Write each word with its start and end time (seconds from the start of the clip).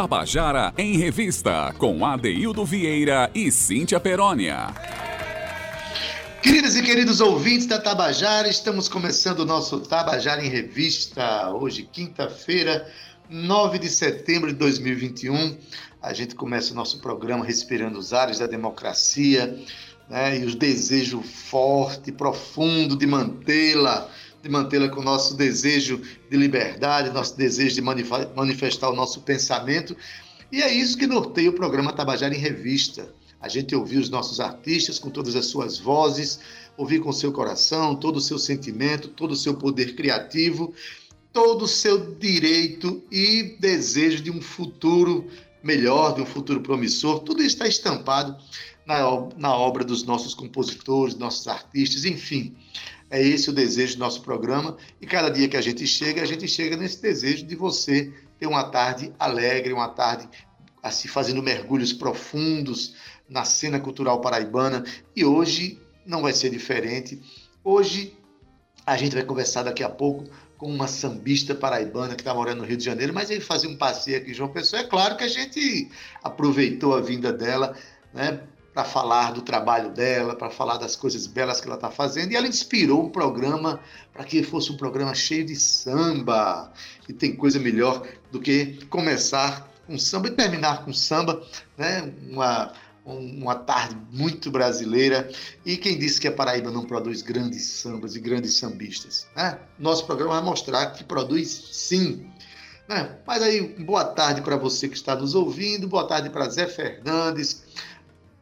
Tabajara 0.00 0.72
em 0.78 0.96
Revista, 0.96 1.74
com 1.76 2.06
Adeildo 2.06 2.64
Vieira 2.64 3.28
e 3.34 3.50
Cíntia 3.50 3.98
Perónia. 3.98 4.68
Queridas 6.40 6.76
e 6.76 6.82
queridos 6.84 7.20
ouvintes 7.20 7.66
da 7.66 7.80
Tabajara, 7.80 8.46
estamos 8.46 8.88
começando 8.88 9.40
o 9.40 9.44
nosso 9.44 9.80
Tabajara 9.80 10.40
em 10.40 10.48
Revista. 10.48 11.50
Hoje, 11.50 11.82
quinta-feira, 11.82 12.88
9 13.28 13.80
de 13.80 13.88
setembro 13.88 14.52
de 14.52 14.58
2021. 14.60 15.58
A 16.00 16.12
gente 16.12 16.36
começa 16.36 16.72
o 16.72 16.76
nosso 16.76 17.00
programa 17.00 17.44
respirando 17.44 17.98
os 17.98 18.12
ares 18.12 18.38
da 18.38 18.46
democracia 18.46 19.58
né, 20.08 20.38
e 20.38 20.44
os 20.44 20.54
desejos 20.54 21.28
forte, 21.28 22.12
profundo 22.12 22.96
de 22.96 23.04
mantê-la 23.04 24.08
de 24.42 24.48
mantê-la 24.48 24.88
com 24.88 25.00
o 25.00 25.04
nosso 25.04 25.36
desejo 25.36 26.00
de 26.30 26.36
liberdade, 26.36 27.10
nosso 27.10 27.36
desejo 27.36 27.74
de 27.74 27.82
manifestar 27.82 28.90
o 28.90 28.96
nosso 28.96 29.20
pensamento. 29.22 29.96
E 30.50 30.62
é 30.62 30.72
isso 30.72 30.96
que 30.96 31.06
norteia 31.06 31.50
o 31.50 31.54
programa 31.54 31.92
Tabajara 31.92 32.34
em 32.34 32.38
Revista. 32.38 33.12
A 33.40 33.48
gente 33.48 33.74
ouvir 33.74 33.98
os 33.98 34.10
nossos 34.10 34.40
artistas 34.40 34.98
com 34.98 35.10
todas 35.10 35.36
as 35.36 35.46
suas 35.46 35.78
vozes, 35.78 36.40
ouvir 36.76 37.00
com 37.00 37.12
seu 37.12 37.32
coração, 37.32 37.94
todo 37.94 38.16
o 38.16 38.20
seu 38.20 38.38
sentimento, 38.38 39.08
todo 39.08 39.32
o 39.32 39.36
seu 39.36 39.54
poder 39.54 39.94
criativo, 39.94 40.72
todo 41.32 41.64
o 41.64 41.68
seu 41.68 42.14
direito 42.14 43.02
e 43.10 43.56
desejo 43.60 44.22
de 44.22 44.30
um 44.30 44.40
futuro 44.40 45.28
melhor, 45.62 46.14
de 46.14 46.22
um 46.22 46.26
futuro 46.26 46.60
promissor. 46.60 47.20
Tudo 47.20 47.42
isso 47.42 47.56
está 47.56 47.68
estampado 47.68 48.36
na, 48.86 48.98
na 49.36 49.54
obra 49.54 49.84
dos 49.84 50.02
nossos 50.04 50.34
compositores, 50.34 51.14
nossos 51.14 51.46
artistas, 51.46 52.04
enfim. 52.04 52.56
É 53.10 53.22
esse 53.22 53.48
o 53.48 53.52
desejo 53.52 53.96
do 53.96 54.00
nosso 54.00 54.22
programa 54.22 54.76
e 55.00 55.06
cada 55.06 55.30
dia 55.30 55.48
que 55.48 55.56
a 55.56 55.60
gente 55.60 55.86
chega, 55.86 56.22
a 56.22 56.26
gente 56.26 56.46
chega 56.46 56.76
nesse 56.76 57.00
desejo 57.00 57.46
de 57.46 57.56
você 57.56 58.12
ter 58.38 58.46
uma 58.46 58.64
tarde 58.64 59.12
alegre, 59.18 59.72
uma 59.72 59.88
tarde 59.88 60.28
assim 60.82 61.08
fazendo 61.08 61.42
mergulhos 61.42 61.92
profundos 61.92 62.94
na 63.28 63.44
cena 63.44 63.80
cultural 63.80 64.20
paraibana 64.20 64.84
e 65.14 65.24
hoje 65.24 65.80
não 66.06 66.22
vai 66.22 66.32
ser 66.32 66.50
diferente. 66.50 67.20
Hoje 67.64 68.16
a 68.86 68.96
gente 68.96 69.14
vai 69.14 69.24
conversar 69.24 69.62
daqui 69.62 69.82
a 69.82 69.88
pouco 69.88 70.24
com 70.56 70.66
uma 70.66 70.88
sambista 70.88 71.54
paraibana 71.54 72.14
que 72.14 72.20
está 72.20 72.34
morando 72.34 72.58
no 72.58 72.64
Rio 72.64 72.76
de 72.76 72.84
Janeiro, 72.84 73.14
mas 73.14 73.30
ele 73.30 73.40
fazia 73.40 73.70
um 73.70 73.76
passeio 73.76 74.18
aqui 74.18 74.32
em 74.32 74.34
João 74.34 74.50
Pessoa. 74.50 74.82
É 74.82 74.84
claro 74.84 75.16
que 75.16 75.24
a 75.24 75.28
gente 75.28 75.88
aproveitou 76.22 76.94
a 76.94 77.00
vinda 77.00 77.32
dela 77.32 77.76
né, 78.12 78.40
para 78.78 78.84
falar 78.84 79.32
do 79.32 79.42
trabalho 79.42 79.90
dela, 79.90 80.36
para 80.36 80.50
falar 80.50 80.76
das 80.76 80.94
coisas 80.94 81.26
belas 81.26 81.60
que 81.60 81.66
ela 81.66 81.74
está 81.74 81.90
fazendo. 81.90 82.30
E 82.30 82.36
ela 82.36 82.46
inspirou 82.46 83.06
um 83.06 83.10
programa 83.10 83.80
para 84.12 84.22
que 84.22 84.40
fosse 84.44 84.70
um 84.70 84.76
programa 84.76 85.16
cheio 85.16 85.44
de 85.44 85.56
samba. 85.56 86.72
E 87.08 87.12
tem 87.12 87.34
coisa 87.34 87.58
melhor 87.58 88.06
do 88.30 88.38
que 88.38 88.78
começar 88.86 89.68
com 89.84 89.98
samba 89.98 90.28
e 90.28 90.30
terminar 90.30 90.84
com 90.84 90.92
samba, 90.92 91.44
né? 91.76 92.08
Uma, 92.30 92.72
uma 93.04 93.56
tarde 93.56 93.96
muito 94.12 94.48
brasileira. 94.48 95.28
E 95.66 95.76
quem 95.76 95.98
disse 95.98 96.20
que 96.20 96.28
a 96.28 96.32
Paraíba 96.32 96.70
não 96.70 96.84
produz 96.84 97.20
grandes 97.20 97.64
sambas 97.64 98.14
e 98.14 98.20
grandes 98.20 98.54
sambistas? 98.54 99.26
Né? 99.34 99.58
Nosso 99.76 100.06
programa 100.06 100.34
vai 100.34 100.44
mostrar 100.44 100.92
que 100.92 101.02
produz 101.02 101.48
sim. 101.72 102.30
Né? 102.88 103.18
Mas 103.26 103.42
aí, 103.42 103.60
boa 103.60 104.04
tarde 104.04 104.40
para 104.40 104.56
você 104.56 104.88
que 104.88 104.96
está 104.96 105.16
nos 105.16 105.34
ouvindo, 105.34 105.88
boa 105.88 106.06
tarde 106.06 106.30
para 106.30 106.48
Zé 106.48 106.68
Fernandes, 106.68 107.64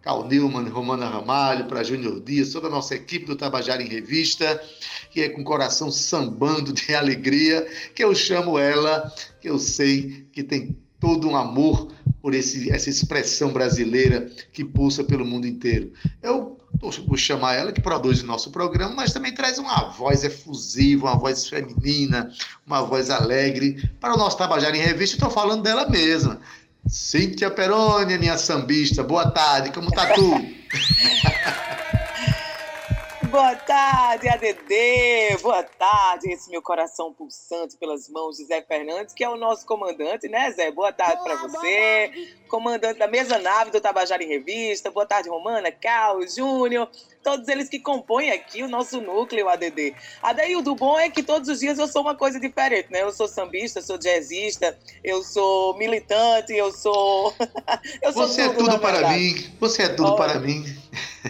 Cal 0.06 0.24
Newman, 0.28 0.68
Romana 0.68 1.08
Ramalho, 1.08 1.64
para 1.64 1.82
Júnior 1.82 2.20
Dias, 2.20 2.52
toda 2.52 2.68
a 2.68 2.70
nossa 2.70 2.94
equipe 2.94 3.26
do 3.26 3.34
Tabajara 3.34 3.82
em 3.82 3.88
Revista, 3.88 4.62
que 5.10 5.20
é 5.20 5.28
com 5.28 5.40
o 5.40 5.44
coração 5.44 5.90
sambando 5.90 6.72
de 6.72 6.94
alegria, 6.94 7.66
que 7.92 8.04
eu 8.04 8.14
chamo 8.14 8.56
ela, 8.56 9.12
que 9.40 9.50
eu 9.50 9.58
sei 9.58 10.28
que 10.30 10.44
tem 10.44 10.78
todo 11.00 11.28
um 11.28 11.34
amor 11.34 11.88
por 12.22 12.34
esse, 12.34 12.70
essa 12.70 12.88
expressão 12.88 13.52
brasileira 13.52 14.30
que 14.52 14.64
pulsa 14.64 15.02
pelo 15.02 15.26
mundo 15.26 15.44
inteiro. 15.44 15.92
Eu 16.22 16.56
vou 16.80 17.16
chamar 17.16 17.54
ela, 17.54 17.72
que 17.72 17.80
produz 17.80 18.22
o 18.22 18.26
nosso 18.26 18.52
programa, 18.52 18.94
mas 18.94 19.12
também 19.12 19.34
traz 19.34 19.58
uma 19.58 19.88
voz 19.90 20.22
efusiva, 20.22 21.08
uma 21.08 21.18
voz 21.18 21.48
feminina, 21.48 22.30
uma 22.64 22.80
voz 22.80 23.10
alegre 23.10 23.90
para 23.98 24.14
o 24.14 24.16
nosso 24.16 24.38
Tabajara 24.38 24.76
em 24.76 24.80
Revista. 24.80 25.16
Estou 25.16 25.30
falando 25.30 25.64
dela 25.64 25.88
mesma. 25.88 26.40
Cíntia 26.88 27.50
Peroni, 27.50 28.16
minha 28.16 28.38
sambista, 28.38 29.02
boa 29.02 29.28
tarde, 29.28 29.72
como 29.72 29.90
tá 29.90 30.14
tu? 30.14 30.30
boa 33.26 33.56
tarde, 33.56 34.28
ADD, 34.28 35.42
boa 35.42 35.64
tarde, 35.64 36.30
esse 36.30 36.48
meu 36.48 36.62
coração 36.62 37.12
pulsante 37.12 37.76
pelas 37.76 38.08
mãos 38.08 38.36
de 38.36 38.44
Zé 38.44 38.62
Fernandes, 38.62 39.12
que 39.12 39.24
é 39.24 39.28
o 39.28 39.36
nosso 39.36 39.66
comandante, 39.66 40.28
né, 40.28 40.52
Zé? 40.52 40.70
Boa 40.70 40.92
tarde 40.92 41.24
para 41.24 41.34
você, 41.34 42.36
comandante 42.48 43.00
da 43.00 43.08
mesa 43.08 43.36
nave 43.36 43.72
do 43.72 43.80
Tabajara 43.80 44.22
em 44.22 44.28
Revista, 44.28 44.88
boa 44.88 45.04
tarde, 45.04 45.28
Romana, 45.28 45.72
Cal, 45.72 46.24
Júnior, 46.28 46.88
todos 47.26 47.48
eles 47.48 47.68
que 47.68 47.80
compõem 47.80 48.30
aqui 48.30 48.62
o 48.62 48.68
nosso 48.68 49.00
núcleo 49.00 49.48
ADD. 49.48 49.96
Daí 50.36 50.54
o 50.54 50.62
do 50.62 50.76
bom 50.76 50.96
é 50.96 51.10
que 51.10 51.24
todos 51.24 51.48
os 51.48 51.58
dias 51.58 51.76
eu 51.76 51.88
sou 51.88 52.02
uma 52.02 52.14
coisa 52.14 52.38
diferente, 52.38 52.86
né? 52.92 53.02
Eu 53.02 53.10
sou 53.10 53.26
sambista, 53.26 53.82
sou 53.82 53.98
jazzista, 53.98 54.78
eu 55.02 55.24
sou 55.24 55.76
militante, 55.76 56.52
eu 56.52 56.70
sou. 56.70 57.34
eu 58.00 58.12
sou 58.12 58.28
Você 58.28 58.48
tudo, 58.50 58.70
é 58.70 58.70
tudo 58.70 58.78
para 58.78 59.08
mim. 59.08 59.52
Você 59.58 59.82
é 59.82 59.88
tudo 59.88 60.14
para 60.14 60.38
mim. 60.38 60.64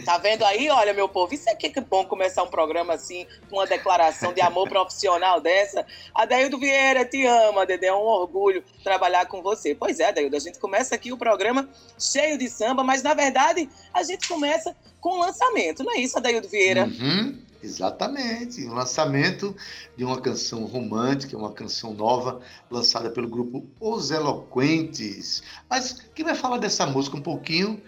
Tá 0.04 0.18
vendo 0.18 0.44
aí? 0.44 0.68
Olha, 0.68 0.92
meu 0.92 1.08
povo, 1.08 1.32
isso 1.32 1.48
aqui 1.48 1.70
que 1.70 1.78
é 1.78 1.82
bom 1.82 2.04
começar 2.04 2.42
um 2.42 2.48
programa 2.48 2.92
assim, 2.92 3.26
com 3.48 3.56
uma 3.56 3.66
declaração 3.66 4.34
de 4.34 4.42
amor 4.42 4.68
profissional 4.68 5.40
dessa. 5.40 5.86
Adaildo 6.14 6.58
Vieira, 6.58 7.06
te 7.06 7.24
amo, 7.24 7.60
Adede, 7.60 7.86
é 7.86 7.94
um 7.94 8.04
orgulho 8.04 8.62
trabalhar 8.84 9.26
com 9.26 9.42
você. 9.42 9.74
Pois 9.74 9.98
é, 9.98 10.08
Adaildo, 10.08 10.36
a 10.36 10.40
gente 10.40 10.58
começa 10.58 10.94
aqui 10.94 11.10
o 11.10 11.16
programa 11.16 11.68
cheio 11.98 12.36
de 12.36 12.50
samba, 12.50 12.84
mas 12.84 13.02
na 13.02 13.14
verdade 13.14 13.68
a 13.94 14.02
gente 14.02 14.28
começa 14.28 14.76
com 15.06 15.20
lançamento, 15.20 15.84
não 15.84 15.94
é 15.94 15.98
isso, 15.98 16.18
Adaildo 16.18 16.48
Vieira? 16.48 16.82
Uhum, 16.82 17.38
exatamente, 17.62 18.66
um 18.66 18.74
lançamento 18.74 19.54
de 19.96 20.04
uma 20.04 20.20
canção 20.20 20.64
romântica, 20.64 21.36
uma 21.36 21.52
canção 21.52 21.94
nova, 21.94 22.40
lançada 22.68 23.08
pelo 23.08 23.28
grupo 23.28 23.64
Os 23.78 24.10
Eloquentes. 24.10 25.44
Mas 25.70 25.92
quem 26.12 26.24
vai 26.24 26.34
falar 26.34 26.58
dessa 26.58 26.86
música 26.86 27.16
um 27.16 27.22
pouquinho? 27.22 27.80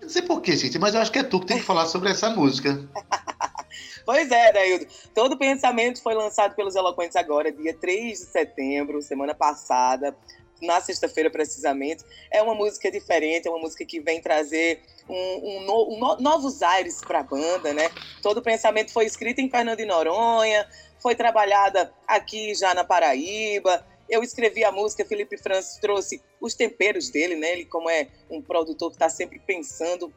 Não 0.00 0.08
sei 0.08 0.22
porquê, 0.22 0.56
gente, 0.56 0.78
mas 0.78 0.94
eu 0.94 1.02
acho 1.02 1.12
que 1.12 1.18
é 1.18 1.22
tu 1.22 1.38
que 1.38 1.48
tem 1.48 1.58
que 1.58 1.64
falar 1.68 1.84
sobre 1.84 2.08
essa 2.08 2.30
música. 2.30 2.82
Pois 4.06 4.30
é, 4.30 4.52
Daildo. 4.54 4.86
Todo 5.14 5.36
pensamento 5.36 6.02
foi 6.02 6.14
lançado 6.14 6.54
pelos 6.54 6.74
Eloquentes 6.74 7.16
agora, 7.16 7.52
dia 7.52 7.74
3 7.74 8.20
de 8.20 8.24
setembro, 8.24 9.02
semana 9.02 9.34
passada 9.34 10.16
na 10.60 10.80
sexta-feira 10.80 11.30
precisamente. 11.30 12.04
É 12.30 12.42
uma 12.42 12.54
música 12.54 12.90
diferente, 12.90 13.46
é 13.46 13.50
uma 13.50 13.60
música 13.60 13.84
que 13.84 14.00
vem 14.00 14.20
trazer 14.20 14.82
um, 15.08 15.14
um, 15.14 15.60
no, 15.60 15.94
um 15.94 16.20
novos 16.20 16.62
aires 16.62 17.00
para 17.00 17.20
a 17.20 17.22
banda, 17.22 17.72
né? 17.72 17.90
Todo 18.22 18.38
o 18.38 18.42
pensamento 18.42 18.92
foi 18.92 19.06
escrito 19.06 19.40
em 19.40 19.50
Fernando 19.50 19.78
de 19.78 19.84
Noronha, 19.84 20.68
foi 21.00 21.14
trabalhada 21.14 21.92
aqui 22.06 22.54
já 22.54 22.74
na 22.74 22.84
Paraíba. 22.84 23.86
Eu 24.08 24.22
escrevi 24.22 24.64
a 24.64 24.70
música, 24.70 25.04
Felipe 25.04 25.36
Francis 25.36 25.78
trouxe 25.78 26.22
os 26.40 26.54
temperos 26.54 27.10
dele, 27.10 27.36
né? 27.36 27.52
Ele, 27.52 27.64
como 27.64 27.90
é 27.90 28.08
um 28.30 28.40
produtor 28.40 28.90
que 28.90 28.96
está 28.96 29.08
sempre 29.08 29.40
pensando 29.40 30.12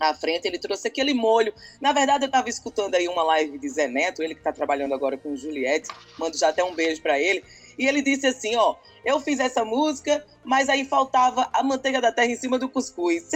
à 0.00 0.12
frente, 0.12 0.46
ele 0.46 0.58
trouxe 0.58 0.88
aquele 0.88 1.14
molho. 1.14 1.54
Na 1.80 1.92
verdade, 1.92 2.24
eu 2.24 2.26
estava 2.26 2.48
escutando 2.48 2.94
aí 2.94 3.08
uma 3.08 3.22
live 3.22 3.58
de 3.58 3.68
Zé 3.68 3.86
Neto, 3.86 4.22
ele 4.22 4.34
que 4.34 4.40
está 4.40 4.52
trabalhando 4.52 4.94
agora 4.94 5.16
com 5.16 5.36
Juliette, 5.36 5.88
mando 6.18 6.36
já 6.36 6.48
até 6.48 6.64
um 6.64 6.74
beijo 6.74 7.00
para 7.00 7.18
ele. 7.18 7.44
E 7.78 7.86
ele 7.86 8.02
disse 8.02 8.26
assim: 8.26 8.56
ó, 8.56 8.76
eu 9.04 9.20
fiz 9.20 9.38
essa 9.38 9.64
música, 9.64 10.24
mas 10.42 10.68
aí 10.68 10.84
faltava 10.84 11.48
a 11.52 11.62
manteiga 11.62 12.00
da 12.00 12.10
terra 12.10 12.30
em 12.30 12.36
cima 12.36 12.58
do 12.58 12.68
cuscuz. 12.68 13.30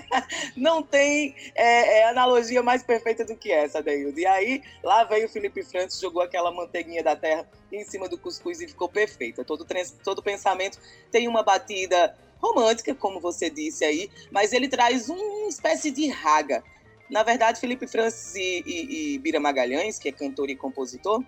Não 0.56 0.82
tem 0.82 1.34
é, 1.54 1.98
é, 1.98 2.08
analogia 2.08 2.62
mais 2.62 2.82
perfeita 2.82 3.24
do 3.24 3.36
que 3.36 3.52
essa, 3.52 3.82
Deildo. 3.82 4.18
E 4.18 4.26
aí, 4.26 4.62
lá 4.82 5.04
veio 5.04 5.26
o 5.26 5.28
Felipe 5.28 5.62
Francis, 5.62 6.00
jogou 6.00 6.22
aquela 6.22 6.50
manteiguinha 6.50 7.02
da 7.02 7.14
terra 7.14 7.48
em 7.70 7.84
cima 7.84 8.08
do 8.08 8.18
cuscuz 8.18 8.60
e 8.60 8.68
ficou 8.68 8.88
perfeita. 8.88 9.44
Todo, 9.44 9.66
todo 10.02 10.22
pensamento 10.22 10.78
tem 11.10 11.28
uma 11.28 11.42
batida 11.42 12.16
romântica, 12.40 12.94
como 12.94 13.20
você 13.20 13.50
disse 13.50 13.84
aí, 13.84 14.10
mas 14.30 14.52
ele 14.52 14.68
traz 14.68 15.08
uma 15.08 15.48
espécie 15.48 15.90
de 15.90 16.08
raga. 16.08 16.64
Na 17.10 17.22
verdade, 17.22 17.60
Felipe 17.60 17.86
Francis 17.86 18.34
e, 18.34 18.62
e, 18.64 19.14
e 19.14 19.18
Bira 19.18 19.38
Magalhães, 19.38 19.98
que 19.98 20.08
é 20.08 20.12
cantor 20.12 20.48
e 20.48 20.56
compositor, 20.56 21.22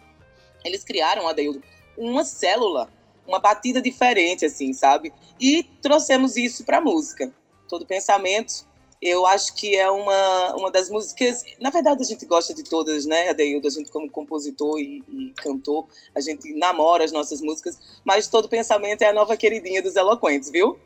eles 0.64 0.84
criaram, 0.84 1.26
Adeildo, 1.28 1.62
uma 1.96 2.24
célula, 2.24 2.90
uma 3.26 3.38
batida 3.38 3.80
diferente, 3.80 4.44
assim, 4.44 4.72
sabe? 4.72 5.12
E 5.40 5.64
trouxemos 5.80 6.36
isso 6.36 6.64
para 6.64 6.78
a 6.78 6.80
música. 6.80 7.32
Todo 7.68 7.86
pensamento, 7.86 8.66
eu 9.00 9.26
acho 9.26 9.54
que 9.54 9.74
é 9.74 9.90
uma, 9.90 10.54
uma 10.56 10.70
das 10.70 10.88
músicas. 10.88 11.44
Na 11.60 11.70
verdade, 11.70 12.02
a 12.02 12.06
gente 12.06 12.24
gosta 12.24 12.54
de 12.54 12.62
todas, 12.62 13.04
né, 13.04 13.28
Adeildo? 13.30 13.66
A 13.66 13.70
gente, 13.70 13.90
como 13.90 14.08
compositor 14.08 14.78
e, 14.78 15.02
e 15.08 15.32
cantor, 15.36 15.86
a 16.14 16.20
gente 16.20 16.52
namora 16.54 17.04
as 17.04 17.10
nossas 17.10 17.40
músicas, 17.40 17.78
mas 18.04 18.28
todo 18.28 18.48
pensamento 18.48 19.02
é 19.02 19.08
a 19.08 19.12
nova 19.12 19.36
queridinha 19.36 19.82
dos 19.82 19.96
eloquentes, 19.96 20.50
viu? 20.50 20.78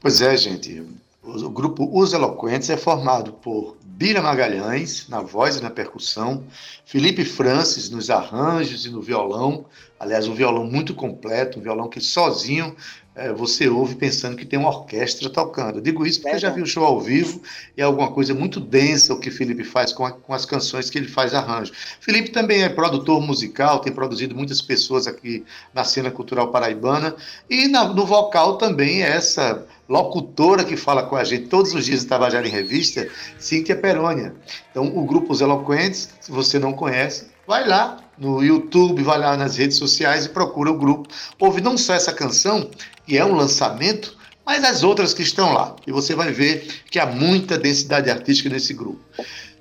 Pois 0.00 0.20
é, 0.20 0.36
gente. 0.36 0.86
O 1.24 1.48
grupo 1.48 1.88
Os 1.96 2.12
Eloquentes 2.12 2.68
é 2.68 2.76
formado 2.76 3.34
por 3.34 3.76
Bira 3.84 4.20
Magalhães, 4.20 5.06
na 5.08 5.20
voz 5.20 5.56
e 5.56 5.62
na 5.62 5.70
percussão, 5.70 6.42
Felipe 6.84 7.24
Francis 7.24 7.88
nos 7.88 8.10
arranjos 8.10 8.84
e 8.84 8.90
no 8.90 9.00
violão, 9.00 9.64
aliás, 10.00 10.26
um 10.26 10.34
violão 10.34 10.64
muito 10.64 10.94
completo, 10.94 11.60
um 11.60 11.62
violão 11.62 11.88
que 11.88 12.00
sozinho 12.00 12.74
é, 13.14 13.32
você 13.32 13.68
ouve 13.68 13.94
pensando 13.94 14.36
que 14.36 14.44
tem 14.44 14.58
uma 14.58 14.70
orquestra 14.70 15.30
tocando. 15.30 15.76
Eu 15.76 15.82
digo 15.82 16.04
isso 16.04 16.20
porque 16.20 16.34
é, 16.34 16.38
já 16.40 16.50
vi 16.50 16.60
o 16.60 16.66
show 16.66 16.84
ao 16.84 17.00
vivo 17.00 17.40
e 17.76 17.80
é 17.80 17.84
alguma 17.84 18.10
coisa 18.10 18.34
muito 18.34 18.58
densa 18.58 19.14
o 19.14 19.20
que 19.20 19.30
Felipe 19.30 19.62
faz 19.62 19.92
com, 19.92 20.04
a, 20.04 20.10
com, 20.10 20.34
as 20.34 20.44
canções 20.44 20.90
que 20.90 20.98
ele 20.98 21.06
faz 21.06 21.34
arranjo. 21.34 21.72
Felipe 22.00 22.30
também 22.30 22.64
é 22.64 22.68
produtor 22.68 23.20
musical, 23.20 23.78
tem 23.78 23.92
produzido 23.92 24.34
muitas 24.34 24.60
pessoas 24.60 25.06
aqui 25.06 25.44
na 25.72 25.84
cena 25.84 26.10
cultural 26.10 26.50
paraibana 26.50 27.14
e 27.48 27.68
na, 27.68 27.84
no 27.84 28.04
vocal 28.04 28.56
também 28.56 29.04
é 29.04 29.10
essa 29.10 29.64
locutora 29.92 30.64
que 30.64 30.74
fala 30.74 31.02
com 31.02 31.16
a 31.16 31.22
gente 31.22 31.48
todos 31.48 31.74
os 31.74 31.84
dias 31.84 32.02
em 32.02 32.08
Tabajara 32.08 32.48
em 32.48 32.50
Revista, 32.50 33.06
Cíntia 33.38 33.76
Perônia. 33.76 34.34
Então, 34.70 34.86
o 34.96 35.04
Grupo 35.04 35.32
Os 35.32 35.42
Eloquentes, 35.42 36.08
se 36.18 36.32
você 36.32 36.58
não 36.58 36.72
conhece, 36.72 37.26
vai 37.46 37.68
lá 37.68 37.98
no 38.16 38.42
YouTube, 38.42 39.02
vai 39.02 39.18
lá 39.18 39.36
nas 39.36 39.58
redes 39.58 39.76
sociais 39.76 40.24
e 40.24 40.30
procura 40.30 40.70
o 40.70 40.78
grupo. 40.78 41.10
Ouve 41.38 41.60
não 41.60 41.76
só 41.76 41.92
essa 41.92 42.10
canção, 42.10 42.70
que 43.06 43.18
é 43.18 43.24
um 43.24 43.34
lançamento, 43.34 44.16
mas 44.46 44.64
as 44.64 44.82
outras 44.82 45.12
que 45.12 45.22
estão 45.22 45.52
lá. 45.52 45.76
E 45.86 45.92
você 45.92 46.14
vai 46.14 46.32
ver 46.32 46.66
que 46.90 46.98
há 46.98 47.04
muita 47.04 47.58
densidade 47.58 48.10
artística 48.10 48.48
nesse 48.48 48.72
grupo. 48.72 49.00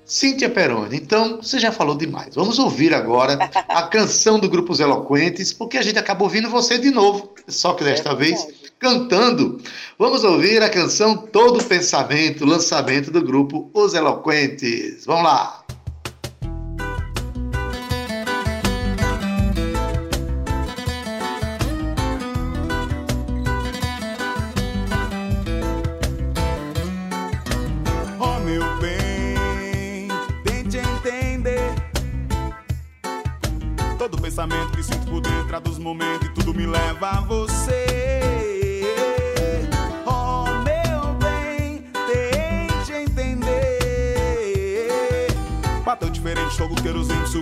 Cíntia 0.05 0.49
Peroni, 0.49 0.95
então 0.95 1.41
você 1.41 1.59
já 1.59 1.73
falou 1.73 1.95
demais. 1.95 2.35
Vamos 2.35 2.57
ouvir 2.57 2.93
agora 2.93 3.37
a 3.67 3.83
canção 3.83 4.39
do 4.39 4.49
Grupo 4.49 4.71
Os 4.71 4.79
Eloquentes, 4.79 5.51
porque 5.51 5.77
a 5.77 5.81
gente 5.81 5.99
acabou 5.99 6.27
ouvindo 6.27 6.49
você 6.49 6.77
de 6.77 6.89
novo, 6.89 7.33
só 7.49 7.73
que 7.73 7.83
desta 7.83 8.11
é 8.11 8.15
vez 8.15 8.60
cantando. 8.81 9.61
Vamos 9.97 10.23
ouvir 10.23 10.63
a 10.63 10.69
canção 10.69 11.15
Todo 11.15 11.63
Pensamento, 11.63 12.43
lançamento 12.43 13.11
do 13.11 13.23
grupo 13.23 13.69
Os 13.75 13.93
Eloquentes. 13.93 15.05
Vamos 15.05 15.23
lá! 15.23 15.60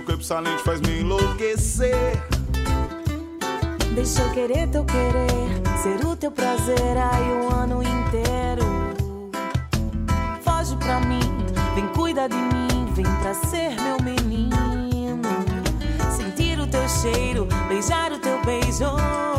suco 0.00 0.12
epsilente 0.12 0.62
faz 0.62 0.80
me 0.80 1.00
enlouquecer. 1.00 2.22
Deixa 3.94 4.22
eu 4.22 4.32
querer 4.32 4.68
teu 4.68 4.84
querer, 4.84 5.82
ser 5.82 6.06
o 6.06 6.16
teu 6.16 6.30
prazer 6.30 6.96
aí 6.96 7.30
o 7.32 7.54
ano 7.54 7.82
inteiro. 7.82 8.64
Foge 10.42 10.76
pra 10.76 11.00
mim, 11.00 11.20
vem 11.74 11.86
cuida 11.88 12.28
de 12.28 12.36
mim, 12.36 12.92
vem 12.94 13.06
pra 13.20 13.34
ser 13.34 13.70
meu 13.80 14.00
menino 14.02 14.60
cheiro, 17.00 17.46
beijar 17.68 18.12
o 18.12 18.18
teu 18.18 18.40
beijo. 18.44 19.29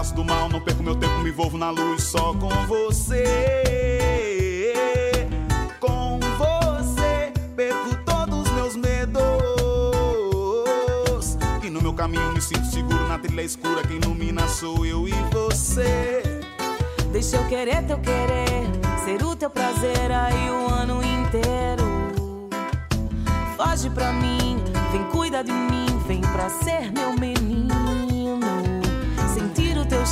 Afasto 0.00 0.14
do 0.14 0.24
mal, 0.24 0.48
não 0.48 0.58
perco 0.62 0.82
meu 0.82 0.96
tempo, 0.96 1.18
me 1.18 1.28
envolvo 1.28 1.58
na 1.58 1.68
luz 1.68 2.04
só 2.04 2.32
com 2.32 2.48
você. 2.66 3.22
Com 5.78 6.18
você 6.38 7.30
perco 7.54 7.94
todos 8.06 8.38
os 8.38 8.50
meus 8.52 8.76
medos. 8.76 9.20
E 11.62 11.68
no 11.68 11.82
meu 11.82 11.92
caminho 11.92 12.32
me 12.32 12.40
sinto 12.40 12.64
seguro 12.64 13.06
na 13.08 13.18
trilha 13.18 13.42
escura. 13.42 13.82
Quem 13.82 13.98
ilumina 13.98 14.48
sou 14.48 14.86
eu 14.86 15.06
e 15.06 15.12
você. 15.34 16.22
Deixa 17.12 17.36
eu 17.36 17.46
querer 17.46 17.84
teu 17.84 17.98
querer, 17.98 18.70
ser 19.04 19.22
o 19.22 19.36
teu 19.36 19.50
prazer 19.50 20.10
aí 20.10 20.50
o 20.50 20.66
ano 20.72 21.02
inteiro. 21.02 22.48
Foge 23.54 23.90
pra 23.90 24.14
mim, 24.14 24.64
vem 24.92 25.04
cuida 25.10 25.44
de 25.44 25.52
mim, 25.52 25.84
vem 26.06 26.22
pra 26.22 26.48
ser 26.48 26.90
meu 26.90 27.12
menino. 27.12 28.09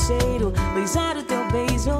Cheiro, 0.06 0.52
beijar 0.74 1.16
o 1.16 1.22
teu 1.22 1.44
beijo. 1.50 1.90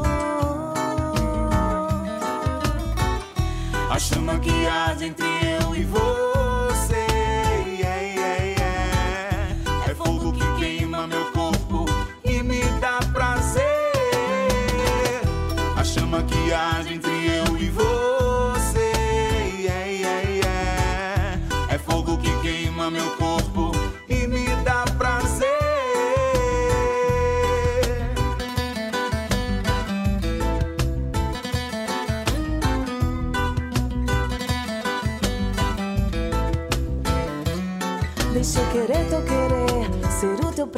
A 3.91 3.99
chama 3.99 4.39
que 4.39 4.67
arde 4.67 5.07
entre 5.07 5.27
eu 5.27 5.75
e 5.75 5.85
você. 5.85 6.28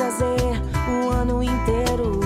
Prazer 0.00 0.62
o 0.88 1.10
ano 1.10 1.42
inteiro. 1.42 2.20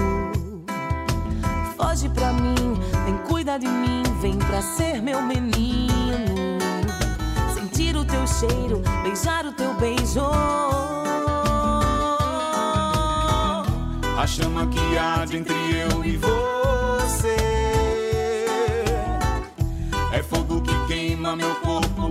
Foge 1.76 2.08
pra 2.08 2.32
mim, 2.32 2.78
vem 3.04 3.18
cuidar 3.26 3.58
de 3.58 3.66
mim, 3.66 4.04
vem 4.20 4.38
pra 4.38 4.62
ser 4.62 5.02
meu 5.02 5.20
menino. 5.20 6.60
Sentir 7.52 7.96
o 7.96 8.04
teu 8.04 8.24
cheiro, 8.28 8.80
beijar 9.02 9.44
o 9.44 9.52
teu 9.52 9.74
beijo. 9.74 10.20
A 14.16 14.24
chama 14.24 14.68
que 14.68 14.96
arde 14.96 15.38
entre 15.38 15.54
eu 15.54 16.04
e 16.04 16.16
você 16.16 17.36
é 20.12 20.22
fogo 20.22 20.60
que 20.62 20.86
queima 20.86 21.34
meu 21.34 21.54
corpo 21.56 22.03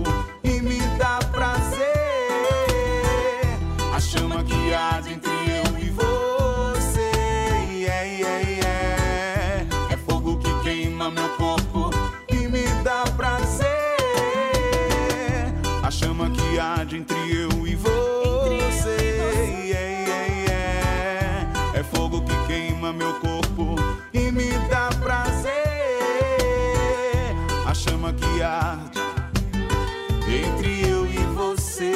entre 30.28 30.88
eu 30.88 31.06
e 31.06 31.18
você. 31.34 31.92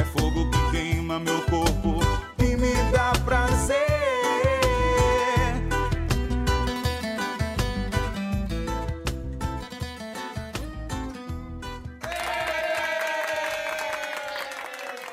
É 0.00 0.04
fogo 0.04 0.50
que 0.50 0.70
queima 0.70 1.18
meu 1.18 1.40
corpo 1.42 2.00
e 2.38 2.56
me 2.56 2.72
dá 2.90 3.12
prazer. 3.24 3.76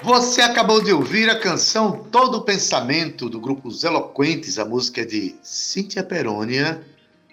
Você 0.01 0.41
acabou 0.41 0.81
de 0.81 0.93
ouvir 0.93 1.29
a 1.29 1.39
canção 1.39 2.05
Todo 2.09 2.41
Pensamento 2.41 3.29
do 3.29 3.39
grupo 3.39 3.67
Os 3.67 3.83
Eloquentes, 3.83 4.57
a 4.57 4.65
música 4.65 5.01
é 5.01 5.05
de 5.05 5.35
Cíntia 5.43 6.03
Perônia 6.03 6.81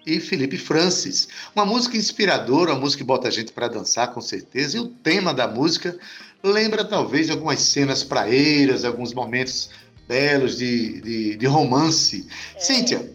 e 0.06 0.20
Felipe 0.20 0.56
Francis. 0.56 1.28
Uma 1.54 1.66
música 1.66 1.96
inspiradora, 1.96 2.72
uma 2.72 2.80
música 2.80 3.02
que 3.02 3.06
bota 3.06 3.26
a 3.26 3.30
gente 3.30 3.52
para 3.52 3.66
dançar 3.66 4.14
com 4.14 4.20
certeza. 4.20 4.76
E 4.76 4.80
o 4.80 4.86
tema 4.86 5.34
da 5.34 5.48
música 5.48 5.98
lembra 6.42 6.84
talvez 6.84 7.28
algumas 7.28 7.60
cenas 7.60 8.04
praeiras, 8.04 8.84
alguns 8.84 9.12
momentos 9.12 9.68
belos 10.06 10.56
de, 10.56 11.00
de, 11.00 11.36
de 11.36 11.46
romance. 11.46 12.28
É. 12.54 12.60
Cíntia, 12.60 13.12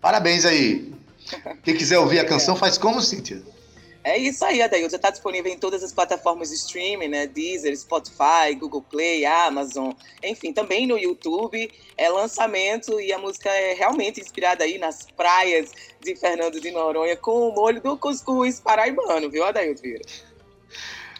parabéns 0.00 0.44
aí. 0.44 0.92
Quem 1.64 1.76
quiser 1.76 1.98
ouvir 1.98 2.20
a 2.20 2.24
canção, 2.24 2.54
faz 2.54 2.78
como, 2.78 3.02
Cíntia? 3.02 3.42
É 4.04 4.16
isso 4.16 4.44
aí, 4.44 4.62
Adailton. 4.62 4.96
Está 4.96 5.10
disponível 5.10 5.52
em 5.52 5.58
todas 5.58 5.82
as 5.82 5.92
plataformas 5.92 6.50
de 6.50 6.54
streaming, 6.54 7.08
né? 7.08 7.26
Deezer, 7.26 7.76
Spotify, 7.76 8.54
Google 8.58 8.82
Play, 8.82 9.26
Amazon, 9.26 9.92
enfim, 10.22 10.52
também 10.52 10.86
no 10.86 10.96
YouTube. 10.96 11.70
É 11.96 12.08
lançamento 12.08 13.00
e 13.00 13.12
a 13.12 13.18
música 13.18 13.50
é 13.50 13.74
realmente 13.74 14.20
inspirada 14.20 14.64
aí 14.64 14.78
nas 14.78 15.06
praias 15.16 15.70
de 16.00 16.14
Fernando 16.16 16.60
de 16.60 16.70
Noronha 16.70 17.16
com 17.16 17.48
o 17.48 17.54
molho 17.54 17.82
do 17.82 17.96
cuscuz 17.96 18.60
paraibano, 18.60 19.28
viu, 19.28 19.44
Adailton 19.44 19.82
Vieira? 19.82 20.04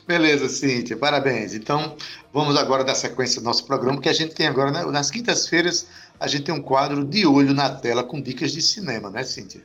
Beleza, 0.06 0.49
Cíntia, 0.49 0.97
parabéns. 0.97 1.52
Então, 1.52 1.94
vamos 2.32 2.56
agora 2.56 2.82
dar 2.82 2.94
sequência 2.94 3.42
do 3.42 3.44
nosso 3.44 3.66
programa, 3.66 4.00
que 4.00 4.08
a 4.08 4.12
gente 4.14 4.35
tem 4.35 4.47
agora, 4.47 4.70
né? 4.70 4.82
nas 4.87 5.11
quintas-feiras, 5.11 5.87
a 6.18 6.26
gente 6.26 6.44
tem 6.44 6.54
um 6.54 6.62
quadro 6.62 7.04
de 7.04 7.26
olho 7.26 7.52
na 7.52 7.68
tela 7.68 8.02
com 8.02 8.18
dicas 8.18 8.52
de 8.52 8.62
cinema, 8.62 9.11
né, 9.11 9.23
Cíntia? 9.23 9.62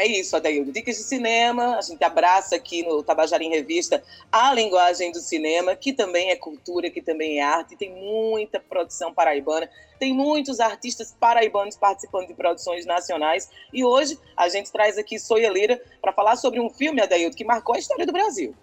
É 0.00 0.06
isso, 0.06 0.34
Adaildo. 0.34 0.72
Dicas 0.72 0.96
de 0.96 1.02
cinema, 1.02 1.76
a 1.76 1.82
gente 1.82 2.02
abraça 2.02 2.56
aqui 2.56 2.82
no 2.82 3.02
Tabajara 3.02 3.44
em 3.44 3.50
Revista 3.50 4.02
a 4.32 4.50
linguagem 4.54 5.12
do 5.12 5.18
cinema, 5.18 5.76
que 5.76 5.92
também 5.92 6.30
é 6.30 6.36
cultura, 6.36 6.88
que 6.88 7.02
também 7.02 7.38
é 7.38 7.42
arte, 7.42 7.76
tem 7.76 7.94
muita 7.94 8.58
produção 8.58 9.12
paraibana, 9.12 9.68
tem 9.98 10.14
muitos 10.14 10.58
artistas 10.58 11.14
paraibanos 11.20 11.76
participando 11.76 12.28
de 12.28 12.32
produções 12.32 12.86
nacionais, 12.86 13.50
e 13.74 13.84
hoje 13.84 14.18
a 14.34 14.48
gente 14.48 14.72
traz 14.72 14.96
aqui 14.96 15.18
Soia 15.18 15.50
Lira 15.50 15.78
para 16.00 16.14
falar 16.14 16.36
sobre 16.36 16.60
um 16.60 16.70
filme, 16.70 17.02
Adaildo, 17.02 17.36
que 17.36 17.44
marcou 17.44 17.74
a 17.74 17.78
história 17.78 18.06
do 18.06 18.12
Brasil. 18.12 18.54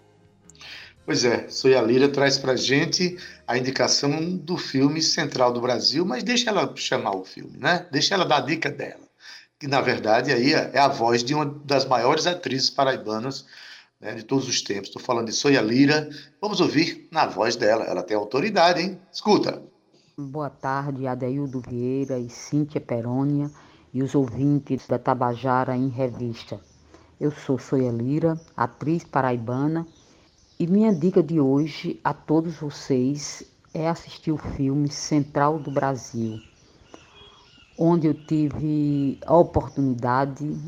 Pois 1.06 1.24
é, 1.24 1.48
Soia 1.48 1.80
Lira 1.80 2.08
traz 2.08 2.36
para 2.36 2.56
gente 2.56 3.16
a 3.46 3.56
indicação 3.56 4.36
do 4.36 4.56
filme 4.56 5.00
Central 5.00 5.52
do 5.52 5.60
Brasil, 5.60 6.04
mas 6.04 6.24
deixa 6.24 6.50
ela 6.50 6.74
chamar 6.74 7.14
o 7.14 7.24
filme, 7.24 7.56
né? 7.58 7.86
Deixa 7.92 8.16
ela 8.16 8.24
dar 8.24 8.38
a 8.38 8.40
dica 8.40 8.68
dela 8.68 9.07
que 9.58 9.66
na 9.66 9.80
verdade 9.80 10.32
aí 10.32 10.54
é, 10.54 10.70
é 10.74 10.78
a 10.78 10.88
voz 10.88 11.24
de 11.24 11.34
uma 11.34 11.44
das 11.44 11.84
maiores 11.84 12.26
atrizes 12.26 12.70
paraibanas 12.70 13.44
né, 14.00 14.14
de 14.14 14.22
todos 14.22 14.48
os 14.48 14.62
tempos. 14.62 14.88
Estou 14.88 15.02
falando 15.02 15.26
de 15.26 15.32
Soia 15.32 15.60
Lira. 15.60 16.08
Vamos 16.40 16.60
ouvir 16.60 17.08
na 17.10 17.26
voz 17.26 17.56
dela. 17.56 17.84
Ela 17.84 18.02
tem 18.02 18.16
autoridade, 18.16 18.80
hein? 18.80 19.00
Escuta. 19.12 19.62
Boa 20.16 20.50
tarde, 20.50 21.06
Adeildo 21.06 21.60
Vieira 21.60 22.18
e 22.18 22.28
Cíntia 22.28 22.80
Perônia 22.80 23.50
e 23.92 24.02
os 24.02 24.14
ouvintes 24.14 24.86
da 24.86 24.98
Tabajara 24.98 25.76
em 25.76 25.88
Revista. 25.88 26.60
Eu 27.20 27.30
sou 27.30 27.58
Soia 27.58 27.90
Lira, 27.90 28.40
atriz 28.56 29.04
paraibana, 29.04 29.86
e 30.58 30.66
minha 30.66 30.92
dica 30.92 31.22
de 31.22 31.40
hoje 31.40 32.00
a 32.02 32.12
todos 32.12 32.56
vocês 32.56 33.44
é 33.72 33.88
assistir 33.88 34.32
o 34.32 34.36
filme 34.36 34.88
Central 34.88 35.58
do 35.58 35.70
Brasil, 35.70 36.40
onde 37.78 38.08
eu 38.08 38.14
tive 38.14 39.18
a 39.24 39.36
oportunidade 39.36 40.58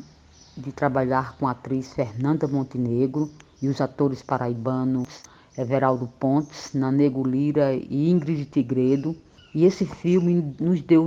de 0.56 0.70
trabalhar 0.70 1.36
com 1.36 1.48
a 1.48 1.50
atriz 1.50 1.92
Fernanda 1.92 2.46
Montenegro 2.46 3.28
e 3.60 3.68
os 3.68 3.80
atores 3.80 4.22
paraibanos 4.22 5.22
Everaldo 5.58 6.06
Pontes, 6.20 6.72
Nanego 6.72 7.26
Lira 7.26 7.74
e 7.74 8.08
Ingrid 8.08 8.44
Tigredo. 8.44 9.16
E 9.52 9.64
esse 9.64 9.84
filme 9.84 10.54
nos 10.60 10.80
deu 10.80 11.04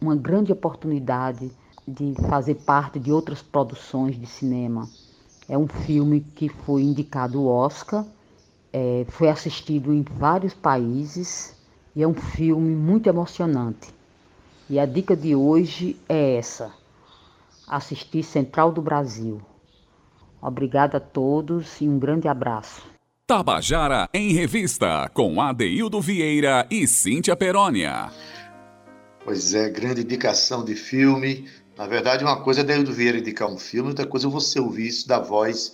uma 0.00 0.16
grande 0.16 0.50
oportunidade 0.50 1.52
de 1.86 2.14
fazer 2.28 2.54
parte 2.54 2.98
de 2.98 3.12
outras 3.12 3.42
produções 3.42 4.18
de 4.18 4.26
cinema. 4.26 4.88
É 5.46 5.58
um 5.58 5.68
filme 5.68 6.22
que 6.34 6.48
foi 6.48 6.82
indicado 6.82 7.38
ao 7.38 7.44
Oscar, 7.44 8.06
é, 8.72 9.04
foi 9.10 9.28
assistido 9.28 9.92
em 9.92 10.02
vários 10.02 10.54
países 10.54 11.54
e 11.94 12.02
é 12.02 12.08
um 12.08 12.14
filme 12.14 12.74
muito 12.74 13.06
emocionante. 13.08 13.92
E 14.68 14.78
a 14.78 14.86
dica 14.86 15.14
de 15.14 15.34
hoje 15.34 15.96
é 16.08 16.36
essa: 16.36 16.72
assistir 17.68 18.22
Central 18.22 18.72
do 18.72 18.80
Brasil. 18.80 19.42
Obrigada 20.40 20.96
a 20.96 21.00
todos 21.00 21.80
e 21.80 21.88
um 21.88 21.98
grande 21.98 22.28
abraço. 22.28 22.82
Tabajara 23.26 24.08
em 24.12 24.32
Revista, 24.32 25.10
com 25.12 25.40
Adeildo 25.40 26.00
Vieira 26.00 26.66
e 26.70 26.86
Cíntia 26.86 27.36
Perónia. 27.36 28.10
Pois 29.24 29.54
é, 29.54 29.68
grande 29.70 30.02
indicação 30.02 30.64
de 30.64 30.74
filme. 30.74 31.48
Na 31.76 31.86
verdade, 31.86 32.24
uma 32.24 32.42
coisa 32.42 32.60
é 32.60 32.62
Adeildo 32.62 32.92
Vieira 32.92 33.18
indicar 33.18 33.50
um 33.50 33.58
filme, 33.58 33.90
outra 33.90 34.06
coisa 34.06 34.26
é 34.26 34.30
você 34.30 34.60
ouvir 34.60 34.88
isso 34.88 35.08
da 35.08 35.18
voz 35.18 35.72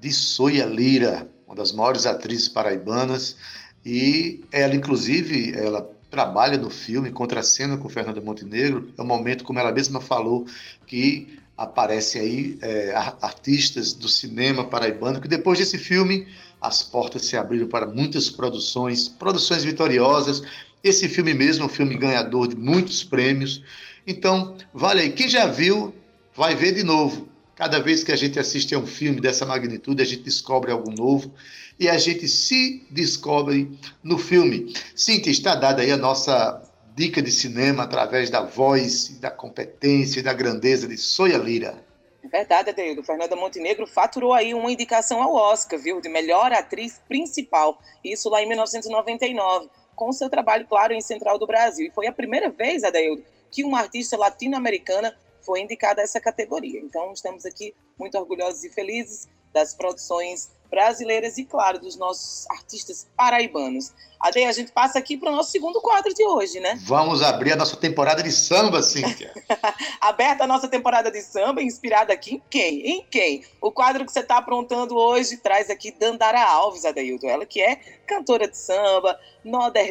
de 0.00 0.12
Soia 0.12 0.64
Lira, 0.64 1.28
uma 1.46 1.54
das 1.54 1.72
maiores 1.72 2.06
atrizes 2.06 2.48
paraibanas. 2.48 3.36
E 3.84 4.44
ela, 4.52 4.74
inclusive, 4.74 5.52
ela 5.56 5.88
trabalha 6.12 6.58
no 6.58 6.68
filme, 6.68 7.10
contracena 7.10 7.78
com 7.78 7.88
Fernanda 7.88 8.20
Montenegro. 8.20 8.92
É 8.98 9.02
um 9.02 9.06
momento, 9.06 9.44
como 9.44 9.58
ela 9.58 9.72
mesma 9.72 9.98
falou, 9.98 10.46
que 10.86 11.38
aparecem 11.56 12.20
aí 12.20 12.58
é, 12.60 12.94
artistas 13.22 13.94
do 13.94 14.06
cinema 14.06 14.62
paraibano, 14.62 15.22
que 15.22 15.26
depois 15.26 15.58
desse 15.58 15.78
filme 15.78 16.28
as 16.60 16.82
portas 16.82 17.24
se 17.24 17.34
abriram 17.34 17.66
para 17.66 17.86
muitas 17.86 18.28
produções, 18.28 19.08
produções 19.08 19.64
vitoriosas. 19.64 20.42
Esse 20.84 21.08
filme 21.08 21.32
mesmo 21.32 21.62
é 21.62 21.66
um 21.66 21.70
filme 21.70 21.96
ganhador 21.96 22.46
de 22.46 22.56
muitos 22.56 23.02
prêmios. 23.02 23.62
Então, 24.06 24.54
vale 24.74 25.00
aí. 25.00 25.12
Quem 25.12 25.30
já 25.30 25.46
viu, 25.46 25.94
vai 26.36 26.54
ver 26.54 26.74
de 26.74 26.82
novo. 26.82 27.26
Cada 27.54 27.80
vez 27.80 28.02
que 28.02 28.12
a 28.12 28.16
gente 28.16 28.38
assiste 28.38 28.74
a 28.74 28.78
um 28.78 28.86
filme 28.86 29.20
dessa 29.20 29.44
magnitude, 29.44 30.02
a 30.02 30.06
gente 30.06 30.22
descobre 30.22 30.72
algo 30.72 30.90
novo 30.90 31.34
e 31.78 31.88
a 31.88 31.98
gente 31.98 32.26
se 32.26 32.86
descobre 32.90 33.70
no 34.02 34.18
filme. 34.18 34.72
Cíntia, 34.94 35.30
está 35.30 35.54
dada 35.54 35.82
aí 35.82 35.90
a 35.90 35.96
nossa 35.96 36.62
dica 36.94 37.20
de 37.22 37.30
cinema 37.30 37.84
através 37.84 38.30
da 38.30 38.42
voz, 38.42 39.18
da 39.18 39.30
competência 39.30 40.20
e 40.20 40.22
da 40.22 40.32
grandeza 40.32 40.88
de 40.88 40.96
Soia 40.96 41.36
Lira. 41.36 41.84
É 42.22 42.28
verdade, 42.28 42.70
Adeildo. 42.70 43.02
Fernanda 43.02 43.34
Montenegro 43.34 43.86
faturou 43.86 44.32
aí 44.32 44.54
uma 44.54 44.70
indicação 44.70 45.22
ao 45.22 45.34
Oscar, 45.34 45.78
viu? 45.78 46.00
De 46.00 46.08
melhor 46.08 46.52
atriz 46.52 47.00
principal. 47.08 47.80
Isso 48.04 48.28
lá 48.30 48.42
em 48.42 48.46
1999, 48.46 49.68
com 49.94 50.12
seu 50.12 50.30
trabalho, 50.30 50.66
claro, 50.66 50.92
em 50.92 51.00
Central 51.00 51.38
do 51.38 51.46
Brasil. 51.46 51.86
E 51.86 51.90
foi 51.90 52.06
a 52.06 52.12
primeira 52.12 52.48
vez, 52.48 52.84
Adeildo, 52.84 53.24
que 53.50 53.64
uma 53.64 53.80
artista 53.80 54.16
latino-americana 54.16 55.14
foi 55.42 55.60
indicada 55.60 56.00
a 56.00 56.04
essa 56.04 56.20
categoria. 56.20 56.80
Então, 56.80 57.12
estamos 57.12 57.44
aqui 57.44 57.74
muito 57.98 58.16
orgulhosos 58.16 58.64
e 58.64 58.70
felizes 58.70 59.28
das 59.52 59.74
produções 59.74 60.50
brasileiras 60.72 61.36
e, 61.36 61.44
claro, 61.44 61.78
dos 61.78 61.96
nossos 61.96 62.48
artistas 62.48 63.06
paraibanos. 63.14 63.92
Ade, 64.18 64.42
a 64.44 64.52
gente 64.52 64.70
passa 64.70 65.00
aqui 65.00 65.16
para 65.16 65.30
o 65.30 65.36
nosso 65.36 65.50
segundo 65.50 65.80
quadro 65.80 66.14
de 66.14 66.24
hoje, 66.24 66.60
né? 66.60 66.78
Vamos 66.84 67.22
abrir 67.22 67.52
a 67.52 67.56
nossa 67.56 67.76
temporada 67.76 68.22
de 68.22 68.30
samba, 68.30 68.80
Cíntia. 68.80 69.32
Aberta 70.00 70.44
a 70.44 70.46
nossa 70.46 70.68
temporada 70.68 71.10
de 71.10 71.20
samba, 71.20 71.60
inspirada 71.60 72.12
aqui 72.12 72.36
em 72.36 72.42
quem? 72.48 72.86
Em 72.86 73.06
quem? 73.10 73.44
O 73.60 73.72
quadro 73.72 74.06
que 74.06 74.12
você 74.12 74.20
está 74.20 74.38
aprontando 74.38 74.96
hoje 74.96 75.38
traz 75.38 75.68
aqui 75.68 75.90
Dandara 75.90 76.40
Alves, 76.40 76.84
Adeildo. 76.84 77.26
Ela 77.26 77.44
que 77.44 77.60
é 77.60 77.74
cantora 78.06 78.46
de 78.46 78.56
samba, 78.56 79.18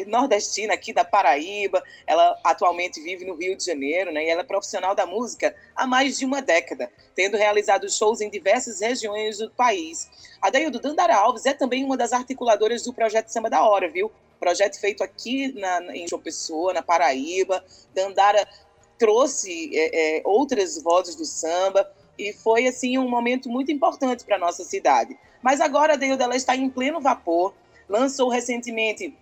nordestina 0.06 0.72
aqui 0.72 0.94
da 0.94 1.04
Paraíba. 1.04 1.82
Ela 2.06 2.34
atualmente 2.42 3.02
vive 3.02 3.26
no 3.26 3.34
Rio 3.34 3.54
de 3.54 3.64
Janeiro, 3.66 4.10
né? 4.10 4.24
E 4.24 4.28
ela 4.30 4.40
é 4.40 4.44
profissional 4.44 4.94
da 4.94 5.04
música 5.04 5.54
há 5.76 5.86
mais 5.86 6.18
de 6.18 6.24
uma 6.24 6.40
década, 6.40 6.90
tendo 7.14 7.36
realizado 7.36 7.90
shows 7.90 8.22
em 8.22 8.30
diversas 8.30 8.80
regiões 8.80 9.38
do 9.38 9.50
país. 9.50 10.08
A 10.40 10.48
Daildo 10.72 10.80
Dandara 10.80 11.16
Alves 11.16 11.44
é 11.44 11.52
também 11.52 11.84
uma 11.84 11.96
das 11.96 12.12
articuladoras 12.12 12.82
do 12.82 12.92
projeto 12.92 13.28
Samba 13.28 13.50
da 13.50 13.62
Hora, 13.62 13.90
viu? 13.90 14.10
Projeto 14.40 14.80
feito 14.80 15.04
aqui 15.04 15.52
na, 15.52 15.94
em 15.94 16.08
João 16.08 16.20
Pessoa, 16.20 16.72
na 16.72 16.82
Paraíba. 16.82 17.62
Dandara 17.94 18.48
trouxe 18.98 19.70
é, 19.74 20.18
é, 20.18 20.22
outras 20.24 20.80
vozes 20.82 21.14
do 21.14 21.24
samba 21.24 21.90
e 22.18 22.32
foi 22.32 22.66
assim 22.66 22.96
um 22.98 23.08
momento 23.08 23.48
muito 23.48 23.70
importante 23.70 24.24
para 24.24 24.38
nossa 24.38 24.64
cidade. 24.64 25.16
Mas 25.42 25.60
agora 25.60 25.92
a 25.92 25.96
Deildo 25.96 26.22
ela 26.22 26.36
está 26.36 26.56
em 26.56 26.68
pleno 26.70 27.00
vapor. 27.00 27.52
Lançou 27.88 28.28
recentemente 28.28 29.14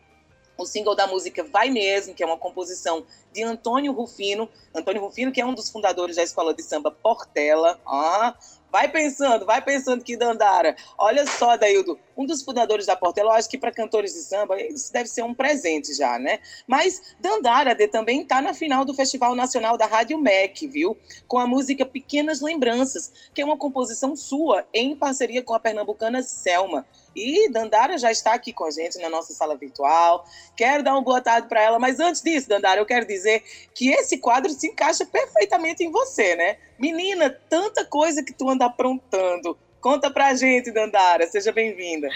o 0.57 0.67
single 0.67 0.95
da 0.95 1.07
música 1.07 1.43
Vai 1.43 1.71
Mesmo, 1.71 2.15
que 2.15 2.23
é 2.23 2.27
uma 2.27 2.37
composição 2.37 3.05
de 3.33 3.43
Antônio 3.43 3.93
Rufino. 3.93 4.49
Antônio 4.75 5.03
Rufino, 5.03 5.33
que 5.33 5.41
é 5.41 5.47
um 5.47 5.55
dos 5.55 5.71
fundadores 5.71 6.17
da 6.17 6.23
escola 6.23 6.55
de 6.55 6.63
samba 6.63 6.91
Portela. 6.91 7.81
Ah, 7.87 8.35
Vai 8.71 8.89
pensando, 8.89 9.45
vai 9.45 9.61
pensando 9.61 10.05
que 10.05 10.17
Dandara. 10.17 10.77
Olha 10.97 11.27
só, 11.27 11.57
Daildo, 11.57 11.99
um 12.17 12.25
dos 12.25 12.43
fundadores 12.43 12.87
da 12.87 12.95
Portela, 12.95 13.31
eu 13.31 13.35
acho 13.35 13.49
que 13.49 13.59
para 13.59 13.73
cantores 13.73 14.13
de 14.13 14.21
samba 14.21 14.61
isso 14.61 14.93
deve 14.93 15.09
ser 15.09 15.23
um 15.23 15.35
presente 15.35 15.93
já, 15.95 16.19
né? 16.19 16.39
Mas 16.67 17.15
Dandara 17.19 17.75
de, 17.75 17.89
também 17.89 18.23
está 18.23 18.41
na 18.41 18.55
final 18.55 18.85
do 18.85 18.95
Festival 18.95 19.35
Nacional 19.35 19.77
da 19.77 19.87
Rádio 19.87 20.19
MEC, 20.19 20.69
viu? 20.69 20.97
Com 21.27 21.39
a 21.39 21.47
música 21.47 21.85
Pequenas 21.85 22.41
Lembranças, 22.41 23.11
que 23.35 23.43
é 23.43 23.45
uma 23.45 23.57
composição 23.57 24.15
sua 24.15 24.65
em 24.73 24.95
parceria 24.95 25.43
com 25.43 25.55
a 25.55 25.61
pernambucana 25.61 26.23
Selma. 26.23 26.87
E 27.15 27.51
Dandara 27.51 27.99
já 27.99 28.13
está 28.13 28.35
aqui 28.35 28.53
com 28.53 28.65
a 28.65 28.71
gente 28.71 28.99
na 28.99 29.09
nossa 29.09 29.33
sala 29.33 29.57
virtual. 29.57 30.25
Quero 30.57 30.85
dar 30.85 30.93
uma 30.93 31.03
boa 31.03 31.21
tarde 31.21 31.49
para 31.49 31.61
ela, 31.61 31.79
mas 31.79 31.99
antes 31.99 32.23
disso, 32.23 32.49
Dandara, 32.49 32.81
eu 32.81 32.87
quero 32.87 33.05
dizer 33.05 33.43
que 33.75 33.91
esse 33.91 34.19
quadro 34.19 34.53
se 34.53 34.69
encaixa 34.69 35.05
perfeitamente 35.05 35.83
em 35.83 35.91
você, 35.91 36.37
né? 36.37 36.57
Menina, 36.81 37.31
tanta 37.31 37.85
coisa 37.85 38.25
que 38.25 38.33
tu 38.33 38.49
anda 38.49 38.65
aprontando 38.65 39.57
Conta 39.81 40.11
pra 40.11 40.35
gente, 40.35 40.71
Dandara, 40.71 41.27
seja 41.27 41.51
bem-vinda. 41.51 42.11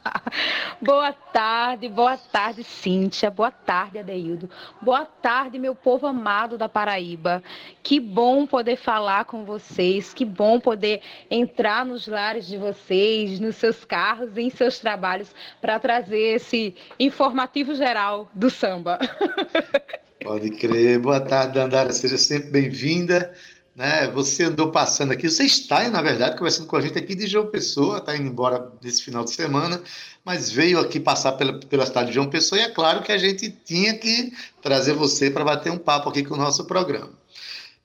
boa 0.82 1.10
tarde, 1.10 1.88
boa 1.88 2.18
tarde, 2.18 2.62
Cíntia, 2.62 3.30
boa 3.30 3.50
tarde, 3.50 3.98
Adeildo. 3.98 4.50
Boa 4.82 5.06
tarde, 5.06 5.58
meu 5.58 5.74
povo 5.74 6.06
amado 6.06 6.58
da 6.58 6.68
Paraíba. 6.68 7.42
Que 7.82 7.98
bom 7.98 8.46
poder 8.46 8.76
falar 8.76 9.24
com 9.24 9.42
vocês, 9.42 10.12
que 10.12 10.26
bom 10.26 10.60
poder 10.60 11.00
entrar 11.30 11.86
nos 11.86 12.06
lares 12.06 12.46
de 12.46 12.58
vocês, 12.58 13.40
nos 13.40 13.56
seus 13.56 13.86
carros, 13.86 14.36
em 14.36 14.50
seus 14.50 14.78
trabalhos, 14.78 15.34
para 15.62 15.78
trazer 15.78 16.34
esse 16.34 16.76
informativo 17.00 17.74
geral 17.74 18.30
do 18.34 18.50
samba. 18.50 18.98
Pode 20.22 20.50
crer. 20.50 20.98
Boa 20.98 21.20
tarde, 21.20 21.54
Dandara, 21.54 21.90
seja 21.90 22.18
sempre 22.18 22.50
bem-vinda 22.50 23.32
né? 23.74 24.06
Você 24.08 24.44
andou 24.44 24.70
passando 24.70 25.12
aqui, 25.12 25.28
você 25.28 25.44
está, 25.44 25.88
na 25.88 26.02
verdade, 26.02 26.36
conversando 26.36 26.66
com 26.66 26.76
a 26.76 26.80
gente 26.80 26.98
aqui 26.98 27.14
de 27.14 27.26
João 27.26 27.46
Pessoa, 27.46 27.98
está 27.98 28.16
indo 28.16 28.28
embora 28.28 28.70
nesse 28.82 29.02
final 29.02 29.24
de 29.24 29.32
semana, 29.32 29.82
mas 30.24 30.50
veio 30.50 30.78
aqui 30.78 31.00
passar 31.00 31.32
pela, 31.32 31.58
pela 31.58 31.86
cidade 31.86 32.08
de 32.08 32.14
João 32.14 32.28
Pessoa 32.28 32.60
e 32.60 32.64
é 32.64 32.68
claro 32.68 33.02
que 33.02 33.12
a 33.12 33.18
gente 33.18 33.50
tinha 33.50 33.94
que 33.94 34.32
trazer 34.60 34.92
você 34.92 35.30
para 35.30 35.44
bater 35.44 35.72
um 35.72 35.78
papo 35.78 36.08
aqui 36.08 36.22
com 36.22 36.34
o 36.34 36.38
nosso 36.38 36.64
programa. 36.64 37.10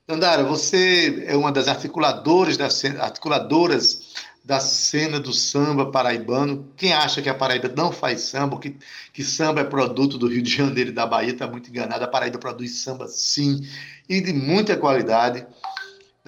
Dandara, 0.06 0.42
você 0.42 1.24
é 1.26 1.36
uma 1.36 1.52
das 1.52 1.68
articuladoras 1.68 2.56
da 2.56 2.68
articuladoras 3.02 4.14
da 4.48 4.58
cena 4.60 5.20
do 5.20 5.30
samba 5.30 5.90
paraibano. 5.90 6.72
Quem 6.74 6.94
acha 6.94 7.20
que 7.20 7.28
a 7.28 7.34
Paraíba 7.34 7.68
não 7.76 7.92
faz 7.92 8.22
samba, 8.22 8.58
que, 8.58 8.74
que 9.12 9.22
samba 9.22 9.60
é 9.60 9.64
produto 9.64 10.16
do 10.16 10.26
Rio 10.26 10.40
de 10.40 10.50
Janeiro 10.50 10.88
e 10.88 10.94
da 10.94 11.04
Bahia, 11.04 11.32
está 11.32 11.46
muito 11.46 11.68
enganado. 11.68 12.02
A 12.02 12.08
Paraíba 12.08 12.38
produz 12.38 12.80
samba 12.80 13.06
sim, 13.08 13.60
e 14.08 14.22
de 14.22 14.32
muita 14.32 14.74
qualidade. 14.74 15.46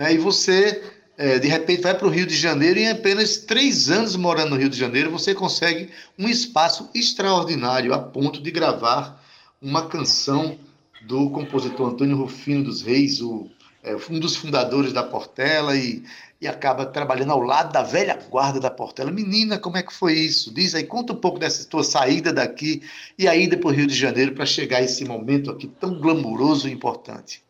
Né? 0.00 0.14
E 0.14 0.19
você, 0.19 0.83
é, 1.19 1.38
de 1.38 1.47
repente, 1.47 1.83
vai 1.83 1.95
para 1.95 2.07
o 2.07 2.11
Rio 2.11 2.25
de 2.25 2.35
Janeiro 2.35 2.78
e 2.78 2.85
em 2.85 2.88
apenas 2.88 3.37
três 3.37 3.90
anos 3.90 4.16
morando 4.16 4.52
no 4.52 4.57
Rio 4.57 4.71
de 4.71 4.78
Janeiro, 4.78 5.11
você 5.11 5.35
consegue 5.35 5.90
um 6.19 6.26
espaço 6.26 6.88
extraordinário 6.95 7.92
a 7.92 7.99
ponto 7.99 8.42
de 8.42 8.50
gravar 8.50 9.23
uma 9.61 9.87
canção 9.88 10.59
do 11.02 11.28
compositor 11.28 11.90
Antônio 11.90 12.16
Rufino 12.16 12.64
dos 12.64 12.80
Reis, 12.80 13.21
o, 13.21 13.50
é, 13.83 13.95
um 14.09 14.19
dos 14.19 14.37
fundadores 14.37 14.95
da 14.95 15.02
Portela, 15.02 15.76
e, 15.76 16.02
e 16.40 16.49
acaba 16.49 16.87
trabalhando 16.87 17.33
ao 17.33 17.40
lado 17.42 17.71
da 17.71 17.83
velha 17.83 18.19
guarda 18.30 18.59
da 18.59 18.71
Portela. 18.71 19.11
Menina, 19.11 19.59
como 19.59 19.76
é 19.76 19.83
que 19.83 19.92
foi 19.92 20.14
isso? 20.14 20.50
Diz 20.50 20.75
aí, 20.75 20.85
conta 20.85 21.12
um 21.12 21.16
pouco 21.16 21.38
dessa 21.38 21.69
tua 21.69 21.85
saída 21.85 22.33
daqui 22.33 22.83
e 23.19 23.28
a 23.28 23.37
ida 23.37 23.54
para 23.59 23.69
o 23.69 23.73
Rio 23.73 23.87
de 23.87 23.95
Janeiro 23.95 24.33
para 24.33 24.47
chegar 24.47 24.78
a 24.78 24.83
esse 24.83 25.04
momento 25.04 25.50
aqui 25.50 25.66
tão 25.66 26.00
glamouroso 26.00 26.69
e 26.69 26.73
importante. 26.73 27.42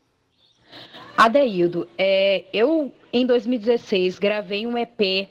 Adeildo, 1.16 1.88
é, 1.98 2.44
eu 2.52 2.92
em 3.12 3.26
2016 3.26 4.18
gravei 4.18 4.66
um 4.66 4.78
EP 4.78 5.28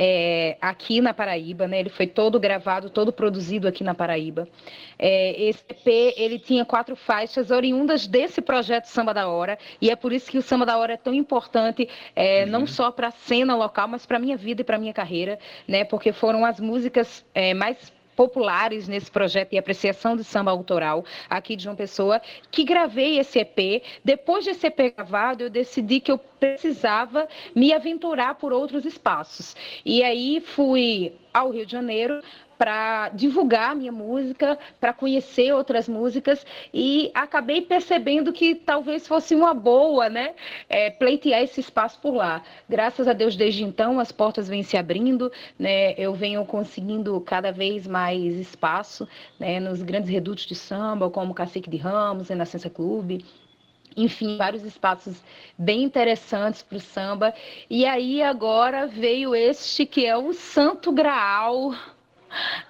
é, 0.00 0.56
aqui 0.60 1.00
na 1.00 1.12
Paraíba, 1.12 1.66
né? 1.66 1.80
Ele 1.80 1.88
foi 1.88 2.06
todo 2.06 2.38
gravado, 2.38 2.88
todo 2.88 3.12
produzido 3.12 3.66
aqui 3.66 3.82
na 3.82 3.94
Paraíba. 3.94 4.48
É, 4.96 5.40
esse 5.42 5.64
EP 5.68 6.14
ele 6.16 6.38
tinha 6.38 6.64
quatro 6.64 6.94
faixas 6.94 7.50
oriundas 7.50 8.06
desse 8.06 8.40
projeto 8.40 8.84
Samba 8.84 9.12
da 9.12 9.28
Hora 9.28 9.58
e 9.80 9.90
é 9.90 9.96
por 9.96 10.12
isso 10.12 10.30
que 10.30 10.38
o 10.38 10.42
Samba 10.42 10.64
da 10.64 10.78
Hora 10.78 10.94
é 10.94 10.96
tão 10.96 11.12
importante, 11.12 11.88
é, 12.14 12.44
uhum. 12.44 12.50
não 12.50 12.66
só 12.66 12.92
para 12.92 13.08
a 13.08 13.12
cena 13.12 13.56
local, 13.56 13.88
mas 13.88 14.06
para 14.06 14.20
minha 14.20 14.36
vida 14.36 14.60
e 14.62 14.64
para 14.64 14.78
minha 14.78 14.92
carreira, 14.92 15.38
né? 15.66 15.84
Porque 15.84 16.12
foram 16.12 16.44
as 16.44 16.60
músicas 16.60 17.24
é, 17.34 17.52
mais 17.52 17.92
populares 18.18 18.88
nesse 18.88 19.08
projeto 19.08 19.50
de 19.50 19.58
apreciação 19.58 20.16
de 20.16 20.24
samba 20.24 20.50
autoral 20.50 21.04
aqui 21.30 21.54
de 21.54 21.62
João 21.62 21.76
Pessoa, 21.76 22.20
que 22.50 22.64
gravei 22.64 23.20
esse 23.20 23.38
EP. 23.38 23.80
Depois 24.04 24.44
desse 24.44 24.66
EP 24.66 24.92
gravado, 24.96 25.44
eu 25.44 25.50
decidi 25.50 26.00
que 26.00 26.10
eu 26.10 26.18
precisava 26.18 27.28
me 27.54 27.72
aventurar 27.72 28.34
por 28.34 28.52
outros 28.52 28.84
espaços. 28.84 29.54
E 29.84 30.02
aí 30.02 30.40
fui 30.40 31.12
ao 31.32 31.50
Rio 31.52 31.64
de 31.64 31.70
Janeiro 31.70 32.20
para 32.58 33.08
divulgar 33.10 33.74
minha 33.76 33.92
música, 33.92 34.58
para 34.80 34.92
conhecer 34.92 35.54
outras 35.54 35.88
músicas 35.88 36.44
e 36.74 37.10
acabei 37.14 37.62
percebendo 37.62 38.32
que 38.32 38.56
talvez 38.56 39.06
fosse 39.06 39.34
uma 39.34 39.54
boa, 39.54 40.08
né, 40.08 40.34
é, 40.68 40.90
pleitear 40.90 41.40
esse 41.42 41.60
espaço 41.60 42.00
por 42.00 42.14
lá. 42.14 42.42
Graças 42.68 43.06
a 43.06 43.12
Deus, 43.12 43.36
desde 43.36 43.62
então, 43.62 44.00
as 44.00 44.10
portas 44.10 44.48
vêm 44.48 44.64
se 44.64 44.76
abrindo, 44.76 45.30
né, 45.58 45.92
eu 45.92 46.12
venho 46.12 46.44
conseguindo 46.44 47.20
cada 47.20 47.52
vez 47.52 47.86
mais 47.86 48.34
espaço, 48.34 49.08
né, 49.38 49.60
nos 49.60 49.80
grandes 49.82 50.10
redutos 50.10 50.44
de 50.44 50.56
samba, 50.56 51.08
como 51.08 51.32
Cacique 51.32 51.70
de 51.70 51.76
Ramos, 51.76 52.28
Renascença 52.28 52.68
Clube, 52.68 53.24
enfim, 53.96 54.36
vários 54.36 54.64
espaços 54.64 55.22
bem 55.56 55.82
interessantes 55.82 56.62
para 56.62 56.78
o 56.78 56.80
samba. 56.80 57.34
E 57.68 57.84
aí 57.84 58.22
agora 58.22 58.86
veio 58.86 59.34
este 59.34 59.84
que 59.84 60.06
é 60.06 60.16
o 60.16 60.32
Santo 60.32 60.92
Graal 60.92 61.72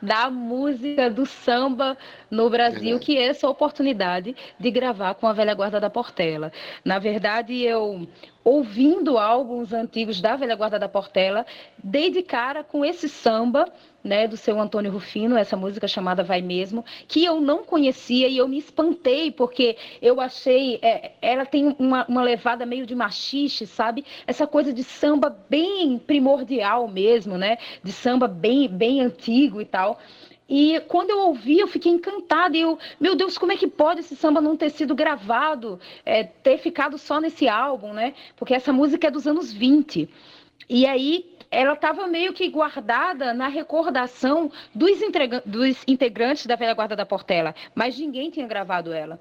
da 0.00 0.30
música 0.30 1.10
do 1.10 1.26
samba 1.26 1.96
no 2.30 2.48
Brasil, 2.48 2.98
que 2.98 3.16
é 3.16 3.26
essa 3.26 3.48
oportunidade 3.48 4.34
de 4.58 4.70
gravar 4.70 5.14
com 5.14 5.26
a 5.26 5.32
velha 5.32 5.54
guarda 5.54 5.80
da 5.80 5.90
Portela. 5.90 6.52
Na 6.84 6.98
verdade, 6.98 7.62
eu 7.62 8.06
ouvindo 8.44 9.18
álbuns 9.18 9.72
antigos 9.72 10.20
da 10.20 10.36
velha 10.36 10.56
guarda 10.56 10.78
da 10.78 10.88
Portela, 10.88 11.44
dei 11.82 12.10
de 12.10 12.22
cara 12.22 12.64
com 12.64 12.84
esse 12.84 13.08
samba 13.08 13.70
né, 14.08 14.26
do 14.26 14.36
seu 14.36 14.58
Antônio 14.58 14.90
Rufino, 14.90 15.36
essa 15.36 15.56
música 15.56 15.86
chamada 15.86 16.24
Vai 16.24 16.40
Mesmo, 16.40 16.84
que 17.06 17.24
eu 17.24 17.40
não 17.40 17.62
conhecia 17.62 18.26
e 18.26 18.38
eu 18.38 18.48
me 18.48 18.58
espantei, 18.58 19.30
porque 19.30 19.76
eu 20.00 20.20
achei, 20.20 20.78
é, 20.82 21.12
ela 21.20 21.44
tem 21.44 21.76
uma, 21.78 22.06
uma 22.06 22.22
levada 22.22 22.64
meio 22.64 22.86
de 22.86 22.94
machixe, 22.94 23.66
sabe? 23.66 24.04
Essa 24.26 24.46
coisa 24.46 24.72
de 24.72 24.82
samba 24.82 25.28
bem 25.48 25.98
primordial 25.98 26.88
mesmo, 26.88 27.36
né? 27.36 27.58
De 27.84 27.92
samba 27.92 28.26
bem, 28.26 28.66
bem 28.66 29.02
antigo 29.02 29.60
e 29.60 29.66
tal. 29.66 29.98
E 30.48 30.80
quando 30.88 31.10
eu 31.10 31.18
ouvi, 31.18 31.58
eu 31.58 31.68
fiquei 31.68 31.92
encantada. 31.92 32.56
E 32.56 32.62
eu, 32.62 32.78
meu 32.98 33.14
Deus, 33.14 33.36
como 33.36 33.52
é 33.52 33.56
que 33.56 33.68
pode 33.68 34.00
esse 34.00 34.16
samba 34.16 34.40
não 34.40 34.56
ter 34.56 34.70
sido 34.70 34.94
gravado, 34.94 35.78
é, 36.06 36.24
ter 36.24 36.56
ficado 36.56 36.96
só 36.96 37.20
nesse 37.20 37.46
álbum, 37.46 37.92
né? 37.92 38.14
Porque 38.34 38.54
essa 38.54 38.72
música 38.72 39.08
é 39.08 39.10
dos 39.10 39.26
anos 39.26 39.52
20. 39.52 40.08
E 40.68 40.86
aí 40.86 41.36
ela 41.50 41.72
estava 41.72 42.06
meio 42.06 42.32
que 42.32 42.48
guardada 42.48 43.32
na 43.32 43.48
recordação 43.48 44.50
dos, 44.74 44.98
dos 45.44 45.76
integrantes 45.86 46.46
da 46.46 46.56
velha 46.56 46.74
guarda 46.74 46.96
da 46.96 47.06
Portela, 47.06 47.54
mas 47.74 47.98
ninguém 47.98 48.30
tinha 48.30 48.46
gravado 48.46 48.92
ela. 48.92 49.18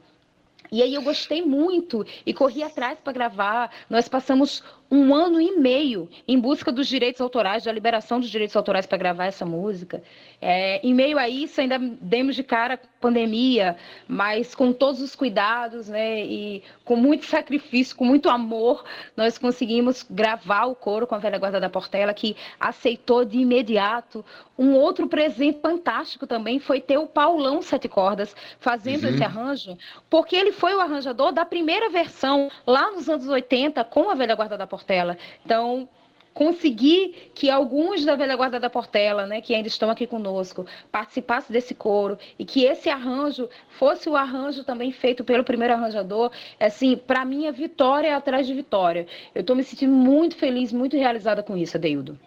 E 0.72 0.84
aí 0.84 0.94
eu 0.94 1.02
gostei 1.02 1.42
muito 1.42 2.06
e 2.26 2.34
corri 2.34 2.62
atrás 2.62 3.00
para 3.02 3.14
gravar. 3.14 3.72
Nós 3.90 4.08
passamos 4.08 4.64
um 4.90 5.14
ano 5.14 5.40
e 5.40 5.58
meio 5.58 6.10
em 6.28 6.40
busca 6.40 6.72
dos 6.72 6.88
direitos 6.88 7.20
autorais, 7.20 7.64
da 7.64 7.72
liberação 7.72 8.20
dos 8.20 8.30
direitos 8.30 8.56
autorais 8.56 8.86
para 8.86 8.98
gravar 8.98 9.26
essa 9.26 9.46
música. 9.46 10.02
É, 10.42 10.80
em 10.86 10.94
meio 10.94 11.18
a 11.18 11.28
isso, 11.28 11.60
ainda 11.60 11.78
demos 11.78 12.36
de 12.36 12.44
cara 12.44 12.78
com 12.78 12.86
a 12.86 13.02
pandemia, 13.02 13.76
mas 14.08 14.56
com 14.56 14.72
todos 14.72 15.02
os 15.02 15.16
cuidados, 15.16 15.90
né, 15.90 16.24
e 16.24 16.64
com 16.86 16.96
muito 16.96 17.26
sacrifício, 17.26 17.96
com 17.96 18.06
muito 18.06 18.30
amor, 18.30 18.84
nós 19.16 19.38
conseguimos 19.38 20.06
gravar 20.10 20.66
o 20.66 20.76
coro 20.76 21.06
com 21.06 21.16
a 21.16 21.20
velha 21.20 21.38
guarda 21.38 21.60
da 21.60 21.70
Portela, 21.70 22.14
que 22.14 22.36
aceitou 22.60 23.26
de 23.26 23.40
imediato. 23.40 24.24
Um 24.58 24.74
outro 24.74 25.08
presente 25.08 25.60
fantástico 25.60 26.26
também 26.26 26.60
foi 26.60 26.80
ter 26.80 26.98
o 26.98 27.08
Paulão 27.08 27.62
Sete 27.62 27.88
Cordas 27.88 28.36
fazendo 28.60 29.04
uhum. 29.04 29.10
esse 29.10 29.24
arranjo, 29.24 29.78
porque 30.10 30.36
ele 30.36 30.52
foi 30.52 30.74
o 30.74 30.80
arranjador 30.80 31.32
da 31.32 31.46
primeira 31.46 31.90
versão 31.90 32.50
lá 32.66 32.92
nos 32.92 33.10
anos 33.10 33.28
80 33.28 33.84
com 33.84 34.10
a 34.10 34.16
velha 34.16 34.36
guarda 34.36 34.58
da 34.58 34.66
Portela 34.66 34.77
Portela. 34.78 35.18
Então, 35.44 35.90
conseguir 36.38 37.32
que 37.34 37.50
alguns 37.50 38.06
da 38.06 38.16
velha 38.16 38.36
guarda 38.36 38.60
da 38.60 38.70
Portela, 38.70 39.26
né, 39.26 39.42
que 39.42 39.56
ainda 39.56 39.68
estão 39.68 39.90
aqui 39.90 40.06
conosco, 40.06 40.68
participassem 40.92 41.52
desse 41.52 41.74
coro 41.74 42.16
e 42.38 42.46
que 42.46 42.64
esse 42.64 42.90
arranjo 42.90 43.50
fosse 43.80 44.08
o 44.08 44.16
arranjo 44.16 44.64
também 44.64 44.92
feito 44.92 45.24
pelo 45.24 45.44
primeiro 45.44 45.74
arranjador, 45.74 46.32
assim, 46.60 46.96
para 46.96 47.26
mim 47.26 47.48
é 47.48 47.52
vitória 47.52 48.16
atrás 48.16 48.46
de 48.46 48.54
vitória. 48.54 49.08
Eu 49.34 49.42
estou 49.42 49.56
me 49.56 49.64
sentindo 49.64 49.92
muito 49.94 50.36
feliz, 50.36 50.72
muito 50.72 50.96
realizada 50.96 51.42
com 51.42 51.58
isso, 51.58 51.76
Adeildo. 51.76 52.20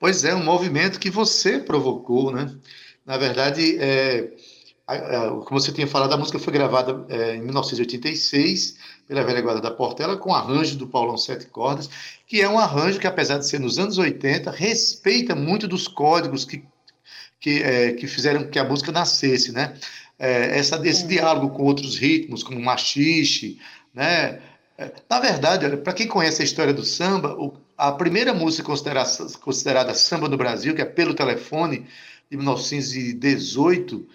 Pois 0.00 0.24
é, 0.24 0.34
um 0.34 0.42
movimento 0.42 0.98
que 0.98 1.08
você 1.08 1.60
provocou, 1.60 2.32
né? 2.32 2.52
Na 3.06 3.16
verdade, 3.16 3.78
é, 3.78 4.32
como 5.46 5.60
você 5.60 5.72
tinha 5.72 5.86
falado, 5.86 6.12
a 6.12 6.16
música 6.16 6.38
foi 6.38 6.52
gravada 6.52 7.04
é, 7.08 7.36
em 7.36 7.42
1986 7.42 8.76
pela 9.06 9.22
velha 9.22 9.40
guarda 9.40 9.60
da 9.60 9.70
Portela, 9.70 10.16
com 10.16 10.34
arranjo 10.34 10.76
do 10.76 10.86
Paulão 10.86 11.16
Sete 11.16 11.46
Cordas, 11.46 11.88
que 12.26 12.40
é 12.40 12.48
um 12.48 12.58
arranjo 12.58 12.98
que, 12.98 13.06
apesar 13.06 13.38
de 13.38 13.46
ser 13.46 13.60
nos 13.60 13.78
anos 13.78 13.98
80, 13.98 14.50
respeita 14.50 15.34
muito 15.34 15.68
dos 15.68 15.86
códigos 15.86 16.44
que, 16.44 16.64
que, 17.38 17.62
é, 17.62 17.92
que 17.92 18.06
fizeram 18.06 18.48
que 18.48 18.58
a 18.58 18.64
música 18.64 18.90
nascesse, 18.90 19.52
né? 19.52 19.74
É, 20.18 20.58
essa, 20.58 20.80
esse 20.86 21.06
diálogo 21.06 21.50
com 21.50 21.64
outros 21.64 21.96
ritmos, 21.96 22.42
como 22.42 22.60
machixe, 22.60 23.58
né? 23.94 24.40
É, 24.76 24.92
na 25.08 25.20
verdade, 25.20 25.76
para 25.76 25.92
quem 25.92 26.06
conhece 26.08 26.42
a 26.42 26.44
história 26.44 26.72
do 26.72 26.84
samba, 26.84 27.34
o, 27.34 27.54
a 27.76 27.92
primeira 27.92 28.34
música 28.34 28.64
considerada, 28.64 29.10
considerada 29.40 29.94
samba 29.94 30.28
no 30.28 30.36
Brasil, 30.36 30.74
que 30.74 30.82
é 30.82 30.84
Pelo 30.84 31.14
Telefone, 31.14 31.86
de 32.30 32.36
1918, 32.36 34.06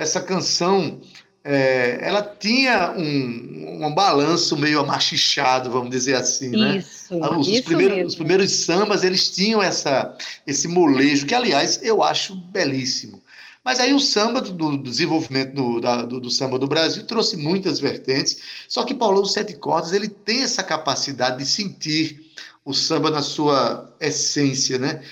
essa 0.00 0.20
canção 0.20 0.98
é, 1.44 1.98
ela 2.02 2.22
tinha 2.22 2.92
um, 2.92 3.84
um 3.84 3.94
balanço 3.94 4.56
meio 4.56 4.80
amachichado, 4.80 5.70
vamos 5.70 5.90
dizer 5.90 6.14
assim, 6.14 6.50
né? 6.50 6.78
Isso, 6.78 7.14
os, 7.14 7.48
isso 7.48 7.64
primeiros, 7.64 7.96
mesmo. 7.96 8.08
os 8.08 8.14
primeiros 8.14 8.50
sambas, 8.64 9.04
eles 9.04 9.28
tinham 9.30 9.62
essa, 9.62 10.16
esse 10.46 10.66
molejo, 10.66 11.26
que, 11.26 11.34
aliás, 11.34 11.80
eu 11.82 12.02
acho 12.02 12.34
belíssimo. 12.34 13.22
Mas 13.62 13.78
aí 13.78 13.92
o 13.92 14.00
samba, 14.00 14.40
do, 14.40 14.52
do 14.52 14.78
desenvolvimento 14.78 15.54
do, 15.54 15.80
da, 15.80 16.02
do, 16.02 16.18
do, 16.18 16.30
samba 16.30 16.58
do 16.58 16.66
Brasil, 16.66 17.06
trouxe 17.06 17.36
muitas 17.36 17.78
vertentes, 17.78 18.38
só 18.68 18.84
que 18.84 18.94
Paulão 18.94 19.26
Sete 19.26 19.52
Cordas, 19.52 19.92
ele 19.92 20.08
tem 20.08 20.42
essa 20.42 20.62
capacidade 20.62 21.38
de 21.38 21.44
sentir 21.44 22.22
o 22.64 22.72
samba 22.72 23.10
na 23.10 23.20
sua 23.20 23.94
essência, 24.00 24.78
né? 24.78 25.02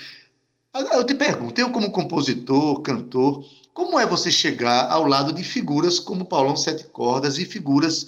Eu 0.73 1.03
te 1.03 1.13
pergunto, 1.13 1.59
eu 1.59 1.69
como 1.71 1.91
compositor, 1.91 2.81
cantor, 2.81 3.43
como 3.79 3.97
é 3.97 4.05
você 4.05 4.29
chegar 4.29 4.91
ao 4.91 5.07
lado 5.07 5.31
de 5.31 5.41
figuras 5.41 6.01
como 6.01 6.25
Paulão 6.25 6.57
Sete 6.57 6.83
Cordas 6.83 7.37
e 7.37 7.45
figuras 7.45 8.07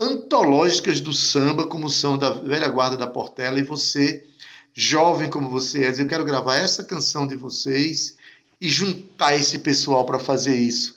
antológicas 0.00 1.00
do 1.00 1.12
samba, 1.12 1.68
como 1.68 1.88
são 1.88 2.18
da 2.18 2.30
velha 2.30 2.66
guarda 2.66 2.96
da 2.96 3.06
Portela, 3.06 3.60
e 3.60 3.62
você, 3.62 4.26
jovem 4.74 5.30
como 5.30 5.48
você 5.48 5.84
é, 5.84 5.90
eu 6.00 6.08
quero 6.08 6.24
gravar 6.24 6.56
essa 6.56 6.82
canção 6.82 7.28
de 7.28 7.36
vocês 7.36 8.16
e 8.60 8.68
juntar 8.68 9.36
esse 9.36 9.60
pessoal 9.60 10.04
para 10.04 10.18
fazer 10.18 10.56
isso. 10.56 10.96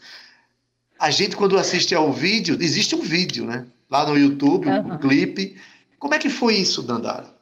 A 0.97 1.11
gente, 1.11 1.35
quando 1.35 1.55
assiste 1.55 1.93
ao 1.93 2.11
vídeo, 2.11 2.57
existe 2.59 2.95
um 2.95 3.01
vídeo, 3.01 3.45
né? 3.45 3.67
Lá 3.87 4.03
no 4.03 4.17
YouTube, 4.17 4.67
uhum. 4.67 4.93
um 4.93 4.97
clipe. 4.97 5.61
Como 5.99 6.15
é 6.15 6.17
que 6.17 6.27
foi 6.31 6.55
isso, 6.55 6.81
Dandara? 6.81 7.36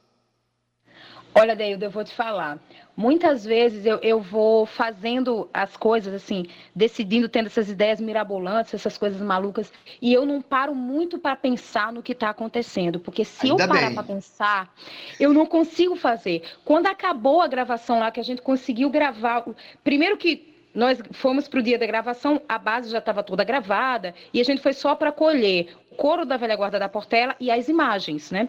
Olha, 1.37 1.53
Deildo, 1.53 1.83
eu 1.83 1.89
vou 1.91 2.05
te 2.05 2.13
falar. 2.13 2.57
Muitas 2.95 3.43
vezes 3.43 3.85
eu, 3.85 3.97
eu 3.97 4.21
vou 4.21 4.65
fazendo 4.65 5.49
as 5.53 5.75
coisas 5.75 6.13
assim, 6.13 6.45
decidindo, 6.73 7.27
tendo 7.27 7.47
essas 7.47 7.69
ideias 7.69 7.99
mirabolantes, 7.99 8.73
essas 8.73 8.97
coisas 8.97 9.19
malucas, 9.21 9.69
e 10.01 10.13
eu 10.13 10.25
não 10.25 10.41
paro 10.41 10.73
muito 10.73 11.19
para 11.19 11.35
pensar 11.35 11.91
no 11.91 12.01
que 12.01 12.13
está 12.13 12.29
acontecendo, 12.29 13.01
porque 13.01 13.25
se 13.25 13.47
Ainda 13.51 13.65
eu 13.65 13.67
parar 13.67 13.93
para 13.93 14.03
pensar, 14.03 14.73
eu 15.19 15.33
não 15.33 15.45
consigo 15.45 15.97
fazer. 15.97 16.41
Quando 16.63 16.87
acabou 16.87 17.41
a 17.41 17.47
gravação 17.47 17.99
lá, 17.99 18.11
que 18.11 18.19
a 18.21 18.23
gente 18.23 18.41
conseguiu 18.41 18.89
gravar, 18.89 19.43
primeiro 19.83 20.15
que 20.15 20.55
nós 20.73 21.01
fomos 21.11 21.49
para 21.49 21.59
o 21.59 21.63
dia 21.63 21.77
da 21.77 21.85
gravação, 21.85 22.41
a 22.47 22.57
base 22.57 22.89
já 22.89 22.99
estava 22.99 23.21
toda 23.21 23.43
gravada, 23.43 24.15
e 24.33 24.39
a 24.39 24.43
gente 24.43 24.61
foi 24.61 24.71
só 24.71 24.95
para 24.95 25.11
colher 25.11 25.75
o 25.91 25.95
coro 25.95 26.25
da 26.25 26.37
velha 26.37 26.55
guarda 26.55 26.79
da 26.79 26.87
Portela 26.87 27.35
e 27.41 27.51
as 27.51 27.67
imagens, 27.67 28.31
né? 28.31 28.47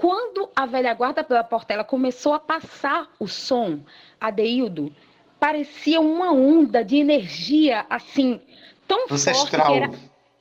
Quando 0.00 0.48
a 0.56 0.64
velha 0.64 0.94
guarda 0.94 1.22
da 1.22 1.44
Portela 1.44 1.84
começou 1.84 2.32
a 2.32 2.38
passar 2.38 3.10
o 3.18 3.28
som, 3.28 3.80
Adeildo, 4.18 4.90
parecia 5.38 6.00
uma 6.00 6.32
onda 6.32 6.82
de 6.82 6.96
energia 6.96 7.84
assim, 7.90 8.40
tão 8.88 9.04
Ancestral. 9.10 9.34
forte 9.34 9.50
que 9.50 9.76
era, 9.76 9.90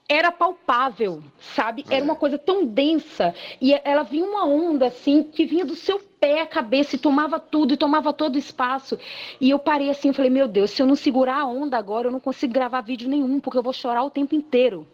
era 0.08 0.32
palpável, 0.32 1.22
sabe? 1.39 1.86
Era 1.89 2.06
uma 2.06 2.15
coisa 2.15 2.38
tão 2.38 2.65
densa. 2.65 3.36
E 3.60 3.74
ela 3.84 4.04
vinha 4.04 4.24
uma 4.24 4.45
onda 4.45 4.88
assim, 4.88 5.24
que 5.24 5.45
vinha 5.45 5.65
do 5.65 5.76
seu 5.76 6.00
pé 6.00 6.41
à 6.43 6.48
cabeça 6.48 6.95
e 6.95 7.00
tomava 7.00 7.38
tudo, 7.38 7.74
e 7.74 7.78
tomava 7.78 8.13
todo 8.13 8.36
o 8.36 8.39
espaço. 8.39 8.98
E 9.41 9.50
eu 9.50 9.60
parei 9.60 9.89
assim, 9.89 10.13
falei, 10.13 10.32
meu 10.32 10.48
Deus, 10.48 10.72
se 10.72 10.82
eu 10.82 10.88
não 10.88 10.95
segurar 10.95 11.41
a 11.41 11.45
onda 11.45 11.78
agora, 11.78 12.08
eu 12.08 12.12
não 12.13 12.19
consigo 12.22 12.54
gravar 12.54 12.80
vídeo 12.80 13.10
nenhum, 13.10 13.41
porque 13.41 13.58
eu 13.58 13.63
vou 13.63 13.74
chorar 13.74 14.04
o 14.04 14.10
tempo 14.10 14.34
inteiro. 14.34 14.88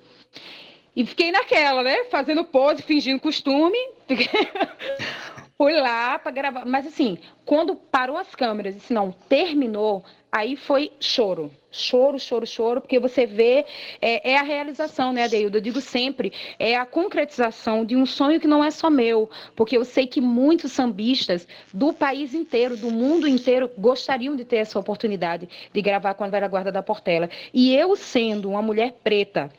E 0.96 1.06
fiquei 1.06 1.32
naquela, 1.32 1.84
né? 1.84 2.06
Fazendo 2.06 2.46
pose, 2.46 2.82
fingindo 2.82 3.20
costume. 3.20 3.78
Fui 5.58 5.74
lá 5.74 6.20
para 6.20 6.32
gravar. 6.32 6.66
Mas 6.66 6.86
assim, 6.86 7.18
quando 7.46 7.76
parou 7.76 8.18
as 8.18 8.36
câmeras 8.36 8.76
se 8.76 8.94
não 8.94 9.12
terminou, 9.12 10.04
aí 10.30 10.58
foi 10.58 10.92
choro. 11.00 11.50
Choro, 11.72 12.20
choro, 12.20 12.46
choro, 12.46 12.82
porque 12.82 13.00
você 13.00 13.26
vê, 13.26 13.66
é, 14.02 14.32
é, 14.32 14.38
a 14.38 14.44
realização, 14.44 15.14
né, 15.14 15.24
Adeildo? 15.24 15.58
Eu 15.58 15.62
digo 15.62 15.80
sempre, 15.80 16.32
é 16.60 16.76
a 16.76 16.86
concretização 16.86 17.86
de 17.86 17.96
um 17.96 18.06
sonho 18.06 18.40
que 18.40 18.48
não 18.48 18.64
é 18.64 18.72
só 18.72 18.90
meu, 18.90 19.30
porque 19.56 19.78
eu 19.78 19.84
sei 19.84 20.08
que 20.08 20.22
muitos 20.22 20.74
sambistas 20.74 21.48
do 21.74 21.94
país 21.94 22.34
inteiro, 22.34 22.78
do 22.78 22.92
mundo 22.92 23.28
inteiro, 23.28 23.70
gostariam 23.78 24.36
de 24.36 24.46
ter 24.46 24.58
essa 24.58 24.80
oportunidade 24.80 25.50
de 25.74 25.82
gravar 25.82 26.14
com 26.14 26.24
a 26.24 26.30
Velha 26.30 26.48
Guarda 26.48 26.72
da 26.72 26.84
Portela. 26.84 27.30
E 27.54 27.76
eu, 27.76 27.96
sendo 27.98 28.50
uma 28.50 28.62
mulher 28.62 28.94
preta, 29.04 29.50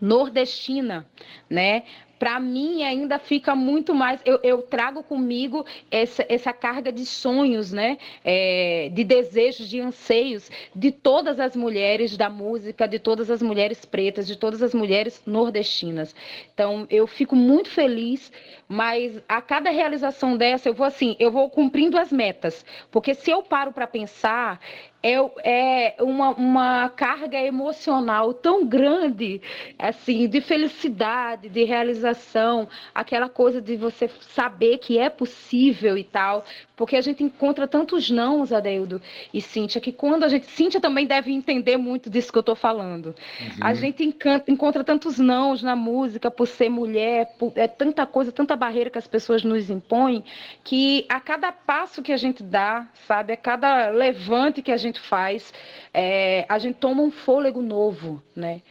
nordestina, 0.00 1.06
né? 1.48 1.84
Para 2.18 2.38
mim 2.38 2.82
ainda 2.82 3.18
fica 3.18 3.56
muito 3.56 3.94
mais. 3.94 4.20
Eu, 4.26 4.38
eu 4.42 4.60
trago 4.60 5.02
comigo 5.02 5.64
essa, 5.90 6.22
essa, 6.28 6.52
carga 6.52 6.92
de 6.92 7.06
sonhos, 7.06 7.72
né? 7.72 7.96
É, 8.22 8.90
de 8.92 9.02
desejos, 9.04 9.68
de 9.70 9.80
anseios 9.80 10.50
de 10.76 10.92
todas 10.92 11.40
as 11.40 11.56
mulheres 11.56 12.18
da 12.18 12.28
música, 12.28 12.86
de 12.86 12.98
todas 12.98 13.30
as 13.30 13.40
mulheres 13.40 13.86
pretas, 13.86 14.26
de 14.26 14.36
todas 14.36 14.62
as 14.62 14.74
mulheres 14.74 15.22
nordestinas. 15.24 16.14
Então 16.52 16.86
eu 16.90 17.06
fico 17.06 17.34
muito 17.34 17.70
feliz, 17.70 18.30
mas 18.70 19.20
a 19.28 19.42
cada 19.42 19.68
realização 19.68 20.36
dessa 20.36 20.68
eu 20.68 20.74
vou 20.74 20.86
assim, 20.86 21.16
eu 21.18 21.32
vou 21.32 21.50
cumprindo 21.50 21.98
as 21.98 22.12
metas, 22.12 22.64
porque 22.88 23.14
se 23.14 23.28
eu 23.28 23.42
paro 23.42 23.72
para 23.72 23.84
pensar, 23.84 24.60
é, 25.02 25.16
é 25.42 25.96
uma, 26.02 26.30
uma 26.30 26.88
carga 26.90 27.38
emocional 27.38 28.34
tão 28.34 28.64
grande, 28.66 29.40
assim, 29.78 30.28
de 30.28 30.40
felicidade, 30.40 31.48
de 31.48 31.64
realização, 31.64 32.68
aquela 32.94 33.28
coisa 33.28 33.60
de 33.60 33.76
você 33.76 34.08
saber 34.20 34.78
que 34.78 34.98
é 34.98 35.08
possível 35.08 35.96
e 35.96 36.04
tal, 36.04 36.44
porque 36.76 36.96
a 36.96 37.00
gente 37.00 37.22
encontra 37.22 37.66
tantos 37.66 38.10
nãos, 38.10 38.52
Adeildo 38.52 39.02
e 39.32 39.40
Cíntia, 39.40 39.80
que 39.80 39.92
quando 39.92 40.24
a 40.24 40.28
gente. 40.28 40.46
Cíntia 40.46 40.80
também 40.80 41.06
deve 41.06 41.32
entender 41.32 41.76
muito 41.76 42.08
disso 42.08 42.32
que 42.32 42.38
eu 42.38 42.40
estou 42.40 42.56
falando. 42.56 43.14
Uhum. 43.40 43.48
A 43.60 43.74
gente 43.74 44.02
encanta, 44.02 44.50
encontra 44.50 44.82
tantos 44.82 45.18
nãos 45.18 45.62
na 45.62 45.76
música 45.76 46.30
por 46.30 46.46
ser 46.46 46.68
mulher, 46.68 47.34
por, 47.38 47.52
é 47.54 47.68
tanta 47.68 48.06
coisa, 48.06 48.32
tanta 48.32 48.56
barreira 48.60 48.90
que 48.90 48.98
as 48.98 49.06
pessoas 49.06 49.42
nos 49.42 49.68
impõem, 49.70 50.22
que 50.62 51.06
a 51.08 51.18
cada 51.18 51.50
passo 51.50 52.02
que 52.02 52.12
a 52.12 52.16
gente 52.16 52.42
dá, 52.42 52.86
sabe, 53.08 53.32
a 53.32 53.36
cada 53.36 53.88
levante 53.88 54.62
que 54.62 54.70
a 54.70 54.76
gente 54.76 55.00
faz, 55.00 55.52
é, 55.92 56.44
a 56.48 56.58
gente 56.58 56.76
toma 56.76 57.02
um 57.02 57.10
fôlego 57.10 57.62
novo, 57.62 58.22
né? 58.36 58.62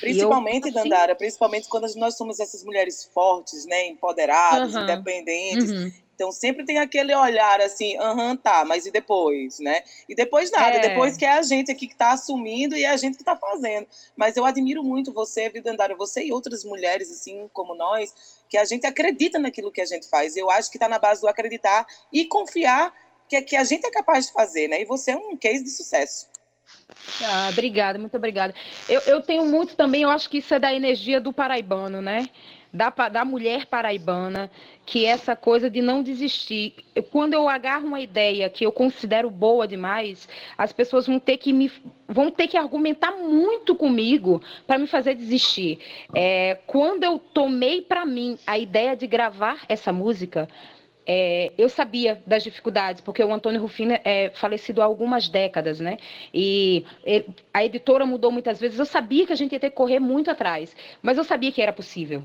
Principalmente, 0.00 0.68
eu, 0.68 0.78
assim, 0.78 0.88
Dandara, 0.90 1.16
principalmente 1.16 1.68
quando 1.68 1.92
nós 1.96 2.16
somos 2.16 2.38
essas 2.38 2.62
mulheres 2.62 3.10
fortes, 3.12 3.66
né, 3.66 3.88
empoderadas, 3.88 4.74
uhum, 4.74 4.82
independentes. 4.82 5.70
Uhum. 5.70 6.07
Então 6.18 6.32
sempre 6.32 6.64
tem 6.64 6.78
aquele 6.78 7.14
olhar 7.14 7.60
assim, 7.60 7.96
aham, 7.96 8.36
tá, 8.36 8.64
mas 8.64 8.84
e 8.86 8.90
depois, 8.90 9.60
né? 9.60 9.84
E 10.08 10.16
depois 10.16 10.50
nada, 10.50 10.78
é. 10.78 10.80
depois 10.80 11.16
que 11.16 11.24
é 11.24 11.30
a 11.30 11.42
gente 11.42 11.70
aqui 11.70 11.86
que 11.86 11.92
está 11.92 12.10
assumindo 12.10 12.74
e 12.74 12.82
é 12.82 12.88
a 12.88 12.96
gente 12.96 13.14
que 13.14 13.22
está 13.22 13.36
fazendo. 13.36 13.86
Mas 14.16 14.36
eu 14.36 14.44
admiro 14.44 14.82
muito 14.82 15.12
você, 15.12 15.48
viu, 15.48 15.62
Dandara, 15.62 15.94
você 15.94 16.24
e 16.24 16.32
outras 16.32 16.64
mulheres 16.64 17.08
assim 17.08 17.48
como 17.52 17.72
nós, 17.72 18.42
que 18.48 18.58
a 18.58 18.64
gente 18.64 18.84
acredita 18.84 19.38
naquilo 19.38 19.70
que 19.70 19.80
a 19.80 19.86
gente 19.86 20.08
faz. 20.08 20.36
Eu 20.36 20.50
acho 20.50 20.72
que 20.72 20.76
está 20.76 20.88
na 20.88 20.98
base 20.98 21.20
do 21.20 21.28
acreditar 21.28 21.86
e 22.12 22.24
confiar 22.24 22.92
que, 23.28 23.40
que 23.42 23.54
a 23.54 23.62
gente 23.62 23.86
é 23.86 23.90
capaz 23.92 24.26
de 24.26 24.32
fazer, 24.32 24.66
né? 24.66 24.82
E 24.82 24.84
você 24.84 25.12
é 25.12 25.16
um 25.16 25.36
case 25.36 25.62
de 25.62 25.70
sucesso. 25.70 26.26
Ah, 27.22 27.48
obrigada, 27.52 27.96
muito 27.96 28.16
obrigada. 28.16 28.52
Eu, 28.88 29.00
eu 29.02 29.22
tenho 29.22 29.44
muito 29.44 29.76
também, 29.76 30.02
eu 30.02 30.10
acho 30.10 30.28
que 30.28 30.38
isso 30.38 30.52
é 30.52 30.58
da 30.58 30.74
energia 30.74 31.20
do 31.20 31.32
paraibano, 31.32 32.02
né? 32.02 32.28
Da, 32.72 32.90
da 32.90 33.24
mulher 33.24 33.66
paraibana, 33.66 34.50
que 34.88 35.04
essa 35.04 35.36
coisa 35.36 35.68
de 35.68 35.82
não 35.82 36.02
desistir. 36.02 36.76
Quando 37.10 37.34
eu 37.34 37.46
agarro 37.46 37.86
uma 37.86 38.00
ideia 38.00 38.48
que 38.48 38.64
eu 38.64 38.72
considero 38.72 39.28
boa 39.28 39.68
demais, 39.68 40.26
as 40.56 40.72
pessoas 40.72 41.06
vão 41.06 41.20
ter 41.20 41.36
que 41.36 41.52
me 41.52 41.70
vão 42.08 42.30
ter 42.30 42.48
que 42.48 42.56
argumentar 42.56 43.12
muito 43.12 43.74
comigo 43.74 44.40
para 44.66 44.78
me 44.78 44.86
fazer 44.86 45.14
desistir. 45.14 45.78
É, 46.14 46.56
quando 46.66 47.04
eu 47.04 47.18
tomei 47.18 47.82
para 47.82 48.06
mim 48.06 48.38
a 48.46 48.58
ideia 48.58 48.96
de 48.96 49.06
gravar 49.06 49.62
essa 49.68 49.92
música, 49.92 50.48
é, 51.06 51.52
eu 51.58 51.68
sabia 51.68 52.22
das 52.26 52.42
dificuldades, 52.42 53.02
porque 53.02 53.22
o 53.22 53.30
Antônio 53.30 53.60
Rufino 53.60 53.92
é 54.02 54.30
falecido 54.30 54.80
há 54.80 54.86
algumas 54.86 55.28
décadas, 55.28 55.80
né? 55.80 55.98
E 56.32 56.86
a 57.52 57.62
editora 57.62 58.06
mudou 58.06 58.32
muitas 58.32 58.58
vezes. 58.58 58.78
Eu 58.78 58.86
sabia 58.86 59.26
que 59.26 59.34
a 59.34 59.36
gente 59.36 59.52
ia 59.52 59.60
ter 59.60 59.68
que 59.68 59.76
correr 59.76 60.00
muito 60.00 60.30
atrás, 60.30 60.74
mas 61.02 61.18
eu 61.18 61.24
sabia 61.24 61.52
que 61.52 61.60
era 61.60 61.74
possível. 61.74 62.24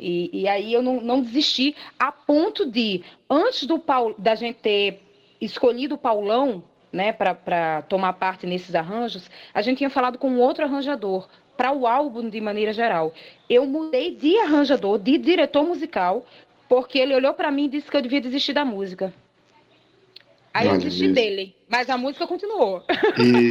E, 0.00 0.30
e 0.32 0.48
aí 0.48 0.72
eu 0.72 0.82
não, 0.82 1.00
não, 1.00 1.20
desisti 1.20 1.76
a 1.98 2.10
ponto 2.10 2.64
de, 2.64 3.02
antes 3.28 3.66
do 3.66 3.78
Paulo, 3.78 4.14
da 4.18 4.34
gente 4.34 4.56
ter 4.56 5.02
escolhido 5.40 5.94
o 5.96 5.98
Paulão, 5.98 6.64
né, 6.90 7.12
para 7.12 7.82
tomar 7.82 8.14
parte 8.14 8.46
nesses 8.46 8.74
arranjos, 8.74 9.30
a 9.52 9.62
gente 9.62 9.78
tinha 9.78 9.90
falado 9.90 10.18
com 10.18 10.38
outro 10.38 10.64
arranjador 10.64 11.28
para 11.56 11.72
o 11.72 11.86
álbum 11.86 12.28
de 12.28 12.40
maneira 12.40 12.72
geral. 12.72 13.12
Eu 13.48 13.66
mudei 13.66 14.14
de 14.16 14.38
arranjador, 14.38 14.98
de 14.98 15.18
diretor 15.18 15.62
musical, 15.62 16.26
porque 16.68 16.98
ele 16.98 17.14
olhou 17.14 17.34
para 17.34 17.50
mim 17.50 17.66
e 17.66 17.68
disse 17.68 17.90
que 17.90 17.96
eu 17.96 18.02
devia 18.02 18.20
desistir 18.20 18.54
da 18.54 18.64
música. 18.64 19.12
Aí 20.52 20.66
eu 20.66 20.78
desisti 20.78 21.12
dele, 21.12 21.54
mas 21.68 21.88
a 21.90 21.96
música 21.96 22.26
continuou. 22.26 22.82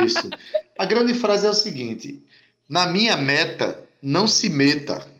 Isso. 0.03 0.29
A 0.77 0.85
grande 0.85 1.13
frase 1.13 1.47
é 1.47 1.49
o 1.49 1.53
seguinte: 1.53 2.21
na 2.67 2.87
minha 2.87 3.15
meta, 3.15 3.87
não 4.01 4.27
se 4.27 4.49
meta. 4.49 5.18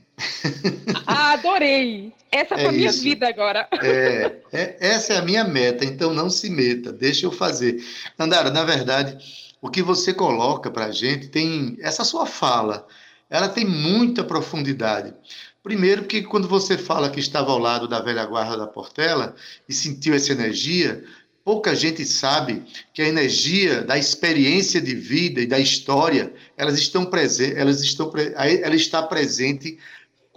Ah, 1.06 1.34
adorei! 1.34 2.14
Essa 2.32 2.56
é 2.56 2.68
a 2.68 2.72
minha 2.72 2.92
vida 2.92 3.28
agora. 3.28 3.68
É, 3.82 4.32
é, 4.52 4.78
essa 4.80 5.14
é 5.14 5.18
a 5.18 5.22
minha 5.22 5.44
meta, 5.44 5.84
então 5.84 6.14
não 6.14 6.30
se 6.30 6.50
meta, 6.50 6.92
deixa 6.92 7.26
eu 7.26 7.32
fazer. 7.32 7.84
Andara, 8.18 8.52
na 8.52 8.64
verdade, 8.64 9.18
o 9.62 9.70
que 9.70 9.82
você 9.82 10.14
coloca 10.14 10.70
para 10.70 10.86
a 10.86 10.92
gente 10.92 11.28
tem 11.30 11.78
essa 11.82 12.04
sua 12.04 12.26
fala 12.26 12.88
ela 13.30 13.48
tem 13.48 13.64
muita 13.64 14.24
profundidade. 14.24 15.14
Primeiro 15.62 16.06
que 16.06 16.24
quando 16.24 16.48
você 16.48 16.78
fala 16.78 17.10
que 17.10 17.20
estava 17.20 17.52
ao 17.52 17.60
lado 17.60 17.88
da 17.88 18.02
velha 18.02 18.26
guarda 18.26 18.58
da 18.58 18.66
Portela 18.66 19.36
e 19.68 19.74
sentiu 19.74 20.16
essa 20.16 20.32
energia, 20.32 21.04
pouca 21.44 21.76
gente 21.76 22.04
sabe 22.06 22.64
que 22.94 23.02
a 23.02 23.08
energia 23.08 23.82
da 23.82 23.98
experiência 23.98 24.82
de 24.82 24.96
vida 24.96 25.42
e 25.42 25.46
da 25.46 25.60
história, 25.60 26.34
elas 26.58 26.78
estão 26.80 27.06
presentes, 27.06 27.58
elas 27.58 27.82
estão 27.82 28.12
ela 28.16 28.76
está 28.76 29.04
presente 29.04 29.78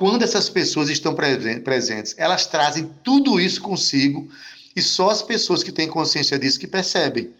quando 0.03 0.25
essas 0.25 0.49
pessoas 0.49 0.89
estão 0.89 1.15
presentes. 1.15 2.17
Elas 2.19 2.45
trazem 2.45 2.91
tudo 3.05 3.39
isso 3.39 3.63
consigo 3.63 4.29
e 4.75 4.83
só 4.83 5.11
as 5.11 5.23
pessoas 5.23 5.63
que 5.63 5.71
têm 5.71 5.87
consciência 5.87 6.37
disso 6.37 6.59
que 6.59 6.67
percebem 6.67 7.33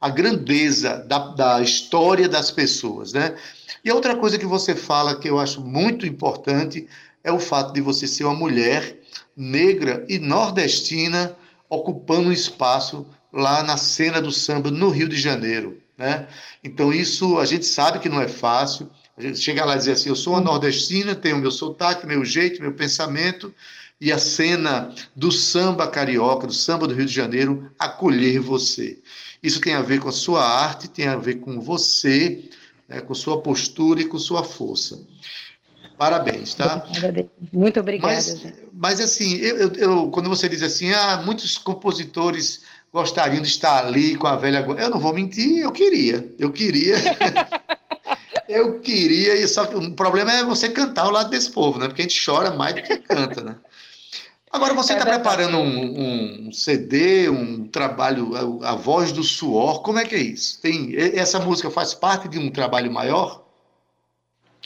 a 0.00 0.08
grandeza 0.08 1.04
da, 1.06 1.18
da 1.18 1.60
história 1.60 2.26
das 2.26 2.50
pessoas, 2.50 3.12
né? 3.12 3.36
E 3.84 3.92
outra 3.92 4.16
coisa 4.16 4.38
que 4.38 4.46
você 4.46 4.74
fala 4.74 5.18
que 5.20 5.28
eu 5.28 5.38
acho 5.38 5.60
muito 5.60 6.06
importante 6.06 6.88
é 7.22 7.30
o 7.30 7.38
fato 7.38 7.74
de 7.74 7.82
você 7.82 8.06
ser 8.06 8.24
uma 8.24 8.34
mulher 8.34 8.98
negra 9.36 10.02
e 10.08 10.18
nordestina 10.18 11.36
ocupando 11.68 12.30
um 12.30 12.32
espaço 12.32 13.06
lá 13.30 13.62
na 13.62 13.76
cena 13.76 14.22
do 14.22 14.32
samba 14.32 14.70
no 14.70 14.88
Rio 14.88 15.06
de 15.10 15.20
Janeiro, 15.20 15.82
né? 15.98 16.26
Então 16.64 16.94
isso 16.94 17.38
a 17.38 17.44
gente 17.44 17.66
sabe 17.66 17.98
que 17.98 18.08
não 18.08 18.22
é 18.22 18.28
fácil. 18.28 18.90
A 19.16 19.22
gente 19.22 19.38
chega 19.38 19.64
lá 19.64 19.74
e 19.74 19.78
dizer 19.78 19.92
assim, 19.92 20.10
eu 20.10 20.16
sou 20.16 20.34
uma 20.34 20.42
nordestina, 20.42 21.14
tenho 21.14 21.38
meu 21.38 21.50
sotaque, 21.50 22.06
meu 22.06 22.24
jeito, 22.24 22.60
meu 22.60 22.72
pensamento, 22.72 23.52
e 23.98 24.12
a 24.12 24.18
cena 24.18 24.94
do 25.14 25.32
samba 25.32 25.86
carioca, 25.88 26.46
do 26.46 26.52
samba 26.52 26.86
do 26.86 26.94
Rio 26.94 27.06
de 27.06 27.14
Janeiro, 27.14 27.70
acolher 27.78 28.38
você. 28.40 28.98
Isso 29.42 29.60
tem 29.60 29.74
a 29.74 29.80
ver 29.80 30.00
com 30.00 30.08
a 30.10 30.12
sua 30.12 30.44
arte, 30.44 30.88
tem 30.88 31.06
a 31.06 31.16
ver 31.16 31.36
com 31.36 31.60
você, 31.60 32.44
né, 32.86 33.00
com 33.00 33.14
sua 33.14 33.40
postura 33.40 34.02
e 34.02 34.04
com 34.04 34.18
sua 34.18 34.44
força. 34.44 35.00
Parabéns, 35.96 36.52
tá? 36.52 36.86
Muito 37.50 37.80
obrigada. 37.80 38.12
Mas, 38.12 38.52
mas 38.70 39.00
assim, 39.00 39.36
eu, 39.36 39.72
eu, 39.72 40.10
quando 40.10 40.28
você 40.28 40.46
diz 40.46 40.62
assim, 40.62 40.92
ah, 40.92 41.22
muitos 41.24 41.56
compositores 41.56 42.60
gostariam 42.92 43.40
de 43.40 43.48
estar 43.48 43.86
ali 43.86 44.14
com 44.14 44.26
a 44.26 44.36
velha. 44.36 44.58
Eu 44.78 44.90
não 44.90 44.98
vou 44.98 45.14
mentir, 45.14 45.60
eu 45.60 45.72
queria. 45.72 46.34
Eu 46.38 46.52
queria. 46.52 46.96
eu 48.48 48.80
queria, 48.80 49.34
e 49.34 49.46
só 49.48 49.66
que 49.66 49.74
o 49.74 49.92
problema 49.92 50.32
é 50.32 50.44
você 50.44 50.68
cantar 50.68 51.04
ao 51.04 51.10
lado 51.10 51.30
desse 51.30 51.50
povo, 51.50 51.78
né? 51.78 51.86
Porque 51.86 52.02
a 52.02 52.04
gente 52.04 52.24
chora 52.24 52.50
mais 52.50 52.74
do 52.74 52.82
que 52.82 52.96
canta, 52.98 53.42
né? 53.42 53.56
Agora, 54.50 54.74
você 54.74 54.94
está 54.94 55.06
é 55.06 55.14
preparando 55.14 55.58
um, 55.58 56.46
um, 56.48 56.52
CD, 56.52 57.28
um 57.28 57.66
trabalho, 57.68 58.62
a, 58.62 58.70
a, 58.70 58.74
voz 58.74 59.12
do 59.12 59.22
suor, 59.22 59.82
como 59.82 59.98
é 59.98 60.04
que 60.04 60.14
é 60.14 60.20
isso? 60.20 60.60
Tem, 60.62 60.94
essa 60.96 61.38
música 61.38 61.70
faz 61.70 61.92
parte 61.92 62.28
de 62.28 62.38
um 62.38 62.50
trabalho 62.50 62.90
maior? 62.90 63.45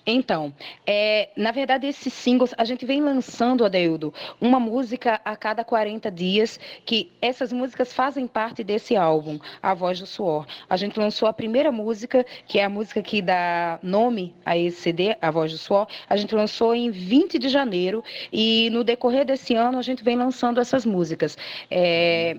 Então, 0.06 0.52
é, 0.86 1.28
na 1.36 1.50
verdade, 1.50 1.86
esses 1.86 2.12
singles, 2.12 2.54
a 2.56 2.64
gente 2.64 2.86
vem 2.86 3.00
lançando, 3.00 3.64
Adeildo, 3.64 4.12
uma 4.40 4.58
música 4.58 5.20
a 5.24 5.36
cada 5.36 5.64
40 5.64 6.10
dias, 6.10 6.58
que 6.84 7.12
essas 7.20 7.52
músicas 7.52 7.92
fazem 7.92 8.26
parte 8.26 8.64
desse 8.64 8.96
álbum, 8.96 9.38
A 9.62 9.74
Voz 9.74 10.00
do 10.00 10.06
Suor. 10.06 10.46
A 10.68 10.76
gente 10.76 10.98
lançou 10.98 11.28
a 11.28 11.32
primeira 11.32 11.70
música, 11.70 12.24
que 12.46 12.58
é 12.58 12.64
a 12.64 12.68
música 12.68 13.02
que 13.02 13.20
dá 13.20 13.78
nome 13.82 14.34
a 14.44 14.56
esse 14.56 14.80
CD, 14.80 15.16
A 15.20 15.30
Voz 15.30 15.52
do 15.52 15.58
Suor, 15.58 15.86
a 16.08 16.16
gente 16.16 16.34
lançou 16.34 16.74
em 16.74 16.90
20 16.90 17.38
de 17.38 17.48
janeiro, 17.48 18.02
e 18.32 18.68
no 18.70 18.82
decorrer 18.82 19.24
desse 19.24 19.54
ano 19.54 19.78
a 19.78 19.82
gente 19.82 20.02
vem 20.02 20.16
lançando 20.16 20.60
essas 20.60 20.84
músicas. 20.86 21.36
É, 21.70 22.36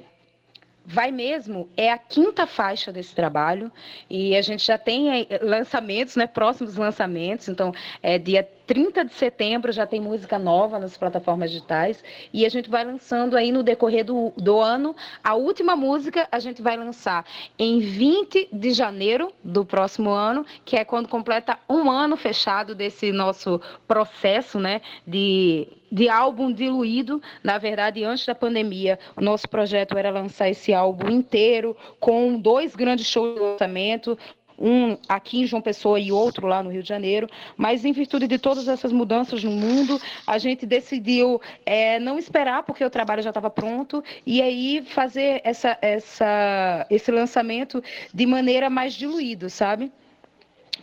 Vai 0.83 1.11
mesmo 1.11 1.69
é 1.77 1.91
a 1.91 1.97
quinta 1.97 2.47
faixa 2.47 2.91
desse 2.91 3.13
trabalho 3.13 3.71
e 4.09 4.35
a 4.35 4.41
gente 4.41 4.65
já 4.65 4.77
tem 4.77 5.27
lançamentos, 5.41 6.15
né, 6.15 6.25
próximos 6.25 6.75
lançamentos. 6.75 7.47
Então, 7.47 7.71
é 8.01 8.17
dia 8.17 8.47
30 8.71 9.03
de 9.03 9.13
setembro 9.15 9.69
já 9.73 9.85
tem 9.85 9.99
música 9.99 10.39
nova 10.39 10.79
nas 10.79 10.95
plataformas 10.95 11.51
digitais 11.51 12.01
e 12.31 12.45
a 12.45 12.49
gente 12.49 12.69
vai 12.69 12.85
lançando 12.85 13.35
aí 13.35 13.51
no 13.51 13.63
decorrer 13.63 14.05
do, 14.05 14.31
do 14.37 14.61
ano. 14.61 14.95
A 15.21 15.35
última 15.35 15.75
música 15.75 16.25
a 16.31 16.39
gente 16.39 16.61
vai 16.61 16.77
lançar 16.77 17.25
em 17.59 17.81
20 17.81 18.47
de 18.49 18.71
janeiro 18.71 19.33
do 19.43 19.65
próximo 19.65 20.09
ano, 20.11 20.45
que 20.63 20.77
é 20.77 20.85
quando 20.85 21.09
completa 21.09 21.59
um 21.69 21.91
ano 21.91 22.15
fechado 22.15 22.73
desse 22.73 23.11
nosso 23.11 23.59
processo 23.85 24.57
né, 24.57 24.79
de, 25.05 25.67
de 25.91 26.07
álbum 26.07 26.49
diluído. 26.49 27.21
Na 27.43 27.57
verdade, 27.57 28.05
antes 28.05 28.25
da 28.25 28.33
pandemia, 28.33 28.97
o 29.17 29.21
nosso 29.21 29.49
projeto 29.49 29.97
era 29.97 30.09
lançar 30.09 30.47
esse 30.47 30.73
álbum 30.73 31.09
inteiro 31.09 31.75
com 31.99 32.39
dois 32.39 32.73
grandes 32.73 33.05
shows 33.05 33.35
de 33.35 33.41
lançamento, 33.41 34.17
um 34.61 34.97
aqui 35.09 35.41
em 35.41 35.45
João 35.45 35.61
Pessoa 35.61 35.99
e 35.99 36.11
outro 36.11 36.47
lá 36.47 36.61
no 36.61 36.69
Rio 36.69 36.83
de 36.83 36.89
Janeiro, 36.89 37.27
mas 37.57 37.83
em 37.83 37.91
virtude 37.91 38.27
de 38.27 38.37
todas 38.37 38.67
essas 38.67 38.91
mudanças 38.91 39.43
no 39.43 39.51
mundo, 39.51 39.99
a 40.25 40.37
gente 40.37 40.65
decidiu 40.65 41.41
é, 41.65 41.99
não 41.99 42.19
esperar, 42.19 42.63
porque 42.63 42.85
o 42.85 42.89
trabalho 42.89 43.23
já 43.23 43.29
estava 43.29 43.49
pronto, 43.49 44.03
e 44.25 44.41
aí 44.41 44.83
fazer 44.85 45.41
essa, 45.43 45.77
essa, 45.81 46.85
esse 46.89 47.11
lançamento 47.11 47.83
de 48.13 48.25
maneira 48.25 48.69
mais 48.69 48.93
diluída, 48.93 49.49
sabe? 49.49 49.91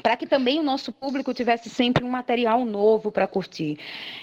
para 0.02 0.16
que 0.16 0.28
também 0.28 0.60
o 0.60 0.62
nosso 0.62 0.92
público 0.92 1.34
tivesse 1.34 1.68
sempre 1.68 2.04
um 2.04 2.08
material 2.08 2.64
novo 2.64 3.10
para 3.10 3.26
curtir. 3.26 3.78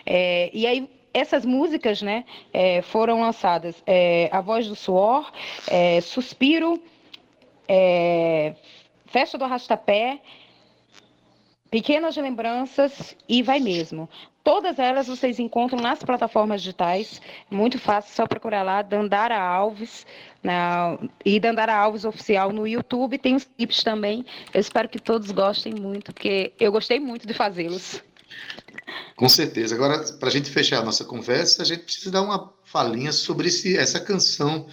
É, 0.05 0.49
e 0.53 0.65
aí 0.65 0.89
essas 1.15 1.45
músicas, 1.45 2.01
né, 2.01 2.25
é, 2.51 2.81
foram 2.81 3.21
lançadas 3.21 3.81
é, 3.87 4.27
A 4.33 4.41
Voz 4.41 4.67
do 4.67 4.75
Suor, 4.75 5.31
é, 5.69 6.01
Suspiro, 6.01 6.81
é, 7.69 8.53
Festa 9.15 9.37
do 9.37 9.45
Arrastapé, 9.45 10.19
Pequenas 11.71 12.17
Lembranças 12.17 13.15
e 13.29 13.41
Vai 13.41 13.61
Mesmo. 13.61 14.09
Todas 14.43 14.77
elas 14.77 15.07
vocês 15.07 15.39
encontram 15.39 15.79
nas 15.79 15.99
plataformas 15.99 16.61
digitais. 16.61 17.21
Muito 17.49 17.79
fácil, 17.79 18.13
só 18.13 18.27
procurar 18.27 18.63
lá, 18.63 18.81
Dandara 18.81 19.39
Alves. 19.39 20.05
Na, 20.43 20.99
e 21.23 21.39
Dandara 21.39 21.73
Alves 21.73 22.03
Oficial 22.03 22.51
no 22.51 22.67
YouTube. 22.67 23.17
Tem 23.17 23.37
os 23.37 23.45
clipes 23.45 23.85
também. 23.85 24.25
Eu 24.53 24.59
espero 24.59 24.89
que 24.89 24.99
todos 24.99 25.31
gostem 25.31 25.73
muito, 25.73 26.11
porque 26.13 26.51
eu 26.59 26.69
gostei 26.69 26.99
muito 26.99 27.25
de 27.25 27.33
fazê-los. 27.33 28.03
Com 29.15 29.29
certeza. 29.29 29.75
Agora, 29.75 30.03
para 30.19 30.27
a 30.27 30.31
gente 30.31 30.49
fechar 30.49 30.79
a 30.79 30.83
nossa 30.83 31.05
conversa, 31.05 31.61
a 31.61 31.65
gente 31.65 31.83
precisa 31.83 32.11
dar 32.11 32.21
uma 32.21 32.53
falinha 32.65 33.13
sobre 33.13 33.47
esse, 33.47 33.77
essa 33.77 33.97
canção 33.97 34.67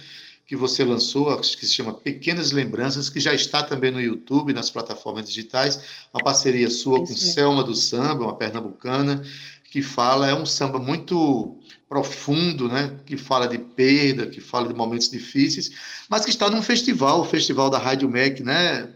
que 0.45 0.55
você 0.55 0.83
lançou, 0.83 1.29
acho 1.37 1.57
que 1.57 1.65
se 1.65 1.73
chama 1.73 1.93
Pequenas 1.93 2.51
Lembranças, 2.51 3.09
que 3.09 3.19
já 3.19 3.33
está 3.33 3.63
também 3.63 3.91
no 3.91 4.01
YouTube, 4.01 4.53
nas 4.53 4.69
plataformas 4.69 5.27
digitais, 5.27 5.81
uma 6.13 6.23
parceria 6.23 6.69
sua 6.69 6.97
Isso 6.97 7.13
com 7.13 7.19
mesmo. 7.19 7.31
Selma 7.31 7.63
do 7.63 7.75
Samba, 7.75 8.23
uma 8.23 8.35
pernambucana, 8.35 9.23
que 9.71 9.81
fala, 9.81 10.29
é 10.29 10.35
um 10.35 10.45
samba 10.45 10.77
muito 10.77 11.57
profundo, 11.89 12.67
né? 12.67 12.99
que 13.05 13.17
fala 13.17 13.47
de 13.47 13.57
perda, 13.57 14.27
que 14.27 14.39
fala 14.39 14.67
de 14.67 14.73
momentos 14.75 15.09
difíceis, 15.09 15.71
mas 16.07 16.23
que 16.23 16.29
está 16.29 16.47
num 16.49 16.61
festival, 16.61 17.21
o 17.21 17.25
Festival 17.25 17.71
da 17.71 17.79
Rádio 17.79 18.07
MEC, 18.07 18.43
né, 18.43 18.89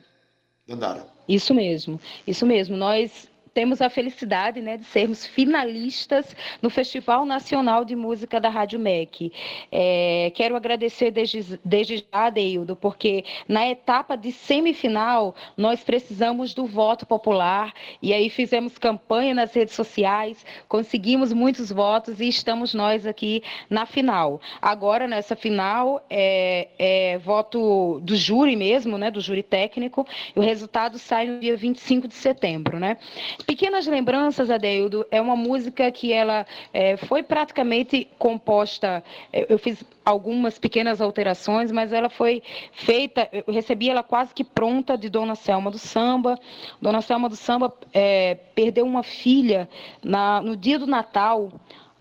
Dandara? 0.67 1.07
Isso 1.27 1.53
mesmo, 1.53 1.99
isso 2.27 2.45
mesmo. 2.45 2.77
Nós 2.77 3.27
temos 3.57 3.81
a 3.81 3.89
felicidade 3.89 4.61
né, 4.61 4.77
de 4.77 4.83
sermos 4.83 5.25
finalistas 5.25 6.35
no 6.61 6.69
Festival 6.69 7.25
Nacional 7.25 7.83
de 7.83 7.95
Música 7.95 8.39
da 8.39 8.49
Rádio 8.49 8.79
MEC. 8.79 9.33
É, 9.71 10.31
quero 10.35 10.55
agradecer 10.55 11.09
desde, 11.09 11.59
desde 11.65 12.05
já, 12.13 12.29
Deildo, 12.29 12.75
porque 12.75 13.25
na 13.47 13.67
etapa 13.67 14.15
de 14.15 14.31
semifinal 14.31 15.33
nós 15.57 15.83
precisamos 15.83 16.53
do 16.53 16.67
voto 16.67 17.03
popular 17.03 17.73
e 17.99 18.13
aí 18.13 18.29
fizemos 18.29 18.77
campanha 18.77 19.33
nas 19.33 19.51
redes 19.55 19.73
sociais, 19.73 20.45
conseguimos 20.67 21.33
muitos 21.33 21.71
votos 21.71 22.21
e 22.21 22.27
estamos 22.27 22.75
nós 22.75 23.07
aqui 23.07 23.41
na 23.71 23.87
final. 23.87 24.39
Agora, 24.61 25.07
nessa 25.07 25.35
final, 25.35 26.05
é, 26.11 26.67
é 26.77 27.17
voto 27.17 27.99
do 28.03 28.15
júri 28.15 28.55
mesmo, 28.55 28.99
né, 28.99 29.09
do 29.09 29.19
júri 29.19 29.41
técnico, 29.41 30.05
e 30.35 30.39
o 30.39 30.43
resultado 30.43 30.99
sai 30.99 31.25
no 31.25 31.39
dia 31.39 31.57
25 31.57 32.07
de 32.07 32.13
setembro. 32.13 32.77
Né? 32.77 32.97
Pequenas 33.47 33.87
Lembranças, 33.87 34.51
Adeildo, 34.51 35.07
é 35.09 35.21
uma 35.21 35.37
música 35.37 35.89
que 35.89 36.11
ela 36.11 36.45
é, 36.73 36.97
foi 36.97 37.23
praticamente 37.23 38.05
composta, 38.19 39.01
é, 39.31 39.45
eu 39.47 39.57
fiz 39.57 39.85
algumas 40.03 40.59
pequenas 40.59 40.99
alterações, 40.99 41.71
mas 41.71 41.93
ela 41.93 42.09
foi 42.09 42.43
feita, 42.73 43.29
eu 43.31 43.53
recebi 43.53 43.89
ela 43.89 44.03
quase 44.03 44.33
que 44.33 44.43
pronta 44.43 44.97
de 44.97 45.07
Dona 45.07 45.33
Selma 45.33 45.71
do 45.71 45.77
Samba. 45.77 46.37
Dona 46.81 47.01
Selma 47.01 47.29
do 47.29 47.37
Samba 47.37 47.73
é, 47.93 48.35
perdeu 48.53 48.85
uma 48.85 49.01
filha 49.01 49.69
na, 50.03 50.41
no 50.41 50.57
dia 50.57 50.77
do 50.77 50.85
Natal, 50.85 51.49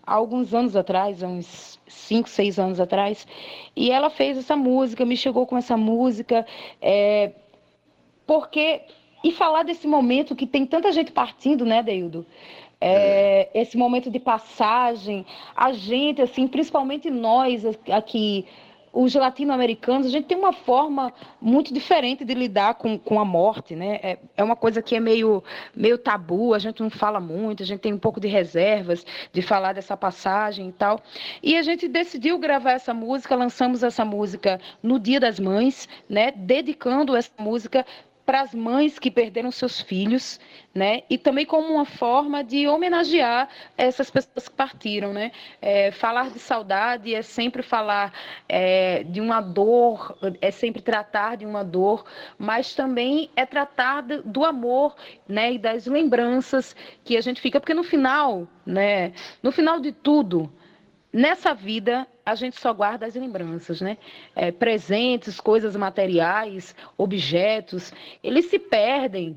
há 0.05 0.15
alguns 0.15 0.53
anos 0.53 0.75
atrás, 0.75 1.23
uns 1.23 1.79
cinco, 1.87 2.29
seis 2.29 2.59
anos 2.59 2.81
atrás, 2.81 3.25
e 3.77 3.93
ela 3.93 4.11
fez 4.11 4.37
essa 4.37 4.57
música, 4.57 5.05
me 5.05 5.17
chegou 5.17 5.47
com 5.47 5.57
essa 5.57 5.77
música, 5.77 6.45
é, 6.83 7.31
porque 8.27 8.83
e 9.23 9.33
falar 9.33 9.63
desse 9.63 9.87
momento 9.87 10.37
que 10.37 10.47
tem 10.47 10.67
tanta 10.67 10.93
gente 10.93 11.13
partindo, 11.13 11.65
né, 11.65 11.83
Deildo? 11.83 12.27
É, 12.81 13.49
é. 13.55 13.61
Esse 13.61 13.77
momento 13.77 14.11
de 14.11 14.19
passagem, 14.19 15.25
a 15.55 15.73
gente, 15.73 16.21
assim, 16.21 16.47
principalmente 16.47 17.11
nós 17.11 17.65
aqui, 17.91 18.47
os 18.97 19.15
latino-americanos, 19.15 20.07
a 20.07 20.11
gente 20.11 20.27
tem 20.27 20.39
uma 20.39 20.55
forma 20.55 21.13
muito 21.39 21.73
diferente 21.73 22.25
de 22.25 22.33
lidar 22.33 22.77
com, 22.77 22.99
com 22.99 23.21
a 23.21 23.25
morte, 23.27 23.77
né? 23.77 24.01
É, 24.03 24.19
é 24.39 24.43
uma 24.43 24.57
coisa 24.57 24.81
que 24.81 24.97
é 24.97 25.01
meio, 25.01 25.45
meio 25.75 25.99
tabu, 25.99 26.55
a 26.55 26.59
gente 26.59 26.83
não 26.83 26.89
fala 26.89 27.21
muito, 27.21 27.63
a 27.63 27.67
gente 27.67 27.81
tem 27.81 27.93
um 27.93 27.99
pouco 27.99 28.19
de 28.19 28.27
reservas 28.27 29.05
de 29.33 29.43
falar 29.43 29.75
dessa 29.75 29.99
passagem 29.99 30.71
e 30.71 30.73
tal. 30.73 31.03
E 31.43 31.59
a 31.59 31.63
gente 31.63 31.87
decidiu 31.89 32.39
gravar 32.39 32.73
essa 32.73 32.95
música, 32.95 33.37
lançamos 33.37 33.83
essa 33.83 34.03
música 34.03 34.59
no 34.83 34.99
Dia 34.99 35.21
das 35.21 35.39
Mães, 35.39 35.87
né? 36.09 36.31
Dedicando 36.31 37.15
essa 37.15 37.33
música 37.39 37.85
para 38.27 38.41
as 38.41 38.53
mães 38.53 38.99
que 38.99 39.09
perderam 39.09 39.53
seus 39.53 39.81
filhos, 39.81 40.41
né? 40.75 41.05
E 41.09 41.17
também 41.17 41.47
como 41.47 41.73
uma 41.73 41.85
forma 41.85 42.43
de 42.43 42.67
homenagear 42.67 43.49
essas 43.79 44.11
pessoas 44.11 44.49
que 44.49 44.55
partiram, 44.55 45.13
né? 45.13 45.31
É, 45.63 45.93
falar 45.93 46.31
de 46.31 46.41
saudade 46.41 47.15
é 47.15 47.23
sempre 47.23 47.63
falar 47.63 48.13
é, 48.49 49.05
de 49.05 49.21
uma 49.21 49.41
dor, 49.41 50.19
é 50.43 50.51
sempre 50.51 50.83
tratar 50.83 51.37
de 51.37 51.47
uma 51.47 51.63
dor, 51.63 52.05
mas 52.37 52.75
também 52.75 53.31
é 53.37 53.47
tratar 53.47 54.03
do 54.03 54.45
amor, 54.45 54.97
né? 55.29 55.53
E 55.53 55.59
das 55.59 55.87
lembranças 55.87 56.75
que 57.05 57.17
a 57.17 57.21
gente 57.21 57.41
fica, 57.41 57.61
porque 57.61 57.75
no 57.75 57.85
final, 57.85 58.49
né? 58.67 59.13
No 59.41 59.53
final 59.53 59.79
de 59.79 59.93
tudo, 59.93 60.53
nessa 61.17 61.55
vida 61.55 62.07
a 62.25 62.35
gente 62.35 62.61
só 62.61 62.73
guarda 62.75 63.07
as 63.07 63.15
lembranças, 63.15 63.81
né? 63.81 63.97
É, 64.35 64.53
presentes, 64.53 65.41
coisas 65.41 65.75
materiais, 65.75 66.75
objetos, 66.99 67.93
eles 68.23 68.47
se 68.47 68.59
perdem, 68.59 69.37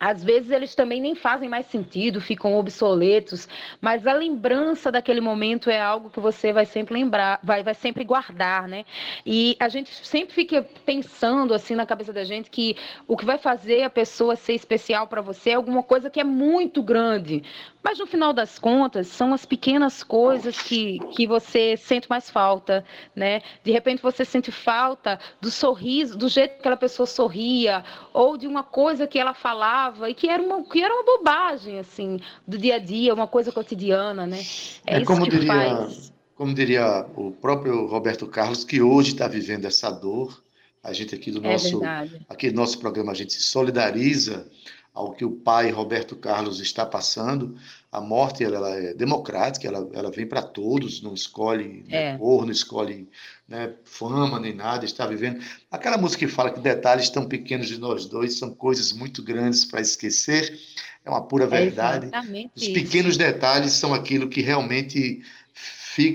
às 0.00 0.24
vezes 0.24 0.50
eles 0.50 0.74
também 0.74 0.98
nem 0.98 1.14
fazem 1.14 1.46
mais 1.46 1.66
sentido, 1.66 2.22
ficam 2.22 2.54
obsoletos, 2.56 3.46
mas 3.82 4.06
a 4.06 4.14
lembrança 4.14 4.90
daquele 4.90 5.20
momento 5.20 5.68
é 5.68 5.78
algo 5.78 6.08
que 6.08 6.18
você 6.18 6.54
vai 6.54 6.64
sempre 6.64 6.94
lembrar, 6.94 7.38
vai, 7.42 7.62
vai 7.62 7.74
sempre 7.74 8.02
guardar, 8.02 8.66
né? 8.66 8.86
E 9.26 9.54
a 9.60 9.68
gente 9.68 9.94
sempre 10.06 10.34
fica 10.34 10.66
pensando 10.86 11.52
assim 11.52 11.74
na 11.74 11.84
cabeça 11.84 12.14
da 12.14 12.24
gente 12.24 12.50
que 12.50 12.74
o 13.06 13.14
que 13.14 13.26
vai 13.26 13.36
fazer 13.36 13.82
a 13.82 13.90
pessoa 13.90 14.36
ser 14.36 14.54
especial 14.54 15.06
para 15.06 15.20
você 15.20 15.50
é 15.50 15.54
alguma 15.54 15.82
coisa 15.82 16.08
que 16.08 16.18
é 16.18 16.24
muito 16.24 16.82
grande. 16.82 17.42
Mas 17.82 17.98
no 17.98 18.06
final 18.06 18.32
das 18.32 18.58
contas, 18.58 19.06
são 19.06 19.32
as 19.32 19.46
pequenas 19.46 20.02
coisas 20.02 20.60
que, 20.60 20.98
que 21.14 21.26
você 21.26 21.76
sente 21.76 22.08
mais 22.10 22.28
falta, 22.28 22.84
né? 23.16 23.40
De 23.64 23.72
repente 23.72 24.02
você 24.02 24.24
sente 24.24 24.52
falta 24.52 25.18
do 25.40 25.50
sorriso, 25.50 26.16
do 26.16 26.28
jeito 26.28 26.54
que 26.54 26.58
aquela 26.60 26.76
pessoa 26.76 27.06
sorria, 27.06 27.82
ou 28.12 28.36
de 28.36 28.46
uma 28.46 28.62
coisa 28.62 29.06
que 29.06 29.18
ela 29.18 29.32
falava 29.32 30.10
e 30.10 30.14
que 30.14 30.28
era 30.28 30.42
uma, 30.42 30.62
que 30.62 30.82
era 30.82 30.92
uma 30.92 31.04
bobagem, 31.04 31.78
assim, 31.78 32.20
do 32.46 32.58
dia 32.58 32.76
a 32.76 32.78
dia, 32.78 33.14
uma 33.14 33.26
coisa 33.26 33.50
cotidiana, 33.50 34.26
né? 34.26 34.40
É, 34.86 34.98
é 34.98 35.04
como 35.04 35.26
diria, 35.26 35.46
faz... 35.46 36.12
como 36.36 36.54
diria 36.54 37.06
o 37.16 37.30
próprio 37.30 37.86
Roberto 37.86 38.26
Carlos, 38.26 38.62
que 38.62 38.82
hoje 38.82 39.12
está 39.12 39.26
vivendo 39.26 39.64
essa 39.64 39.90
dor. 39.90 40.42
A 40.82 40.94
gente 40.94 41.14
aqui 41.14 41.30
do 41.30 41.44
é 41.44 41.52
nosso, 41.52 41.84
é 41.84 42.08
aqui 42.28 42.50
do 42.50 42.56
nosso 42.56 42.78
programa, 42.78 43.12
a 43.12 43.14
gente 43.14 43.34
se 43.34 43.42
solidariza 43.42 44.46
ao 44.94 45.12
que 45.12 45.24
o 45.24 45.30
pai 45.30 45.70
Roberto 45.70 46.16
Carlos 46.16 46.60
está 46.60 46.84
passando. 46.84 47.56
A 47.90 48.00
morte 48.00 48.44
ela, 48.44 48.56
ela 48.56 48.70
é 48.70 48.94
democrática, 48.94 49.66
ela, 49.66 49.88
ela 49.92 50.10
vem 50.10 50.26
para 50.26 50.42
todos, 50.42 51.02
não 51.02 51.14
escolhe 51.14 51.84
né, 51.88 52.14
é. 52.14 52.18
cor, 52.18 52.44
não 52.44 52.52
escolhe 52.52 53.08
né, 53.48 53.74
fama 53.84 54.38
nem 54.38 54.54
nada, 54.54 54.84
está 54.84 55.06
vivendo. 55.06 55.40
Aquela 55.70 55.98
música 55.98 56.26
que 56.26 56.32
fala 56.32 56.50
que 56.50 56.60
detalhes 56.60 57.10
tão 57.10 57.26
pequenos 57.26 57.66
de 57.66 57.78
nós 57.78 58.06
dois 58.06 58.38
são 58.38 58.54
coisas 58.54 58.92
muito 58.92 59.22
grandes 59.22 59.64
para 59.64 59.80
esquecer, 59.80 60.58
é 61.04 61.10
uma 61.10 61.22
pura 61.22 61.44
é 61.44 61.48
verdade. 61.48 62.10
Os 62.54 62.68
pequenos 62.68 63.16
detalhes 63.16 63.72
são 63.72 63.94
aquilo 63.94 64.28
que 64.28 64.40
realmente 64.40 65.22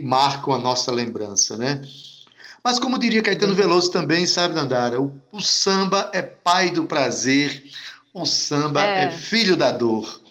marcam 0.03 0.53
a 0.53 0.57
nossa 0.57 0.91
lembrança, 0.91 1.57
né? 1.57 1.81
Mas 2.63 2.79
como 2.79 2.97
diria 2.97 3.21
Caetano 3.21 3.53
Veloso 3.53 3.91
também, 3.91 4.25
sabe, 4.25 4.55
Nandara, 4.55 4.99
o, 4.99 5.21
o 5.31 5.39
samba 5.39 6.09
é 6.11 6.23
pai 6.23 6.71
do 6.71 6.85
prazer, 6.85 7.63
o 8.15 8.25
samba 8.25 8.81
é. 8.81 9.03
é 9.03 9.11
filho 9.11 9.57
da 9.57 9.71
dor. 9.71 10.21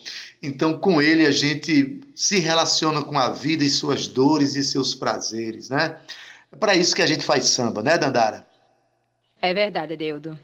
Então, 0.43 0.79
com 0.79 1.03
ele, 1.03 1.27
a 1.27 1.31
gente 1.31 2.01
se 2.15 2.39
relaciona 2.39 3.03
com 3.03 3.19
a 3.19 3.29
vida 3.29 3.63
e 3.63 3.69
suas 3.69 4.09
dores 4.09 4.57
e 4.57 4.65
seus 4.65 4.95
prazeres, 4.95 5.69
né? 5.69 5.99
É 6.51 6.57
para 6.57 6.75
isso 6.75 6.97
que 6.97 7.03
a 7.03 7.07
gente 7.07 7.25
faz 7.25 7.45
samba, 7.45 7.83
né, 7.83 7.99
Dandara? 7.99 8.47
É 9.41 9.53
verdade, 9.53 9.97
Deudo. 9.97 10.39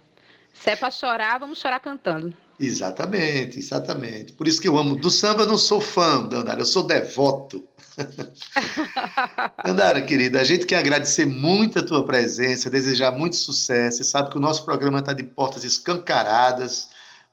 Se 0.53 0.71
é 0.71 0.77
para 0.77 0.91
chorar, 0.91 1.39
vamos 1.39 1.59
chorar 1.59 1.81
cantando. 1.81 2.35
Exatamente, 2.59 3.59
exatamente. 3.59 4.35
Por 4.35 4.47
isso 4.47 4.61
que 4.61 4.69
eu 4.69 4.77
amo. 4.77 4.97
Do 4.97 5.11
samba 5.11 5.45
eu 5.45 5.47
não 5.47 5.57
sou 5.57 5.81
fã, 5.81 6.27
Dandara, 6.27 6.61
eu 6.61 6.67
sou 6.67 6.83
devoto. 6.83 7.67
Dandara, 9.65 10.03
querida, 10.03 10.41
a 10.41 10.45
gente 10.45 10.67
quer 10.67 10.79
agradecer 10.79 11.25
muito 11.25 11.79
a 11.79 11.83
tua 11.83 12.05
presença, 12.05 12.69
desejar 12.69 13.13
muito 13.13 13.37
sucesso. 13.37 13.99
Você 13.99 14.05
sabe 14.05 14.31
que 14.31 14.37
o 14.37 14.41
nosso 14.41 14.63
programa 14.63 14.99
está 14.99 15.15
de 15.15 15.23
portas 15.23 15.65
escancaradas 15.65 16.90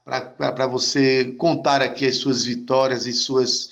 para 0.08 0.66
você 0.66 1.34
contar 1.38 1.82
aqui 1.82 2.06
as 2.06 2.16
suas 2.16 2.44
vitórias 2.44 3.06
e 3.06 3.12
suas, 3.12 3.70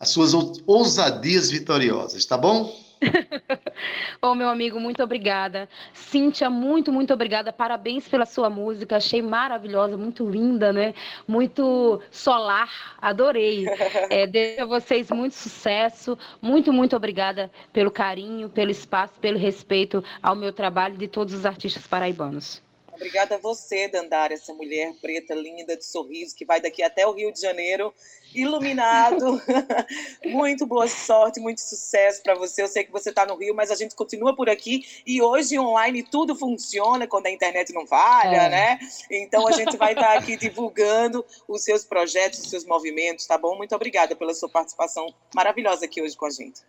as 0.00 0.08
suas 0.10 0.34
ousadias 0.66 1.50
vitoriosas, 1.50 2.24
tá 2.24 2.36
bom? 2.36 2.74
Ô, 4.22 4.34
meu 4.34 4.48
amigo, 4.48 4.80
muito 4.80 5.02
obrigada. 5.02 5.68
Cíntia, 5.92 6.48
muito, 6.48 6.92
muito 6.92 7.12
obrigada. 7.12 7.52
Parabéns 7.52 8.08
pela 8.08 8.24
sua 8.24 8.48
música. 8.48 8.96
Achei 8.96 9.20
maravilhosa, 9.22 9.96
muito 9.96 10.28
linda, 10.28 10.72
né? 10.72 10.94
Muito 11.28 12.00
solar. 12.10 12.96
Adorei. 13.00 13.66
É, 14.08 14.26
desejo 14.26 14.62
a 14.62 14.66
vocês 14.66 15.10
muito 15.10 15.34
sucesso. 15.34 16.16
Muito, 16.40 16.72
muito 16.72 16.94
obrigada 16.96 17.50
pelo 17.72 17.90
carinho, 17.90 18.48
pelo 18.48 18.70
espaço, 18.70 19.14
pelo 19.20 19.38
respeito 19.38 20.02
ao 20.22 20.36
meu 20.36 20.52
trabalho 20.52 20.94
e 20.94 20.98
de 20.98 21.08
todos 21.08 21.34
os 21.34 21.44
artistas 21.44 21.86
paraibanos. 21.86 22.62
Obrigada 22.96 23.34
a 23.34 23.38
você, 23.38 23.88
Dandara, 23.88 24.32
essa 24.32 24.54
mulher 24.54 24.94
preta, 25.02 25.34
linda, 25.34 25.76
de 25.76 25.84
sorriso, 25.84 26.34
que 26.34 26.46
vai 26.46 26.62
daqui 26.62 26.82
até 26.82 27.06
o 27.06 27.12
Rio 27.12 27.30
de 27.30 27.38
Janeiro, 27.38 27.92
iluminado. 28.34 29.40
muito 30.24 30.64
boa 30.64 30.88
sorte, 30.88 31.38
muito 31.38 31.60
sucesso 31.60 32.22
para 32.22 32.34
você. 32.34 32.62
Eu 32.62 32.68
sei 32.68 32.84
que 32.84 32.90
você 32.90 33.10
está 33.10 33.26
no 33.26 33.36
Rio, 33.36 33.54
mas 33.54 33.70
a 33.70 33.74
gente 33.74 33.94
continua 33.94 34.34
por 34.34 34.48
aqui. 34.48 34.86
E 35.06 35.20
hoje, 35.20 35.58
online, 35.58 36.02
tudo 36.02 36.34
funciona 36.34 37.06
quando 37.06 37.26
a 37.26 37.30
internet 37.30 37.70
não 37.74 37.86
falha, 37.86 38.44
é. 38.44 38.48
né? 38.48 38.78
Então, 39.10 39.46
a 39.46 39.52
gente 39.52 39.76
vai 39.76 39.92
estar 39.92 40.14
tá 40.14 40.18
aqui 40.18 40.34
divulgando 40.34 41.22
os 41.46 41.62
seus 41.62 41.84
projetos, 41.84 42.40
os 42.40 42.48
seus 42.48 42.64
movimentos, 42.64 43.26
tá 43.26 43.36
bom? 43.36 43.56
Muito 43.56 43.74
obrigada 43.74 44.16
pela 44.16 44.32
sua 44.32 44.48
participação 44.48 45.06
maravilhosa 45.34 45.84
aqui 45.84 46.00
hoje 46.00 46.16
com 46.16 46.24
a 46.24 46.30
gente. 46.30 46.62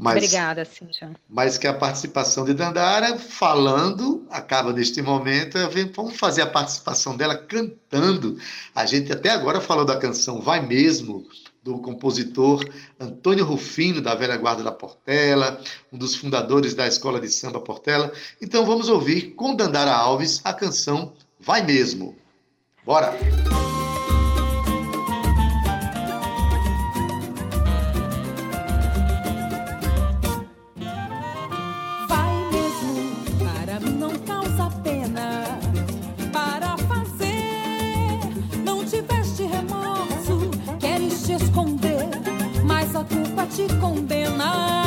Mas, 0.00 0.16
Obrigada, 0.16 0.64
Cíntia. 0.64 1.10
Mas 1.28 1.58
que 1.58 1.66
a 1.66 1.74
participação 1.74 2.46
de 2.46 2.54
Dandara 2.54 3.18
falando 3.18 4.26
acaba 4.30 4.72
neste 4.72 5.02
momento. 5.02 5.58
Vamos 5.94 6.16
fazer 6.16 6.40
a 6.40 6.46
participação 6.46 7.14
dela 7.14 7.36
cantando. 7.36 8.38
A 8.74 8.86
gente 8.86 9.12
até 9.12 9.28
agora 9.28 9.60
falou 9.60 9.84
da 9.84 9.98
canção 9.98 10.40
Vai 10.40 10.66
Mesmo, 10.66 11.26
do 11.62 11.78
compositor 11.80 12.64
Antônio 12.98 13.44
Rufino, 13.44 14.00
da 14.00 14.14
Velha 14.14 14.38
Guarda 14.38 14.62
da 14.62 14.72
Portela, 14.72 15.60
um 15.92 15.98
dos 15.98 16.14
fundadores 16.14 16.72
da 16.72 16.86
Escola 16.86 17.20
de 17.20 17.28
Samba 17.28 17.60
Portela. 17.60 18.10
Então 18.40 18.64
vamos 18.64 18.88
ouvir 18.88 19.34
com 19.34 19.54
Dandara 19.54 19.92
Alves 19.92 20.40
a 20.42 20.54
canção 20.54 21.12
Vai 21.38 21.62
Mesmo. 21.62 22.16
Bora! 22.86 23.12
Música 23.12 23.89
te 43.66 43.78
condenar. 43.78 44.79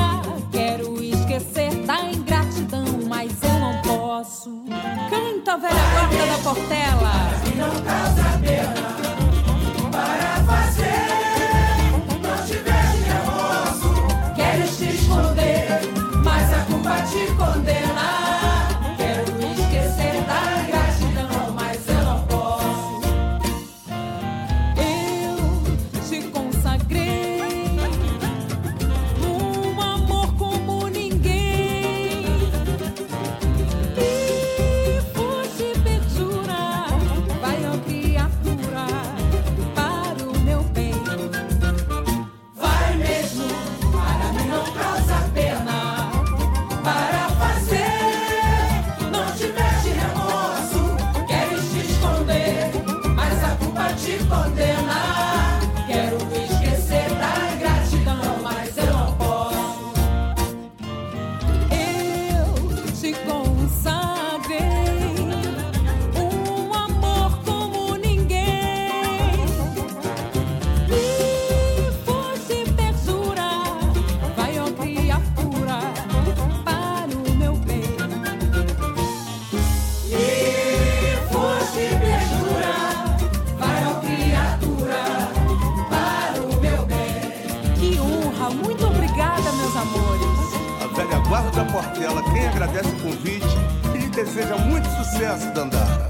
Guarda 91.34 91.50
da 91.50 91.66
Portela, 91.66 92.22
quem 92.32 92.48
agradece 92.48 92.90
o 92.90 93.02
convite 93.02 93.48
e 93.96 93.98
lhe 93.98 94.10
deseja 94.10 94.56
muito 94.56 94.88
sucesso, 94.90 95.52
Dandara. 95.52 96.08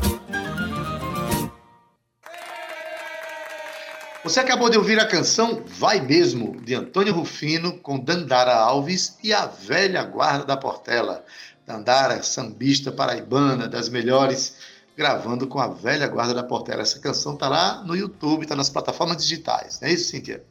Você 4.22 4.42
acabou 4.42 4.70
de 4.70 4.78
ouvir 4.78 5.00
a 5.00 5.08
canção 5.08 5.64
Vai 5.66 6.02
Mesmo, 6.02 6.60
de 6.60 6.76
Antônio 6.76 7.14
Rufino, 7.14 7.80
com 7.80 7.98
Dandara 7.98 8.54
Alves 8.54 9.18
e 9.24 9.32
a 9.32 9.46
velha 9.46 10.04
guarda 10.04 10.44
da 10.44 10.58
Portela. 10.58 11.24
Dandara, 11.66 12.22
sambista 12.22 12.92
paraibana, 12.92 13.66
das 13.66 13.88
melhores, 13.88 14.58
gravando 14.98 15.48
com 15.48 15.62
a 15.62 15.70
velha 15.70 16.10
guarda 16.10 16.34
da 16.34 16.44
Portela. 16.44 16.82
Essa 16.82 17.00
canção 17.00 17.36
está 17.36 17.48
lá 17.48 17.82
no 17.86 17.96
YouTube, 17.96 18.44
está 18.44 18.58
nas 18.58 18.70
plataformas 18.70 19.24
digitais. 19.24 19.80
Não 19.80 19.88
é 19.88 19.94
isso, 19.94 20.10
Cíntia? 20.10 20.44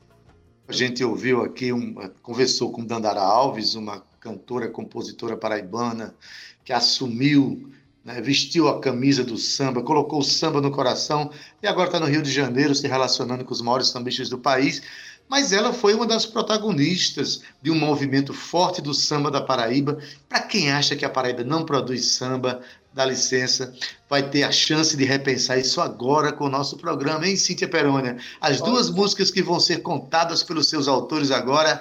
A 0.67 0.73
gente 0.73 1.05
ouviu 1.05 1.45
aqui, 1.45 1.75
um, 1.75 1.95
conversou 2.23 2.73
com 2.73 2.83
Dandara 2.83 3.21
Alves, 3.21 3.75
uma 3.75 4.03
cantora, 4.23 4.69
compositora 4.69 5.37
paraibana, 5.37 6.15
que 6.65 6.73
assumiu 6.73 7.69
né, 8.05 8.21
vestiu 8.21 8.69
a 8.69 8.81
camisa 8.81 9.25
do 9.25 9.37
samba, 9.37 9.83
colocou 9.83 10.21
o 10.21 10.25
samba 10.25 10.61
no 10.61 10.71
coração 10.71 11.31
e 11.63 11.67
agora 11.67 11.89
está 11.89 12.01
no 12.01 12.07
Rio 12.07 12.23
de 12.23 12.31
Janeiro 12.31 12.75
se 12.75 12.87
relacionando 12.87 13.45
com 13.45 13.53
os 13.53 13.61
maiores 13.61 13.89
sambistas 13.89 14.29
do 14.29 14.39
país. 14.39 14.83
Mas 15.29 15.53
ela 15.53 15.73
foi 15.73 15.95
uma 15.95 16.07
das 16.07 16.27
protagonistas 16.27 17.43
de 17.63 17.71
um 17.71 17.79
movimento 17.79 18.35
forte 18.35 18.83
do 18.83 18.93
samba 18.93 19.31
da 19.31 19.41
Paraíba. 19.41 19.99
Para 20.29 20.41
quem 20.41 20.71
acha 20.71 20.97
que 20.97 21.05
a 21.05 21.11
Paraíba 21.11 21.45
não 21.45 21.65
produz 21.65 22.07
samba, 22.07 22.61
dá 22.93 23.05
licença, 23.05 23.73
vai 24.11 24.29
ter 24.29 24.43
a 24.43 24.53
chance 24.53 24.97
de 24.97 25.05
repensar 25.05 25.59
isso 25.59 25.81
agora 25.81 26.33
com 26.33 26.45
o 26.45 26.51
nosso 26.51 26.77
programa, 26.77 27.27
hein, 27.27 27.37
Cíntia 27.37 27.69
Perônia? 27.69 28.19
As 28.41 28.61
duas 28.61 28.91
músicas 28.91 29.31
que 29.31 29.43
vão 29.43 29.59
ser 29.59 29.79
contadas 29.79 30.43
pelos 30.43 30.69
seus 30.69 30.87
autores 30.87 31.31
agora 31.31 31.81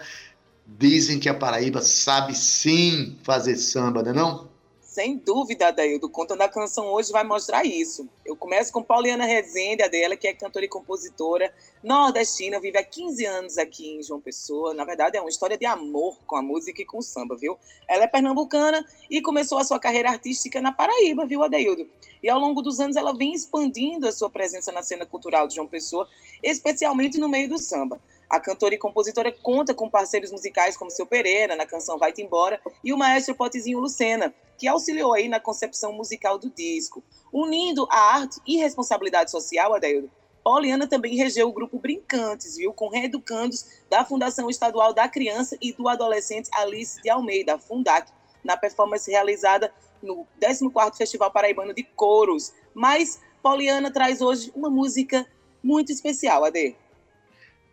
dizem 0.77 1.19
que 1.19 1.29
a 1.29 1.33
Paraíba 1.33 1.81
sabe 1.81 2.35
sim 2.35 3.17
fazer 3.23 3.55
samba, 3.55 4.03
não 4.03 4.11
é 4.11 4.13
não? 4.13 4.51
Sem 4.81 5.15
dúvida, 5.15 5.69
Adaildo. 5.69 6.09
Conta 6.09 6.35
da 6.35 6.49
canção 6.49 6.87
hoje 6.87 7.13
vai 7.13 7.23
mostrar 7.23 7.63
isso. 7.63 8.09
Eu 8.25 8.35
começo 8.35 8.73
com 8.73 8.83
Pauliana 8.83 9.23
Rezende, 9.23 9.81
a 9.81 9.87
dela, 9.87 10.17
que 10.17 10.27
é 10.27 10.33
cantora 10.33 10.65
e 10.65 10.67
compositora 10.67 11.53
nordestina, 11.81 12.59
vive 12.59 12.77
há 12.77 12.83
15 12.83 13.25
anos 13.25 13.57
aqui 13.57 13.89
em 13.89 14.03
João 14.03 14.19
Pessoa. 14.19 14.73
Na 14.73 14.83
verdade, 14.83 15.17
é 15.17 15.21
uma 15.21 15.29
história 15.29 15.57
de 15.57 15.65
amor 15.65 16.17
com 16.27 16.35
a 16.35 16.41
música 16.41 16.81
e 16.81 16.85
com 16.85 16.97
o 16.97 17.01
samba, 17.01 17.37
viu? 17.37 17.57
Ela 17.87 18.03
é 18.03 18.07
pernambucana 18.07 18.85
e 19.09 19.21
começou 19.21 19.57
a 19.57 19.63
sua 19.63 19.79
carreira 19.79 20.09
artística 20.09 20.61
na 20.61 20.73
Paraíba, 20.73 21.25
viu, 21.25 21.41
Adaildo? 21.41 21.87
E 22.21 22.29
ao 22.29 22.37
longo 22.37 22.61
dos 22.61 22.81
anos 22.81 22.97
ela 22.97 23.15
vem 23.15 23.33
expandindo 23.33 24.07
a 24.07 24.11
sua 24.11 24.29
presença 24.29 24.73
na 24.73 24.83
cena 24.83 25.05
cultural 25.05 25.47
de 25.47 25.55
João 25.55 25.67
Pessoa, 25.67 26.07
especialmente 26.43 27.17
no 27.17 27.29
meio 27.29 27.47
do 27.47 27.57
samba. 27.57 27.99
A 28.31 28.39
cantora 28.39 28.73
e 28.73 28.77
compositora 28.77 29.29
conta 29.29 29.73
com 29.73 29.89
parceiros 29.89 30.31
musicais 30.31 30.77
como 30.77 30.89
Seu 30.89 31.05
Pereira, 31.05 31.53
na 31.53 31.65
canção 31.65 31.97
Vai-te 31.97 32.21
Embora, 32.21 32.61
e 32.81 32.93
o 32.93 32.97
maestro 32.97 33.35
Potezinho 33.35 33.77
Lucena, 33.77 34.33
que 34.57 34.69
auxiliou 34.69 35.13
aí 35.13 35.27
na 35.27 35.37
concepção 35.37 35.91
musical 35.91 36.37
do 36.37 36.49
disco. 36.49 37.03
Unindo 37.33 37.85
a 37.91 38.15
arte 38.15 38.39
e 38.47 38.55
responsabilidade 38.55 39.29
social, 39.31 39.73
Adeildo, 39.73 40.09
Pauliana 40.41 40.87
também 40.87 41.17
regeu 41.17 41.49
o 41.49 41.51
grupo 41.51 41.77
Brincantes, 41.77 42.55
viu, 42.55 42.71
com 42.71 42.87
reeducandos 42.87 43.65
da 43.89 44.05
Fundação 44.05 44.49
Estadual 44.49 44.93
da 44.93 45.09
Criança 45.09 45.57
e 45.61 45.73
do 45.73 45.89
Adolescente 45.89 46.49
Alice 46.53 47.01
de 47.01 47.09
Almeida, 47.09 47.59
Fundac, 47.59 48.09
na 48.45 48.55
performance 48.55 49.11
realizada 49.11 49.73
no 50.01 50.25
14º 50.39 50.95
Festival 50.95 51.31
Paraibano 51.31 51.73
de 51.73 51.83
Coros. 51.83 52.53
Mas 52.73 53.19
Pauliana 53.43 53.91
traz 53.91 54.21
hoje 54.21 54.53
uma 54.55 54.69
música 54.69 55.27
muito 55.61 55.91
especial, 55.91 56.45
Ade. 56.45 56.77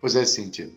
Pois 0.00 0.14
é, 0.14 0.24
Cíntia. 0.24 0.70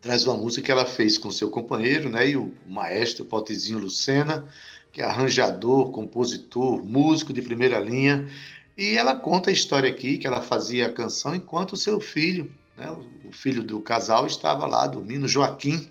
Traz 0.00 0.26
uma 0.26 0.36
música 0.36 0.66
que 0.66 0.72
ela 0.72 0.84
fez 0.84 1.18
com 1.18 1.30
seu 1.30 1.50
companheiro, 1.50 2.08
né, 2.08 2.30
e 2.30 2.36
o 2.36 2.52
maestro 2.66 3.24
Potezinho 3.24 3.78
Lucena, 3.78 4.44
que 4.92 5.00
é 5.00 5.04
arranjador, 5.04 5.90
compositor, 5.90 6.84
músico 6.84 7.32
de 7.32 7.42
primeira 7.42 7.78
linha. 7.78 8.28
E 8.76 8.96
ela 8.96 9.14
conta 9.14 9.50
a 9.50 9.52
história 9.52 9.90
aqui 9.90 10.18
que 10.18 10.26
ela 10.26 10.40
fazia 10.40 10.86
a 10.86 10.92
canção 10.92 11.34
enquanto 11.34 11.72
o 11.72 11.76
seu 11.76 12.00
filho, 12.00 12.50
né, 12.76 12.90
o 13.24 13.32
filho 13.32 13.62
do 13.62 13.80
casal, 13.80 14.26
estava 14.26 14.66
lá 14.66 14.86
dormindo, 14.86 15.28
Joaquim, 15.28 15.88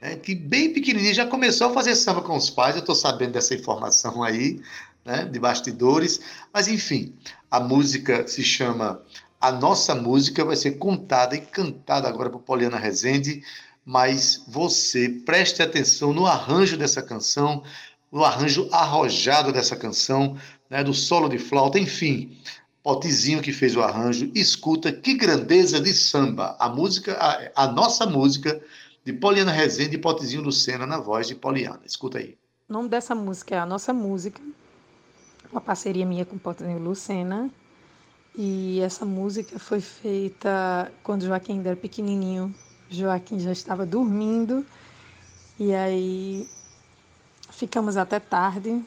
né, 0.00 0.16
que 0.16 0.34
bem 0.34 0.72
pequenininho 0.72 1.14
já 1.14 1.26
começou 1.26 1.68
a 1.68 1.72
fazer 1.72 1.94
samba 1.96 2.22
com 2.22 2.36
os 2.36 2.50
pais. 2.50 2.74
Eu 2.74 2.80
estou 2.80 2.94
sabendo 2.94 3.32
dessa 3.32 3.54
informação 3.54 4.22
aí, 4.22 4.60
né, 5.04 5.24
de 5.24 5.38
bastidores. 5.38 6.20
Mas 6.52 6.68
enfim, 6.68 7.14
a 7.50 7.60
música 7.60 8.26
se 8.26 8.42
chama 8.42 9.02
a 9.40 9.52
nossa 9.52 9.94
música 9.94 10.44
vai 10.44 10.56
ser 10.56 10.72
contada 10.72 11.36
e 11.36 11.40
cantada 11.40 12.08
agora 12.08 12.30
por 12.30 12.40
Poliana 12.40 12.78
Rezende, 12.78 13.42
mas 13.84 14.42
você 14.48 15.08
preste 15.08 15.62
atenção 15.62 16.12
no 16.12 16.26
arranjo 16.26 16.76
dessa 16.76 17.02
canção, 17.02 17.62
no 18.10 18.24
arranjo 18.24 18.68
arrojado 18.72 19.52
dessa 19.52 19.76
canção, 19.76 20.36
né, 20.68 20.82
do 20.82 20.94
solo 20.94 21.28
de 21.28 21.38
flauta, 21.38 21.78
enfim. 21.78 22.36
Potizinho 22.82 23.42
que 23.42 23.52
fez 23.52 23.76
o 23.76 23.82
arranjo, 23.82 24.30
escuta 24.34 24.92
que 24.92 25.14
grandeza 25.14 25.80
de 25.80 25.92
samba. 25.92 26.56
A 26.58 26.68
música, 26.68 27.14
a, 27.14 27.64
a 27.64 27.66
nossa 27.66 28.06
música 28.06 28.60
de 29.04 29.12
Poliana 29.12 29.52
Rezende 29.52 29.96
e 29.96 29.98
Potizinho 29.98 30.42
Lucena 30.42 30.86
na 30.86 30.98
voz 30.98 31.28
de 31.28 31.34
Poliana. 31.34 31.80
Escuta 31.84 32.18
aí. 32.18 32.36
O 32.68 32.72
nome 32.72 32.88
dessa 32.88 33.14
música 33.14 33.54
é 33.54 33.58
A 33.58 33.66
Nossa 33.66 33.92
Música, 33.92 34.40
uma 35.52 35.60
parceria 35.60 36.04
minha 36.04 36.24
com 36.24 36.36
Potizinho 36.36 36.80
Lucena 36.80 37.48
e 38.36 38.80
essa 38.80 39.06
música 39.06 39.58
foi 39.58 39.80
feita 39.80 40.92
quando 41.02 41.24
Joaquim 41.24 41.54
ainda 41.54 41.70
era 41.70 41.76
pequenininho. 41.76 42.54
Joaquim 42.90 43.40
já 43.40 43.50
estava 43.50 43.86
dormindo. 43.86 44.64
E 45.58 45.74
aí 45.74 46.46
ficamos 47.50 47.96
até 47.96 48.20
tarde 48.20 48.84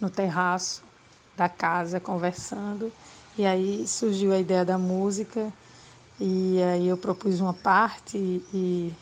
no 0.00 0.08
terraço 0.08 0.84
da 1.36 1.48
casa 1.48 1.98
conversando. 1.98 2.92
E 3.36 3.44
aí 3.44 3.84
surgiu 3.88 4.32
a 4.32 4.38
ideia 4.38 4.64
da 4.64 4.78
música. 4.78 5.52
E 6.20 6.62
aí 6.62 6.86
eu 6.86 6.96
propus 6.96 7.40
uma 7.40 7.52
parte 7.52 8.16
e 8.16 8.94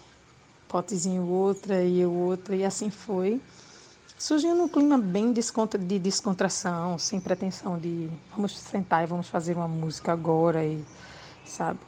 potezinho 0.66 1.28
outra 1.28 1.82
e 1.84 2.00
eu 2.00 2.10
outra. 2.10 2.56
E 2.56 2.64
assim 2.64 2.88
foi 2.88 3.42
surgiu 4.18 4.54
num 4.54 4.68
clima 4.68 4.98
bem 4.98 5.32
de 5.32 5.98
descontração, 5.98 6.98
sem 6.98 7.20
pretensão 7.20 7.78
de 7.78 8.08
vamos 8.34 8.56
sentar 8.58 9.04
e 9.04 9.06
vamos 9.06 9.28
fazer 9.28 9.56
uma 9.56 9.68
música 9.68 10.12
agora 10.12 10.64
e 10.64 10.84
sabe? 11.44 11.78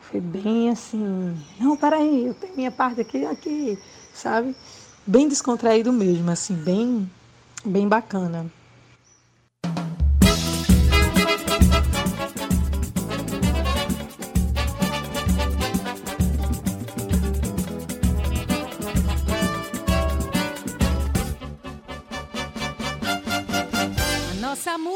Foi 0.00 0.20
bem 0.20 0.70
assim, 0.70 1.36
não, 1.58 1.76
peraí, 1.76 2.26
eu 2.26 2.34
tenho 2.34 2.56
minha 2.56 2.70
parte 2.70 3.00
aqui, 3.00 3.24
aqui, 3.24 3.78
sabe? 4.12 4.56
Bem 5.06 5.28
descontraído 5.28 5.92
mesmo, 5.92 6.30
assim, 6.30 6.54
bem, 6.54 7.10
bem 7.64 7.88
bacana. 7.88 8.50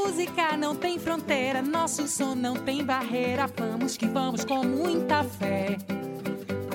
Música 0.05 0.55
não 0.55 0.76
tem 0.76 0.98
fronteira, 0.98 1.62
nosso 1.62 2.07
som 2.07 2.34
não 2.34 2.57
tem 2.57 2.84
barreira. 2.84 3.46
Vamos 3.57 3.96
que 3.96 4.07
vamos 4.07 4.44
com 4.44 4.62
muita 4.62 5.24
fé. 5.24 5.78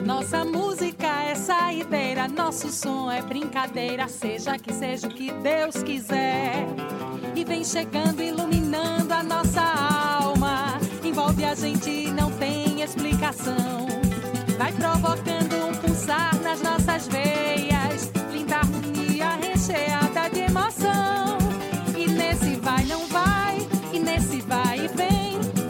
Nossa 0.04 0.44
música 0.44 1.08
é 1.24 1.36
saideira, 1.36 2.28
nosso 2.28 2.70
som 2.72 3.12
é 3.12 3.22
brincadeira, 3.22 4.08
seja 4.08 4.58
que 4.58 4.74
seja 4.74 5.08
o 5.08 5.12
que 5.12 5.32
Deus 5.32 5.84
quiser. 5.84 6.66
E 7.36 7.46
vem 7.46 7.64
chegando, 7.64 8.20
iluminando 8.20 9.14
a 9.14 9.22
nossa 9.22 9.62
alma. 9.62 10.80
Envolve 11.04 11.46
a 11.46 11.54
gente, 11.54 12.12
não 12.12 12.32
tem 12.32 12.82
explicação. 12.82 13.86
Vai 14.58 14.74
provocando 14.74 15.68
um 15.68 15.76
pulsar 15.76 16.36
nas 16.42 16.62
nossas 16.62 17.08
veias, 17.08 17.69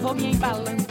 vou 0.10 0.16
me 0.16 0.32
embalando 0.32 0.89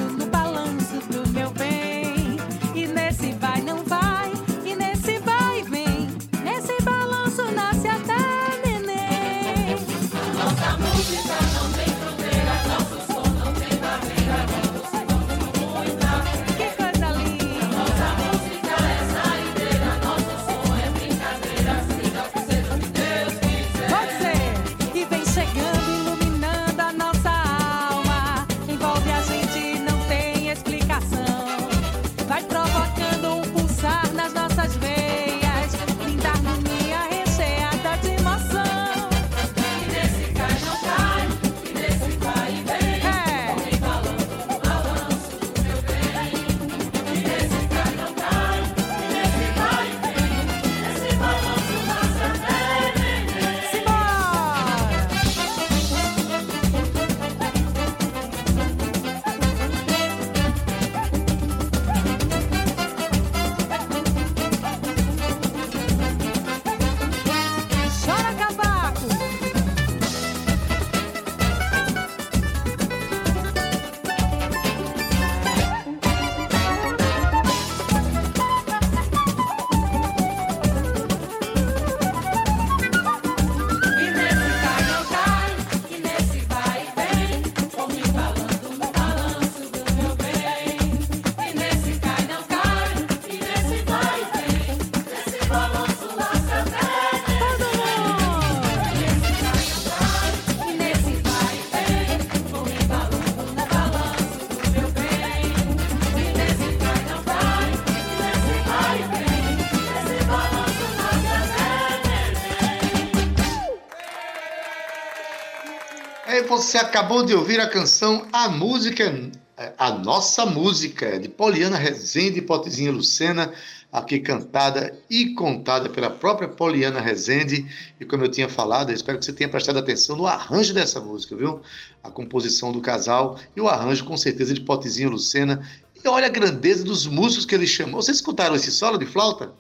você 116.63 116.77
acabou 116.77 117.23
de 117.23 117.33
ouvir 117.33 117.61
a 117.61 117.69
canção 117.69 118.27
A 118.33 118.49
Música, 118.49 119.31
a 119.79 119.93
Nossa 119.93 120.45
Música, 120.45 121.17
de 121.17 121.29
Poliana 121.29 121.77
Rezende 121.77 122.41
e 122.41 122.43
Potezinha 122.43 122.91
Lucena, 122.91 123.53
aqui 123.93 124.19
cantada 124.19 124.93
e 125.09 125.35
contada 125.35 125.89
pela 125.89 126.11
própria 126.11 126.49
Poliana 126.49 127.01
Rezende. 127.01 127.65
E 128.01 128.05
como 128.05 128.25
eu 128.25 128.29
tinha 128.29 128.49
falado, 128.49 128.91
eu 128.91 128.97
espero 128.97 129.21
que 129.21 129.25
você 129.25 129.33
tenha 129.33 129.49
prestado 129.49 129.79
atenção 129.79 130.17
no 130.17 130.27
arranjo 130.27 130.75
dessa 130.75 130.99
música, 130.99 131.37
viu? 131.37 131.61
A 132.03 132.11
composição 132.11 132.73
do 132.73 132.81
casal 132.81 133.39
e 133.55 133.61
o 133.61 133.69
arranjo, 133.69 134.05
com 134.05 134.17
certeza, 134.17 134.53
de 134.53 134.61
Potezinha 134.61 135.09
Lucena. 135.09 135.65
E 135.95 136.09
olha 136.09 136.27
a 136.27 136.31
grandeza 136.31 136.83
dos 136.83 137.07
músicos 137.07 137.47
que 137.47 137.55
ele 137.55 137.69
chamou. 137.69 138.03
Vocês 138.03 138.17
escutaram 138.17 138.57
esse 138.57 138.73
solo 138.73 138.99
de 138.99 139.07
flauta? 139.07 139.53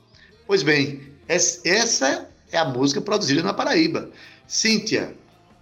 Pois 0.49 0.64
bem, 0.64 1.12
essa 1.28 2.28
é 2.51 2.59
a 2.59 2.64
música 2.64 3.01
produzida 3.01 3.40
na 3.40 3.55
Paraíba. 3.55 4.11
Cíntia, 4.49 5.14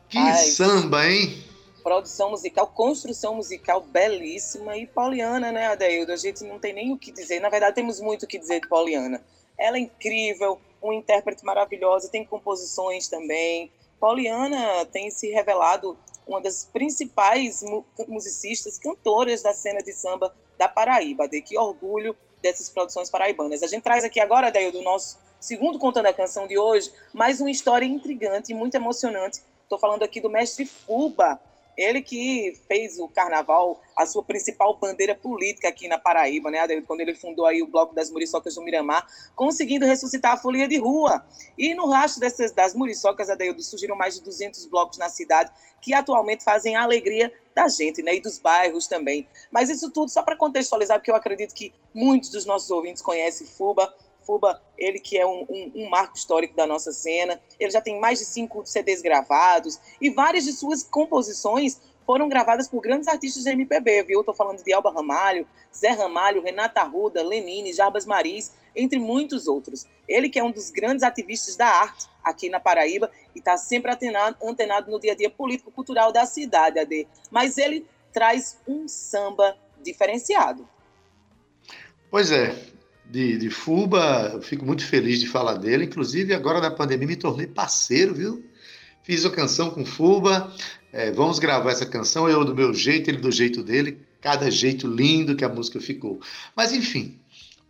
que 0.09 0.19
Ai, 0.19 0.37
samba, 0.37 1.07
hein? 1.07 1.45
Produção 1.83 2.31
musical, 2.31 2.67
construção 2.69 3.35
musical 3.35 3.81
belíssima 3.81 4.77
e 4.77 4.87
Poliana, 4.87 5.53
né, 5.53 5.67
Adeildo? 5.69 6.13
A 6.13 6.17
gente 6.17 6.45
não 6.45 6.59
tem 6.59 6.73
nem 6.73 6.93
o 6.93 6.99
que 6.99 7.13
dizer. 7.13 7.41
Na 7.41 7.49
verdade, 7.49 7.77
temos 7.77 8.01
muito 8.01 8.25
o 8.25 8.27
que 8.27 8.39
dizer 8.39 8.61
de 8.61 8.69
Poliana. 8.69 9.23
Ela 9.59 9.77
é 9.77 9.81
incrível, 9.81 10.61
uma 10.83 10.95
intérprete 10.95 11.45
maravilhosa, 11.45 12.09
tem 12.09 12.25
composições 12.25 13.09
também. 13.09 13.71
Poliana 14.01 14.85
tem 14.87 15.11
se 15.11 15.29
revelado 15.31 15.97
uma 16.27 16.41
das 16.41 16.65
principais 16.65 17.65
musicistas, 18.09 18.79
cantoras 18.79 19.43
da 19.43 19.55
cena 19.55 19.81
de 19.81 19.93
samba 19.93 20.35
da 20.59 20.69
Paraíba. 20.69 21.29
De 21.29 21.41
que 21.41 21.57
orgulho 21.57 22.17
dessas 22.43 22.69
produções 22.69 23.09
paraibanas. 23.09 23.63
A 23.63 23.67
gente 23.67 23.83
traz 23.83 24.05
aqui 24.05 24.21
agora, 24.21 24.49
Adeildo, 24.49 24.81
o 24.81 24.83
nosso 24.83 25.19
segundo 25.41 25.79
contando 25.79 26.07
a 26.07 26.13
canção 26.13 26.47
de 26.47 26.59
hoje, 26.59 26.93
mais 27.13 27.41
uma 27.41 27.51
história 27.51 27.87
intrigante 27.87 28.53
e 28.53 28.55
muito 28.55 28.75
emocionante 28.75 29.41
Estou 29.67 29.81
falando 29.81 30.05
aqui 30.05 30.21
do 30.21 30.31
mestre 30.31 30.65
Fuba, 30.65 31.41
ele 31.77 32.01
que 32.01 32.57
fez 32.69 33.01
o 33.01 33.09
carnaval 33.09 33.83
a 33.97 34.07
sua 34.07 34.23
principal 34.23 34.77
bandeira 34.77 35.13
política 35.13 35.69
aqui 35.69 35.89
na 35.89 35.99
Paraíba, 35.99 36.53
né, 36.53 36.65
quando 36.83 37.01
ele 37.01 37.17
fundou 37.17 37.45
aí 37.45 37.61
o 37.63 37.67
Bloco 37.67 37.93
das 37.93 38.09
Muriçocas 38.09 38.55
do 38.55 38.63
Miramar, 38.63 39.05
conseguindo 39.35 39.85
ressuscitar 39.85 40.35
a 40.35 40.37
folia 40.37 40.69
de 40.69 40.79
rua. 40.79 41.27
E 41.59 41.75
no 41.75 41.91
rastro 41.91 42.21
dessas, 42.21 42.53
das 42.53 42.77
muriçocas, 42.77 43.29
Adeildo, 43.29 43.61
surgiram 43.61 43.97
mais 43.97 44.15
de 44.15 44.23
200 44.23 44.67
blocos 44.67 44.99
na 44.99 45.09
cidade 45.09 45.51
que 45.83 45.93
atualmente 45.93 46.45
fazem 46.45 46.77
a 46.77 46.85
alegria 46.85 47.33
da 47.53 47.67
gente, 47.67 48.03
né, 48.03 48.15
e 48.15 48.21
dos 48.21 48.39
bairros 48.39 48.87
também. 48.87 49.27
Mas 49.51 49.69
isso 49.69 49.91
tudo 49.91 50.11
só 50.13 50.23
para 50.23 50.37
contextualizar, 50.37 51.01
porque 51.01 51.11
eu 51.11 51.17
acredito 51.17 51.53
que 51.53 51.75
muitos 51.93 52.31
dos 52.31 52.47
nossos 52.47 52.71
ouvintes 52.71 53.03
conhecem 53.03 53.49
Fuba, 53.49 53.93
Fuba, 54.27 54.61
ele 54.77 54.99
que 54.99 55.17
é 55.17 55.25
um, 55.25 55.47
um, 55.49 55.73
um, 55.77 55.89
marco 55.89 56.17
histórico 56.17 56.57
da 56.57 56.67
nossa 56.67 56.93
cena, 56.93 57.41
ele 57.61 57.71
já 57.71 57.81
tem 57.81 58.01
mais 58.01 58.19
de 58.19 58.25
cinco 58.25 58.67
CDs 58.67 59.01
gravados 59.01 59.79
e 60.01 60.11
várias 60.11 60.45
de 60.45 60.53
suas 60.53 60.83
composições 60.83 61.81
foram 62.05 62.29
gravadas 62.29 62.69
por 62.69 62.81
grandes 62.81 63.09
artistas 63.09 63.43
de 63.43 63.51
MPB, 63.51 64.05
viu? 64.05 64.21
Estou 64.21 64.35
falando 64.35 64.63
de 64.63 64.73
Alba 64.73 64.93
Ramalho, 64.93 65.47
Zé 65.75 65.91
Ramalho, 65.91 66.41
Renata 66.41 66.81
Arruda, 66.81 67.23
Lenine, 67.23 67.73
Jarbas 67.73 68.07
Maris, 68.07 68.53
entre 68.77 68.99
muitos 68.99 69.49
outros. 69.49 69.87
Ele 70.07 70.29
que 70.29 70.39
é 70.39 70.45
um 70.45 70.53
dos 70.53 70.71
grandes 70.71 71.03
ativistas 71.03 71.57
da 71.57 71.67
arte 71.67 72.07
aqui 72.23 72.49
na 72.49 72.61
Paraíba 72.61 73.11
e 73.35 73.41
está 73.41 73.57
sempre 73.57 73.91
antenado, 73.91 74.37
antenado 74.41 74.91
no 74.91 75.01
dia 75.01 75.13
a 75.13 75.17
dia 75.17 75.29
político-cultural 75.29 76.13
da 76.13 76.25
cidade, 76.27 76.79
AD. 76.79 77.09
Mas 77.29 77.59
ele 77.59 77.85
traz 78.13 78.61
um 78.69 78.87
samba 78.87 79.57
diferenciado. 79.83 80.67
Pois 82.09 82.31
é, 82.31 82.55
de, 83.11 83.39
de 83.39 83.51
Fuba, 83.51 84.31
eu 84.35 84.43
fico 84.43 84.65
muito 84.65 84.85
feliz 84.85 85.21
de 85.21 85.29
falar 85.29 85.55
dele. 85.55 85.85
Inclusive, 85.85 86.35
agora 86.35 86.61
na 86.61 86.71
pandemia 86.71 87.07
me 87.07 87.17
tornei 87.17 87.47
parceiro, 87.47 88.15
viu? 88.15 88.45
Fiz 89.03 89.25
a 89.25 89.31
canção 89.31 89.71
com 89.71 89.85
Fuba, 89.85 90.53
é, 90.93 91.13
vamos 91.13 91.39
gravar 91.39 91.71
essa 91.71 91.87
canção, 91.87 92.29
eu 92.29 92.45
do 92.45 92.55
meu 92.55 92.75
jeito, 92.75 93.09
ele 93.09 93.19
do 93.19 93.31
jeito 93.31 93.63
dele, 93.63 94.01
cada 94.21 94.51
jeito 94.51 94.89
lindo 94.89 95.37
que 95.37 95.45
a 95.45 95.49
música 95.49 95.81
ficou. 95.81 96.21
Mas 96.57 96.73
enfim, 96.73 97.17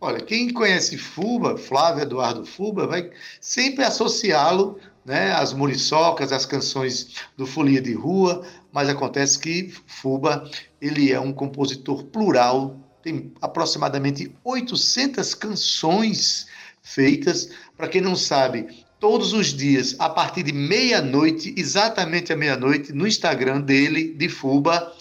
olha, 0.01 0.19
quem 0.19 0.51
conhece 0.51 0.97
Fuba, 0.97 1.55
Flávio 1.55 2.01
Eduardo 2.01 2.43
Fuba, 2.43 2.87
vai 2.87 3.11
sempre 3.39 3.83
associá-lo 3.83 4.79
né, 5.05 5.31
às 5.31 5.53
muriçocas, 5.53 6.31
às 6.31 6.45
canções 6.45 7.15
do 7.37 7.45
Folia 7.45 7.81
de 7.81 7.93
Rua, 7.93 8.43
mas 8.71 8.89
acontece 8.89 9.37
que 9.37 9.71
Fuba 9.85 10.49
ele 10.81 11.11
é 11.11 11.19
um 11.19 11.31
compositor 11.31 12.03
plural 12.05 12.86
tem 13.07 13.31
aproximadamente 13.41 14.29
800 14.43 15.33
canções 15.33 16.47
feitas. 16.83 17.49
Para 17.77 17.87
quem 17.87 18.01
não 18.01 18.17
sabe, 18.17 18.85
todos 18.99 19.31
os 19.31 19.53
dias, 19.53 19.95
a 19.97 20.09
partir 20.09 20.43
de 20.43 20.51
meia-noite, 20.51 21.55
exatamente 21.57 22.33
à 22.33 22.35
meia-noite, 22.35 22.91
no 22.91 23.07
Instagram 23.07 23.61
dele, 23.61 24.13
de 24.13 24.27
Fuba, 24.27 24.93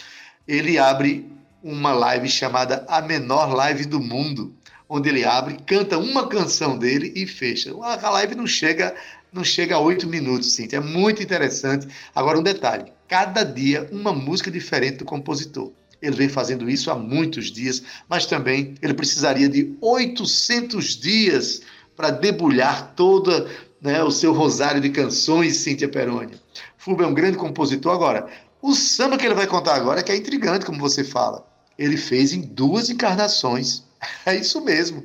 ele 0.47 0.79
abre 0.79 1.29
uma 1.61 1.93
live 1.93 2.29
chamada 2.29 2.85
A 2.89 3.03
Menor 3.03 3.53
Live 3.53 3.87
do 3.87 3.99
Mundo, 3.99 4.55
onde 4.89 5.09
ele 5.09 5.25
abre, 5.25 5.57
canta 5.67 5.99
uma 5.99 6.29
canção 6.29 6.79
dele 6.79 7.13
e 7.17 7.27
fecha. 7.27 7.73
A 7.83 8.11
live 8.11 8.37
não 8.37 8.47
chega, 8.47 8.95
não 9.33 9.43
chega 9.43 9.75
a 9.75 9.81
oito 9.81 10.07
minutos, 10.07 10.53
sim. 10.53 10.69
É 10.71 10.79
muito 10.79 11.21
interessante. 11.21 11.89
Agora 12.15 12.39
um 12.39 12.43
detalhe: 12.43 12.93
cada 13.09 13.43
dia 13.43 13.89
uma 13.91 14.13
música 14.13 14.49
diferente 14.49 14.99
do 14.99 15.05
compositor. 15.05 15.73
Ele 16.01 16.17
vem 16.17 16.29
fazendo 16.29 16.69
isso 16.69 16.91
há 16.91 16.95
muitos 16.95 17.51
dias, 17.51 17.83
mas 18.09 18.27
também 18.27 18.75
ele 18.83 18.95
precisaria 18.95 19.49
de 19.49 19.77
800 19.81 20.97
dias 20.97 21.63
para 21.97 22.11
debulhar 22.11 22.95
todo 22.95 23.49
né, 23.81 24.03
o 24.03 24.11
seu 24.11 24.33
rosário 24.33 24.81
de 24.81 24.91
canções, 24.91 25.57
Cíntia 25.57 25.89
Peroni. 25.89 26.35
Fulvio 26.77 27.05
é 27.05 27.09
um 27.09 27.15
grande 27.15 27.39
compositor. 27.39 27.93
Agora, 27.93 28.29
o 28.61 28.75
samba 28.75 29.17
que 29.17 29.25
ele 29.25 29.35
vai 29.35 29.47
contar 29.47 29.75
agora 29.75 30.01
é 30.01 30.03
que 30.03 30.13
é 30.13 30.17
intrigante, 30.17 30.67
como 30.67 30.79
você 30.79 31.03
fala. 31.03 31.47
Ele 31.79 31.97
fez 31.97 32.33
em 32.33 32.41
duas 32.41 32.91
encarnações. 32.91 33.85
É 34.27 34.37
isso 34.37 34.61
mesmo, 34.61 35.05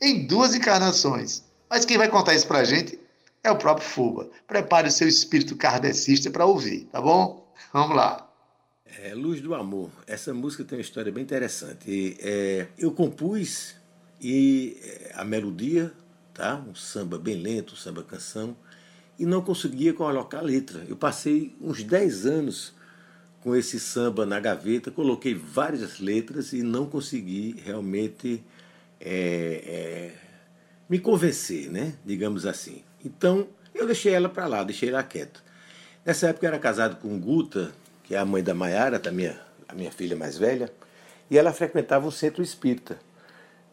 em 0.00 0.26
duas 0.26 0.54
encarnações. 0.54 1.42
Mas 1.70 1.84
quem 1.84 1.96
vai 1.96 2.08
contar 2.08 2.34
isso 2.34 2.46
para 2.46 2.58
a 2.58 2.64
gente 2.64 2.98
é 3.42 3.50
o 3.50 3.56
próprio 3.56 3.88
Fuba. 3.88 4.28
Prepare 4.46 4.88
o 4.88 4.92
seu 4.92 5.08
espírito 5.08 5.56
kardecista 5.56 6.30
para 6.30 6.44
ouvir, 6.44 6.88
tá 6.92 7.00
bom? 7.00 7.50
Vamos 7.72 7.96
lá. 7.96 8.25
É, 9.02 9.14
Luz 9.14 9.40
do 9.42 9.54
Amor. 9.54 9.90
Essa 10.06 10.32
música 10.32 10.64
tem 10.64 10.78
uma 10.78 10.82
história 10.82 11.12
bem 11.12 11.22
interessante. 11.22 12.16
É, 12.20 12.66
eu 12.78 12.90
compus 12.92 13.74
e 14.20 14.78
é, 14.82 15.12
a 15.14 15.24
melodia, 15.24 15.92
tá? 16.32 16.62
um 16.66 16.74
samba 16.74 17.18
bem 17.18 17.36
lento, 17.36 17.74
um 17.74 17.76
samba 17.76 18.02
canção, 18.02 18.56
e 19.18 19.26
não 19.26 19.42
conseguia 19.42 19.92
colocar 19.92 20.38
a 20.38 20.42
letra. 20.42 20.84
Eu 20.88 20.96
passei 20.96 21.54
uns 21.60 21.82
10 21.82 22.26
anos 22.26 22.74
com 23.42 23.54
esse 23.54 23.78
samba 23.78 24.24
na 24.24 24.40
gaveta, 24.40 24.90
coloquei 24.90 25.34
várias 25.34 26.00
letras 26.00 26.54
e 26.54 26.62
não 26.62 26.86
consegui 26.86 27.54
realmente 27.64 28.42
é, 28.98 29.62
é, 29.66 30.14
me 30.88 30.98
convencer, 30.98 31.70
né? 31.70 31.94
digamos 32.04 32.46
assim. 32.46 32.82
Então 33.04 33.46
eu 33.74 33.84
deixei 33.84 34.14
ela 34.14 34.28
para 34.28 34.46
lá, 34.46 34.64
deixei 34.64 34.88
ela 34.88 35.02
quieta. 35.02 35.40
Nessa 36.04 36.28
época 36.28 36.46
eu 36.46 36.48
era 36.48 36.58
casado 36.58 36.96
com 36.96 37.18
Guta, 37.18 37.72
que 38.06 38.14
é 38.14 38.18
a 38.18 38.24
mãe 38.24 38.42
da 38.42 38.54
Maiara, 38.54 38.98
da 38.98 39.10
minha, 39.10 39.38
a 39.68 39.74
minha 39.74 39.90
filha 39.90 40.16
mais 40.16 40.38
velha, 40.38 40.72
e 41.28 41.36
ela 41.36 41.52
frequentava 41.52 42.06
um 42.06 42.10
centro 42.10 42.42
espírita, 42.42 42.98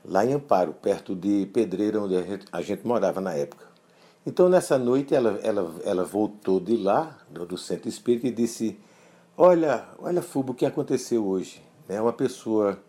lá 0.04 0.26
em 0.26 0.34
Amparo, 0.34 0.74
perto 0.74 1.16
de 1.16 1.46
Pedreira, 1.54 2.02
onde 2.02 2.18
a 2.18 2.22
gente, 2.24 2.46
a 2.52 2.62
gente 2.62 2.86
morava 2.86 3.22
na 3.22 3.34
época. 3.34 3.66
Então, 4.26 4.50
nessa 4.50 4.78
noite, 4.78 5.14
ela, 5.14 5.40
ela, 5.44 5.76
ela 5.86 6.04
voltou 6.04 6.60
de 6.60 6.76
lá, 6.76 7.18
do, 7.30 7.46
do 7.46 7.58
centro 7.58 7.88
espírita, 7.88 8.28
e 8.28 8.32
disse: 8.32 8.80
Olha, 9.38 9.86
olha, 10.00 10.22
Fubo, 10.22 10.54
o 10.54 10.56
que 10.56 10.66
aconteceu 10.66 11.28
hoje? 11.28 11.62
Né, 11.88 12.02
uma 12.02 12.14
pessoa 12.14 12.80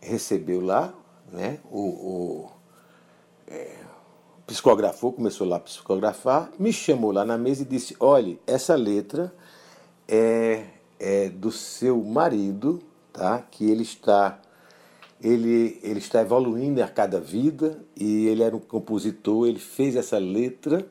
recebeu 0.00 0.60
lá, 0.60 0.92
né, 1.30 1.60
o, 1.70 1.80
o 1.80 2.50
é, 3.46 3.76
psicografou, 4.46 5.12
começou 5.12 5.46
lá 5.46 5.56
a 5.56 5.60
psicografar, 5.60 6.50
me 6.58 6.72
chamou 6.72 7.12
lá 7.12 7.24
na 7.24 7.38
mesa 7.38 7.62
e 7.62 7.66
disse: 7.66 7.94
Olhe, 8.00 8.40
essa 8.46 8.74
letra 8.74 9.32
é, 10.12 10.64
é 11.00 11.28
do 11.30 11.50
seu 11.50 11.96
marido, 12.04 12.82
tá? 13.10 13.38
Que 13.50 13.70
ele 13.70 13.82
está 13.82 14.38
ele, 15.22 15.78
ele 15.82 16.00
está 16.00 16.20
evoluindo 16.20 16.82
a 16.82 16.88
cada 16.88 17.20
vida 17.20 17.78
e 17.96 18.26
ele 18.26 18.42
era 18.42 18.54
um 18.54 18.60
compositor, 18.60 19.46
ele 19.46 19.58
fez 19.58 19.96
essa 19.96 20.18
letra 20.18 20.84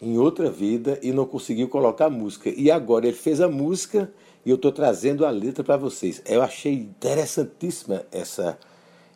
em 0.00 0.16
outra 0.16 0.50
vida 0.50 0.98
e 1.02 1.12
não 1.12 1.26
conseguiu 1.26 1.68
colocar 1.68 2.06
a 2.06 2.10
música. 2.10 2.48
E 2.48 2.70
agora 2.70 3.06
ele 3.06 3.16
fez 3.16 3.40
a 3.40 3.48
música 3.48 4.10
e 4.44 4.50
eu 4.50 4.56
estou 4.56 4.72
trazendo 4.72 5.26
a 5.26 5.30
letra 5.30 5.62
para 5.62 5.76
vocês. 5.76 6.22
Eu 6.26 6.42
achei 6.42 6.72
interessantíssima 6.72 8.04
essa, 8.10 8.58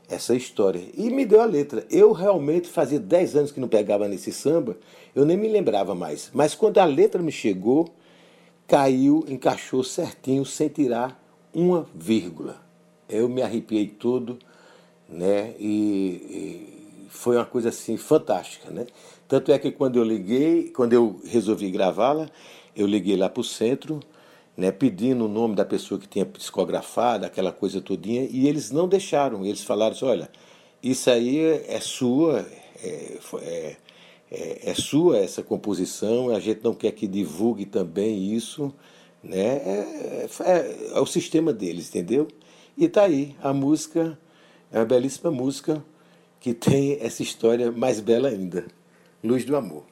essa 0.08 0.34
história. 0.34 0.82
E 0.94 1.10
me 1.10 1.24
deu 1.24 1.40
a 1.40 1.46
letra. 1.46 1.86
Eu 1.90 2.12
realmente 2.12 2.68
fazia 2.68 3.00
10 3.00 3.36
anos 3.36 3.52
que 3.52 3.60
não 3.60 3.68
pegava 3.68 4.06
nesse 4.06 4.30
samba, 4.30 4.76
eu 5.14 5.24
nem 5.24 5.38
me 5.38 5.48
lembrava 5.48 5.94
mais. 5.94 6.30
Mas 6.34 6.54
quando 6.54 6.78
a 6.78 6.84
letra 6.84 7.22
me 7.22 7.32
chegou, 7.32 7.88
caiu, 8.66 9.24
encaixou 9.28 9.82
certinho, 9.84 10.44
sem 10.44 10.68
tirar 10.68 11.20
uma 11.52 11.86
vírgula. 11.94 12.60
Eu 13.08 13.28
me 13.28 13.42
arrepiei 13.42 13.86
todo, 13.86 14.38
né? 15.08 15.54
E, 15.58 15.66
e, 15.68 17.08
foi 17.10 17.36
uma 17.36 17.44
coisa 17.44 17.68
assim 17.68 17.96
fantástica, 17.96 18.70
né? 18.70 18.86
Tanto 19.28 19.52
é 19.52 19.58
que 19.58 19.70
quando 19.70 19.96
eu 19.96 20.04
liguei, 20.04 20.70
quando 20.70 20.92
eu 20.92 21.20
resolvi 21.24 21.70
gravá-la, 21.70 22.28
eu 22.74 22.86
liguei 22.86 23.16
lá 23.16 23.28
para 23.28 23.40
o 23.40 23.44
centro 23.44 24.00
né, 24.56 24.70
pedindo 24.70 25.24
o 25.24 25.28
nome 25.28 25.54
da 25.54 25.64
pessoa 25.64 25.98
que 25.98 26.06
tinha 26.06 26.26
psicografado, 26.26 27.24
aquela 27.24 27.52
coisa 27.52 27.80
todinha, 27.80 28.26
e 28.30 28.46
eles 28.48 28.70
não 28.70 28.86
deixaram. 28.86 29.44
Eles 29.44 29.62
falaram 29.62 29.94
assim, 29.94 30.04
olha, 30.04 30.30
isso 30.82 31.10
aí 31.10 31.40
é 31.66 31.80
sua, 31.80 32.46
é, 32.82 33.18
é, 33.40 33.76
é, 34.32 34.70
é 34.70 34.74
sua 34.74 35.18
essa 35.18 35.42
composição, 35.42 36.30
a 36.30 36.40
gente 36.40 36.64
não 36.64 36.74
quer 36.74 36.92
que 36.92 37.06
divulgue 37.06 37.66
também 37.66 38.32
isso, 38.34 38.72
né? 39.22 39.56
É, 39.56 40.26
é, 40.40 40.90
é 40.94 41.00
o 41.00 41.06
sistema 41.06 41.52
deles, 41.52 41.90
entendeu? 41.90 42.26
E 42.76 42.88
tá 42.88 43.02
aí, 43.02 43.36
a 43.42 43.52
música 43.52 44.18
é 44.72 44.78
uma 44.78 44.86
belíssima 44.86 45.30
música 45.30 45.84
que 46.40 46.54
tem 46.54 46.98
essa 47.00 47.22
história 47.22 47.70
mais 47.70 48.00
bela 48.00 48.30
ainda, 48.30 48.66
Luz 49.22 49.44
do 49.44 49.54
Amor. 49.54 49.91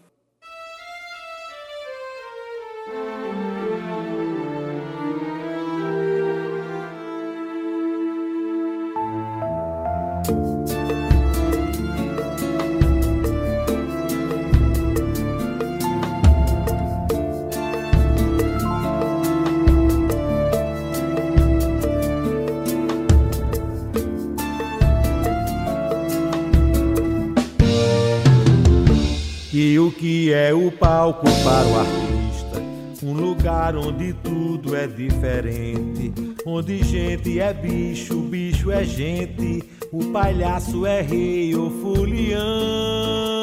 Artista, 31.80 32.62
um 33.02 33.12
lugar 33.12 33.76
onde 33.76 34.12
tudo 34.12 34.76
é 34.76 34.86
diferente, 34.86 36.12
onde 36.46 36.82
gente 36.82 37.40
é 37.40 37.52
bicho, 37.52 38.16
bicho 38.22 38.70
é 38.70 38.84
gente, 38.84 39.62
o 39.92 40.04
palhaço 40.06 40.86
é 40.86 41.00
rei 41.00 41.54
ou 41.54 41.70
folião. 41.70 43.40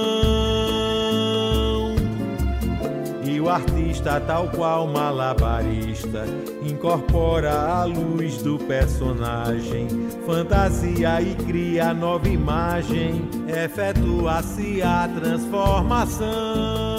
O 3.47 3.49
artista, 3.49 4.19
tal 4.19 4.49
qual 4.49 4.85
malabarista, 4.87 6.25
incorpora 6.69 7.49
a 7.49 7.85
luz 7.85 8.41
do 8.41 8.59
personagem, 8.59 9.87
fantasia 10.25 11.21
e 11.21 11.33
cria 11.33 11.93
nova 11.93 12.27
imagem, 12.27 13.21
efetua-se 13.47 14.81
a 14.81 15.07
transformação. 15.07 16.96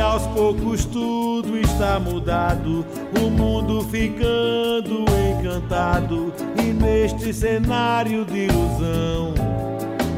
E 0.00 0.02
aos 0.02 0.26
poucos 0.28 0.86
tudo 0.86 1.58
está 1.58 2.00
mudado, 2.00 2.86
o 3.22 3.28
mundo 3.28 3.82
ficando 3.82 5.04
encantado, 5.38 6.32
e 6.58 6.72
neste 6.72 7.34
cenário 7.34 8.24
de 8.24 8.46
ilusão, 8.46 9.34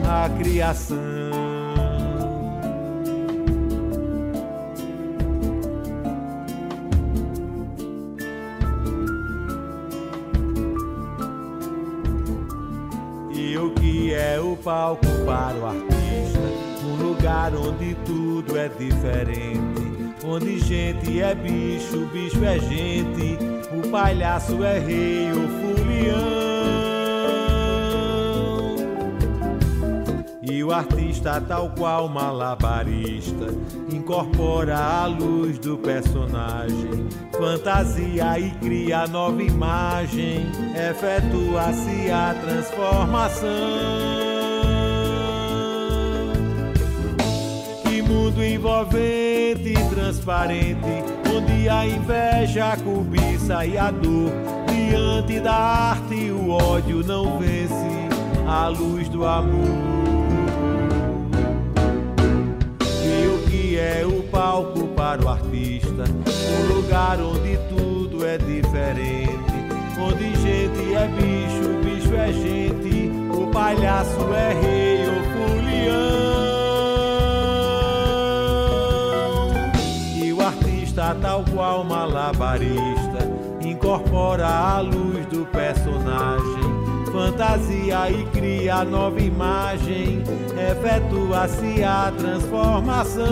a 0.09 0.29
criação. 0.39 1.43
Palco 14.63 15.05
para 15.27 15.57
o 15.57 15.89
um 15.89 15.92
lugar 17.03 17.55
onde 17.55 17.95
tudo 18.07 18.57
é 18.57 18.69
diferente, 18.69 20.15
onde 20.25 20.59
gente 20.61 21.21
é 21.21 21.35
bicho, 21.35 22.07
bicho 22.13 22.45
é 22.45 22.59
gente, 22.59 23.39
o 23.77 23.89
palhaço 23.91 24.63
é 24.63 24.79
rei, 24.79 25.31
o 25.33 25.49
fulião. 25.59 26.43
E 30.43 30.65
o 30.65 30.73
artista, 30.73 31.41
tal 31.41 31.71
qual 31.71 32.09
malabarista, 32.09 33.47
incorpora 33.91 34.77
a 34.77 35.07
luz 35.07 35.59
do 35.59 35.77
personagem, 35.79 37.09
fantasia 37.37 38.39
e 38.39 38.51
cria 38.61 39.07
nova 39.07 39.43
imagem, 39.43 40.47
efetua-se 40.75 42.11
a 42.11 42.35
transformação. 42.41 44.32
Mundo 48.33 48.45
envolvente 48.45 49.69
e 49.69 49.95
transparente, 49.95 51.05
onde 51.35 51.69
a 51.69 51.87
inveja, 51.87 52.73
a 52.73 52.77
cobiça 52.77 53.67
e 53.67 53.77
a 53.77 53.91
dor, 53.91 54.33
diante 54.69 55.41
da 55.41 55.55
arte 55.55 56.31
o 56.31 56.51
ódio 56.51 57.05
não 57.05 57.39
vence 57.39 58.09
a 58.47 58.69
luz 58.69 59.09
do 59.09 59.27
amor. 59.27 59.53
E 63.05 63.27
o 63.27 63.51
que 63.51 63.79
é 63.79 64.05
o 64.07 64.23
palco 64.25 64.89
para 64.89 65.23
o 65.23 65.29
artista, 65.29 66.05
um 66.05 66.75
lugar 66.75 67.21
onde 67.21 67.59
tudo 67.69 68.27
é 68.27 68.39
diferente, 68.39 69.33
onde 69.99 70.35
gente 70.37 70.95
é 70.95 71.07
bicho, 71.09 71.85
bicho 71.85 72.15
é 72.15 72.33
gente, 72.33 73.11
o 73.31 73.47
palhaço 73.49 74.33
é 74.35 74.53
rei, 74.61 74.92
tal 81.23 81.45
qual 81.55 81.85
malabarista, 81.85 83.21
incorpora 83.65 84.47
a 84.47 84.81
luz 84.81 85.25
do 85.27 85.47
personagem, 85.47 86.63
fantasia 87.13 88.11
e 88.11 88.25
cria 88.33 88.85
nova 88.85 89.21
imagem, 89.21 90.25
efetua-se 90.51 91.85
a 91.85 92.13
transformação. 92.19 93.23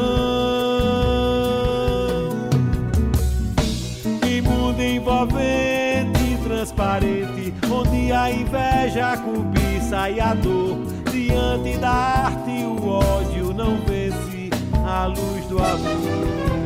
Que 4.22 4.40
mundo 4.40 4.80
envolvente 4.80 6.20
e 6.22 6.38
transparente, 6.44 7.54
onde 7.68 8.12
a 8.12 8.30
inveja, 8.30 9.14
a 9.14 9.16
cobiça 9.16 10.08
e 10.08 10.20
a 10.20 10.32
dor, 10.34 10.78
diante 11.10 11.76
da 11.78 11.90
arte 11.90 12.50
o 12.62 12.88
ódio 12.88 13.52
não 13.52 13.76
vence 13.78 14.48
a 14.86 15.06
luz 15.06 15.44
do 15.46 15.58
amor. 15.58 16.59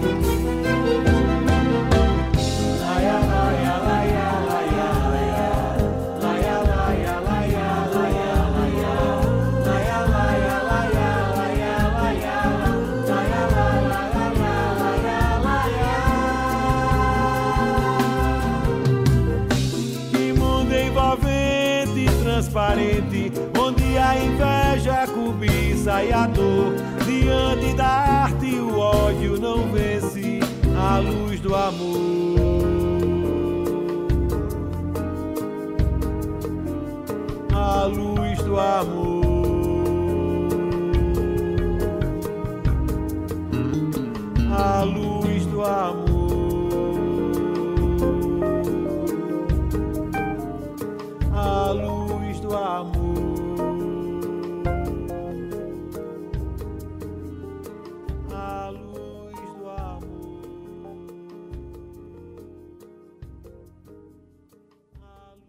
Cobiça 25.85 26.03
e 26.03 26.13
a 26.13 26.27
dor, 26.27 26.73
diante 27.05 27.75
da 27.75 27.87
arte 27.87 28.55
o 28.57 28.79
ódio 28.79 29.39
não 29.39 29.71
vence 29.71 30.41
a 30.77 30.99
luz 30.99 31.41
do 31.41 31.55
amor. 31.55 32.65
A 37.53 37.85
luz 37.85 38.39
do 38.43 38.59
amor. 38.59 39.04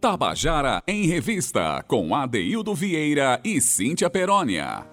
Tabajara 0.06 0.84
em 0.86 1.04
Revista, 1.08 1.84
com 1.88 2.14
Adeildo 2.14 2.72
Vieira 2.76 3.40
e 3.42 3.60
Cíntia 3.60 4.08
Perónia. 4.08 4.86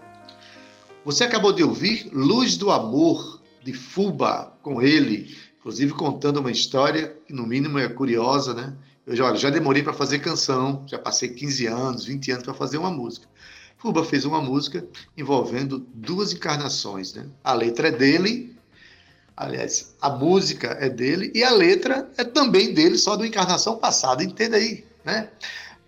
Você 1.06 1.24
acabou 1.24 1.54
de 1.54 1.64
ouvir 1.64 2.10
Luz 2.12 2.58
do 2.58 2.72
Amor, 2.72 3.40
de 3.64 3.74
Fuba, 3.74 4.58
com 4.64 4.82
ele, 4.82 5.38
inclusive 5.60 5.94
contando 5.94 6.38
uma 6.38 6.50
história 6.50 7.16
que, 7.28 7.32
no 7.32 7.46
mínimo, 7.46 7.78
é 7.78 7.88
curiosa, 7.88 8.56
né? 8.56 8.76
Eu 9.06 9.16
já, 9.16 9.36
já 9.36 9.52
demorei 9.52 9.84
para 9.84 9.94
fazer 9.94 10.18
canção, 10.18 10.84
já 10.88 10.98
passei 10.98 11.30
15 11.30 11.68
anos, 11.68 12.06
20 12.06 12.32
anos 12.32 12.44
para 12.46 12.56
fazer 12.56 12.80
uma 12.80 12.90
música. 12.90 13.28
Fuba 13.78 14.04
fez 14.04 14.26
uma 14.26 14.42
música 14.42 14.84
envolvendo 15.16 15.86
duas 15.94 16.34
encarnações, 16.34 17.14
né? 17.14 17.28
A 17.44 17.54
letra 17.54 17.90
é 17.90 17.92
dele, 17.92 18.52
Aliás, 19.36 19.96
a 20.00 20.10
música 20.12 20.78
é 20.80 20.90
dele 20.90 21.32
e 21.34 21.44
a 21.44 21.52
letra 21.52 22.08
é 22.18 22.24
também 22.24 22.72
dele, 22.72 23.00
só 23.00 23.16
do 23.16 23.26
Encarnação 23.26 23.78
Passada. 23.78 24.24
Entenda 24.24 24.58
aí, 24.58 24.86
né? 25.04 25.30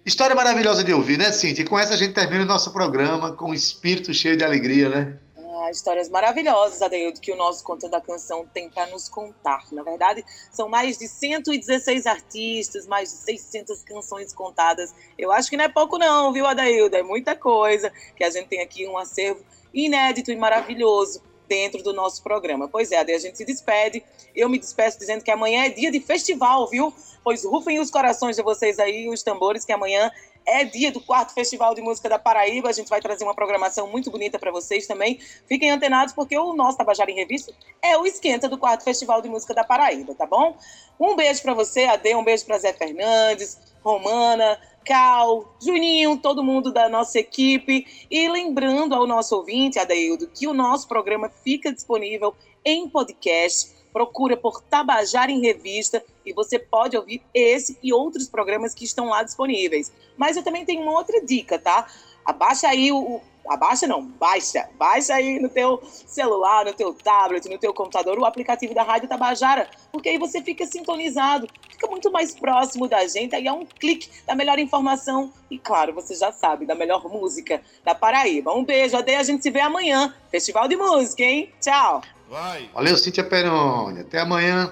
História 0.06 0.36
maravilhosa 0.36 0.84
de 0.84 0.94
ouvir, 0.94 1.18
né, 1.18 1.32
Cintia? 1.32 1.64
E 1.64 1.68
com 1.68 1.80
essa 1.80 1.96
a 1.96 1.98
gente 1.98 2.14
termina 2.14 2.44
o 2.44 2.46
nosso 2.46 2.72
programa 2.72 3.36
com 3.36 3.50
um 3.50 3.54
espírito 3.54 4.14
cheio 4.14 4.38
de 4.38 4.44
alegria, 4.44 4.88
né? 4.88 5.18
Ah, 5.38 5.72
histórias 5.72 6.10
maravilhosas, 6.10 6.80
Adeildo, 6.82 7.20
que 7.20 7.32
o 7.32 7.36
nosso 7.36 7.64
Conta 7.64 7.90
da 7.90 8.00
Canção 8.00 8.46
tem 8.54 8.70
para 8.70 8.86
nos 8.88 9.10
contar. 9.10 9.64
Na 9.72 9.82
verdade, 9.82 10.24
são 10.52 10.70
mais 10.70 11.00
de 11.00 11.08
116 11.08 12.06
artistas, 12.06 12.86
mais 12.86 13.10
de 13.10 13.16
600 13.16 13.82
canções 13.84 14.32
contadas. 14.32 14.94
Eu 15.18 15.32
acho 15.32 15.50
que 15.50 15.58
não 15.58 15.66
é 15.66 15.70
pouco 15.70 15.98
não, 15.98 16.32
viu, 16.32 16.46
Adeildo? 16.46 16.96
É 16.96 17.02
muita 17.02 17.36
coisa 17.36 17.92
que 18.16 18.24
a 18.24 18.30
gente 18.30 18.48
tem 18.48 18.62
aqui 18.62 18.88
um 18.88 18.98
acervo 18.98 19.44
inédito 19.74 20.32
e 20.32 20.36
maravilhoso 20.36 21.24
dentro 21.48 21.82
do 21.82 21.94
nosso 21.94 22.22
programa. 22.22 22.68
Pois 22.68 22.92
é, 22.92 23.00
a 23.00 23.18
gente 23.18 23.38
se 23.38 23.46
despede. 23.46 24.04
Eu 24.36 24.50
me 24.50 24.60
despeço 24.60 25.00
dizendo 25.00 25.24
que 25.24 25.32
amanhã 25.32 25.66
é 25.66 25.70
dia 25.70 25.92
de 25.92 26.00
festival, 26.00 26.68
viu? 26.70 26.94
Pois 27.24 27.44
rufem 27.44 27.80
os 27.80 27.90
corações 27.90 28.36
de 28.36 28.44
vocês 28.44 28.78
aí, 28.80 29.08
os 29.10 29.24
tambores, 29.24 29.66
que 29.66 29.72
amanhã 29.72 30.12
é 30.46 30.64
dia 30.64 30.92
do 30.92 31.02
quarto 31.02 31.34
Festival 31.34 31.74
de 31.74 31.82
Música 31.82 32.08
da 32.08 32.20
Paraíba. 32.20 32.70
A 32.70 32.72
gente 32.72 32.88
vai 32.88 33.02
trazer 33.02 33.24
uma 33.24 33.34
programação 33.34 33.88
muito 33.88 34.12
bonita 34.12 34.38
para 34.38 34.52
vocês 34.52 34.86
também. 34.86 35.20
Fiquem 35.48 35.72
antenados, 35.72 36.14
porque 36.14 36.38
o 36.38 36.54
nosso 36.54 36.78
Tabajara 36.78 37.10
em 37.10 37.16
Revista 37.16 37.52
é 37.82 37.98
o 37.98 38.06
esquenta 38.06 38.48
do 38.48 38.58
quarto 38.58 38.84
Festival 38.84 39.22
de 39.22 39.30
Música 39.30 39.54
da 39.54 39.64
Paraíba, 39.64 40.14
tá 40.14 40.26
bom? 40.26 40.56
Um 41.00 41.16
beijo 41.16 41.42
para 41.42 41.54
você, 41.54 41.86
Ade, 41.86 42.14
um 42.16 42.24
beijo 42.24 42.46
para 42.46 42.60
Zé 42.60 42.74
Fernandes, 42.74 43.58
Romana, 43.84 44.60
Cal, 44.84 45.56
Juninho, 45.60 46.18
todo 46.18 46.44
mundo 46.44 46.72
da 46.72 46.88
nossa 46.88 47.20
equipe. 47.20 47.88
E 48.10 48.30
lembrando 48.30 48.94
ao 48.94 49.08
nosso 49.08 49.36
ouvinte, 49.36 49.80
Adeildo, 49.80 50.28
que 50.28 50.48
o 50.48 50.54
nosso 50.54 50.88
programa 50.88 51.30
fica 51.44 51.74
disponível 51.74 52.36
em 52.64 52.88
podcast 52.88 53.74
procura 53.96 54.36
por 54.36 54.62
Tabajara 54.62 55.32
em 55.32 55.40
Revista 55.40 56.04
e 56.26 56.34
você 56.34 56.60
pode 56.60 56.98
ouvir 56.98 57.22
esse 57.34 57.78
e 57.82 57.94
outros 57.94 58.28
programas 58.28 58.74
que 58.74 58.84
estão 58.84 59.06
lá 59.06 59.24
disponíveis. 59.24 59.90
Mas 60.18 60.36
eu 60.36 60.44
também 60.44 60.66
tenho 60.66 60.82
uma 60.82 60.92
outra 60.92 61.26
dica, 61.26 61.58
tá? 61.58 61.88
Abaixa 62.26 62.68
aí 62.68 62.92
o, 62.92 63.22
abaixa 63.48 63.88
não, 63.88 64.04
baixa, 64.04 64.68
baixa 64.78 65.14
aí 65.14 65.40
no 65.40 65.48
teu 65.48 65.82
celular, 66.06 66.66
no 66.66 66.74
teu 66.74 66.94
tablet, 66.94 67.48
no 67.48 67.58
teu 67.58 67.74
computador 67.74 68.20
o 68.20 68.26
aplicativo 68.26 68.74
da 68.74 68.84
Rádio 68.84 69.08
Tabajara, 69.08 69.70
porque 69.94 70.10
aí 70.10 70.18
você 70.18 70.42
fica 70.42 70.66
sintonizado, 70.66 71.48
fica 71.70 71.88
muito 71.88 72.12
mais 72.12 72.36
próximo 72.36 72.90
da 72.90 73.08
gente, 73.08 73.34
aí 73.34 73.48
é 73.48 73.54
um 73.54 73.66
clique 73.66 74.10
da 74.28 74.36
melhor 74.36 74.60
informação 74.60 75.32
e 75.50 75.58
claro, 75.58 75.94
você 75.94 76.16
já 76.16 76.34
sabe, 76.34 76.66
da 76.66 76.76
melhor 76.76 77.08
música 77.08 77.62
da 77.86 77.96
Paraíba. 77.96 78.54
Um 78.54 78.66
beijo, 78.66 78.98
adeus, 78.98 79.22
a 79.22 79.24
gente 79.24 79.42
se 79.42 79.50
vê 79.50 79.62
amanhã. 79.62 80.14
Festival 80.30 80.68
de 80.68 80.76
Música, 80.76 81.24
hein? 81.24 81.50
Tchau. 81.62 82.02
Vai. 82.30 82.70
Valeu, 82.74 82.98
Cíntia 82.98 83.24
Peroni. 83.24 84.02
Até 84.02 84.20
amanhã. 84.20 84.72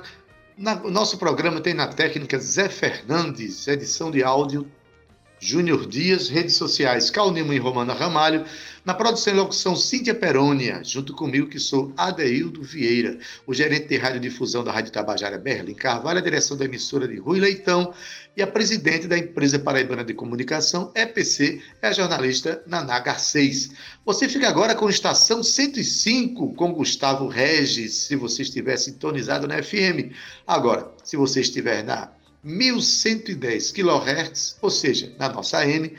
Na, 0.57 0.75
nosso 0.75 1.17
programa 1.17 1.61
tem 1.61 1.73
na 1.73 1.87
técnica 1.87 2.37
Zé 2.39 2.69
Fernandes, 2.69 3.67
edição 3.67 4.11
de 4.11 4.23
áudio 4.23 4.69
Júnior 5.43 5.85
Dias, 5.85 6.29
redes 6.29 6.55
sociais 6.55 7.09
Calnimo 7.09 7.51
e 7.51 7.57
Romana 7.57 7.93
Ramalho, 7.93 8.45
na 8.85 8.93
produção 8.93 9.33
e 9.33 9.35
locução 9.35 9.75
Cíntia 9.75 10.15
Perônia, 10.15 10.81
junto 10.85 11.13
comigo 11.13 11.49
que 11.49 11.59
sou 11.59 11.91
Adeildo 11.97 12.63
Vieira, 12.63 13.17
o 13.45 13.53
gerente 13.53 13.89
de 13.89 13.97
radiodifusão 13.97 14.63
da 14.63 14.71
Rádio 14.71 14.93
Tabajara 14.93 15.37
Berlim 15.37 15.73
Carvalho, 15.73 16.19
a 16.19 16.21
direção 16.21 16.55
da 16.55 16.63
emissora 16.63 17.09
de 17.09 17.17
Rui 17.17 17.41
Leitão 17.41 17.93
e 18.37 18.41
a 18.41 18.47
presidente 18.47 19.05
da 19.05 19.17
empresa 19.17 19.59
paraibana 19.59 20.05
de 20.05 20.13
comunicação, 20.13 20.93
EPC, 20.95 21.61
é 21.81 21.89
a 21.89 21.91
jornalista 21.91 22.63
Naná 22.65 22.99
Garcês. 22.99 23.71
Você 24.05 24.29
fica 24.29 24.47
agora 24.47 24.73
com 24.73 24.89
Estação 24.89 25.43
105 25.43 26.53
com 26.53 26.71
Gustavo 26.71 27.27
Regis, 27.27 27.93
se 27.93 28.15
você 28.15 28.43
estiver 28.43 28.77
sintonizado 28.77 29.45
na 29.45 29.61
FM. 29.61 30.13
Agora, 30.47 30.89
se 31.03 31.17
você 31.17 31.41
estiver 31.41 31.83
na 31.83 32.09
1110 32.43 33.71
kHz, 33.71 34.57
ou 34.61 34.69
seja, 34.69 35.13
na 35.17 35.29
nossa 35.29 35.59
AM, 35.59 35.93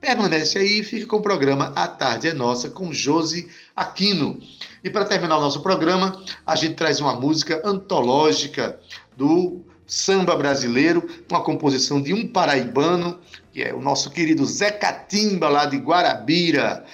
permanece 0.00 0.58
aí 0.58 0.80
e 0.80 0.84
fica 0.84 1.06
com 1.06 1.16
o 1.16 1.22
programa 1.22 1.72
A 1.74 1.86
Tarde 1.86 2.28
é 2.28 2.32
Nossa 2.32 2.70
com 2.70 2.92
Josi 2.92 3.48
Aquino. 3.74 4.40
E 4.82 4.88
para 4.88 5.04
terminar 5.04 5.38
o 5.38 5.40
nosso 5.40 5.60
programa, 5.62 6.22
a 6.46 6.56
gente 6.56 6.74
traz 6.74 7.00
uma 7.00 7.14
música 7.14 7.60
antológica 7.64 8.78
do 9.16 9.64
samba 9.86 10.34
brasileiro, 10.36 11.08
uma 11.30 11.42
composição 11.42 12.00
de 12.00 12.12
um 12.12 12.26
paraibano, 12.26 13.18
que 13.52 13.62
é 13.62 13.74
o 13.74 13.80
nosso 13.80 14.10
querido 14.10 14.44
Zé 14.44 14.70
Catimba, 14.70 15.48
lá 15.48 15.66
de 15.66 15.76
Guarabira. 15.76 16.84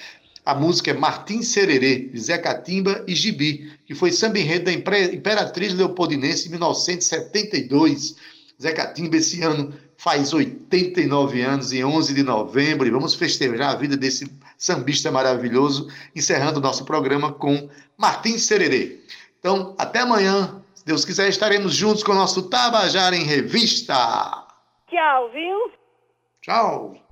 A 0.45 0.53
música 0.53 0.91
é 0.91 0.93
Martim 0.93 1.41
Sererê, 1.41 1.99
de 2.09 2.19
Zé 2.19 2.37
Catimba 2.37 3.03
e 3.07 3.15
Gibi, 3.15 3.71
que 3.85 3.95
foi 3.95 4.11
samba 4.11 4.39
enredo 4.39 4.65
da 4.65 4.73
Imperatriz 4.73 5.73
Leopoldinense 5.73 6.47
em 6.47 6.51
1972. 6.51 8.15
Zé 8.61 8.71
Catimba 8.71 9.17
esse 9.17 9.41
ano 9.41 9.73
faz 9.97 10.33
89 10.33 11.41
anos, 11.41 11.71
em 11.71 11.83
11 11.83 12.13
de 12.13 12.23
novembro, 12.23 12.87
e 12.87 12.91
vamos 12.91 13.15
festejar 13.15 13.71
a 13.71 13.75
vida 13.75 13.95
desse 13.95 14.29
sambista 14.57 15.11
maravilhoso, 15.11 15.87
encerrando 16.15 16.59
o 16.59 16.63
nosso 16.63 16.85
programa 16.85 17.31
com 17.31 17.69
Martim 17.97 18.37
Sererê. 18.37 18.99
Então, 19.39 19.75
até 19.77 19.99
amanhã. 19.99 20.61
Se 20.73 20.85
Deus 20.85 21.05
quiser, 21.05 21.29
estaremos 21.29 21.73
juntos 21.73 22.03
com 22.03 22.11
o 22.11 22.15
nosso 22.15 22.49
Tabajara 22.49 23.15
em 23.15 23.23
Revista. 23.23 23.93
Tchau, 24.89 25.31
viu? 25.31 25.71
Tchau. 26.41 27.02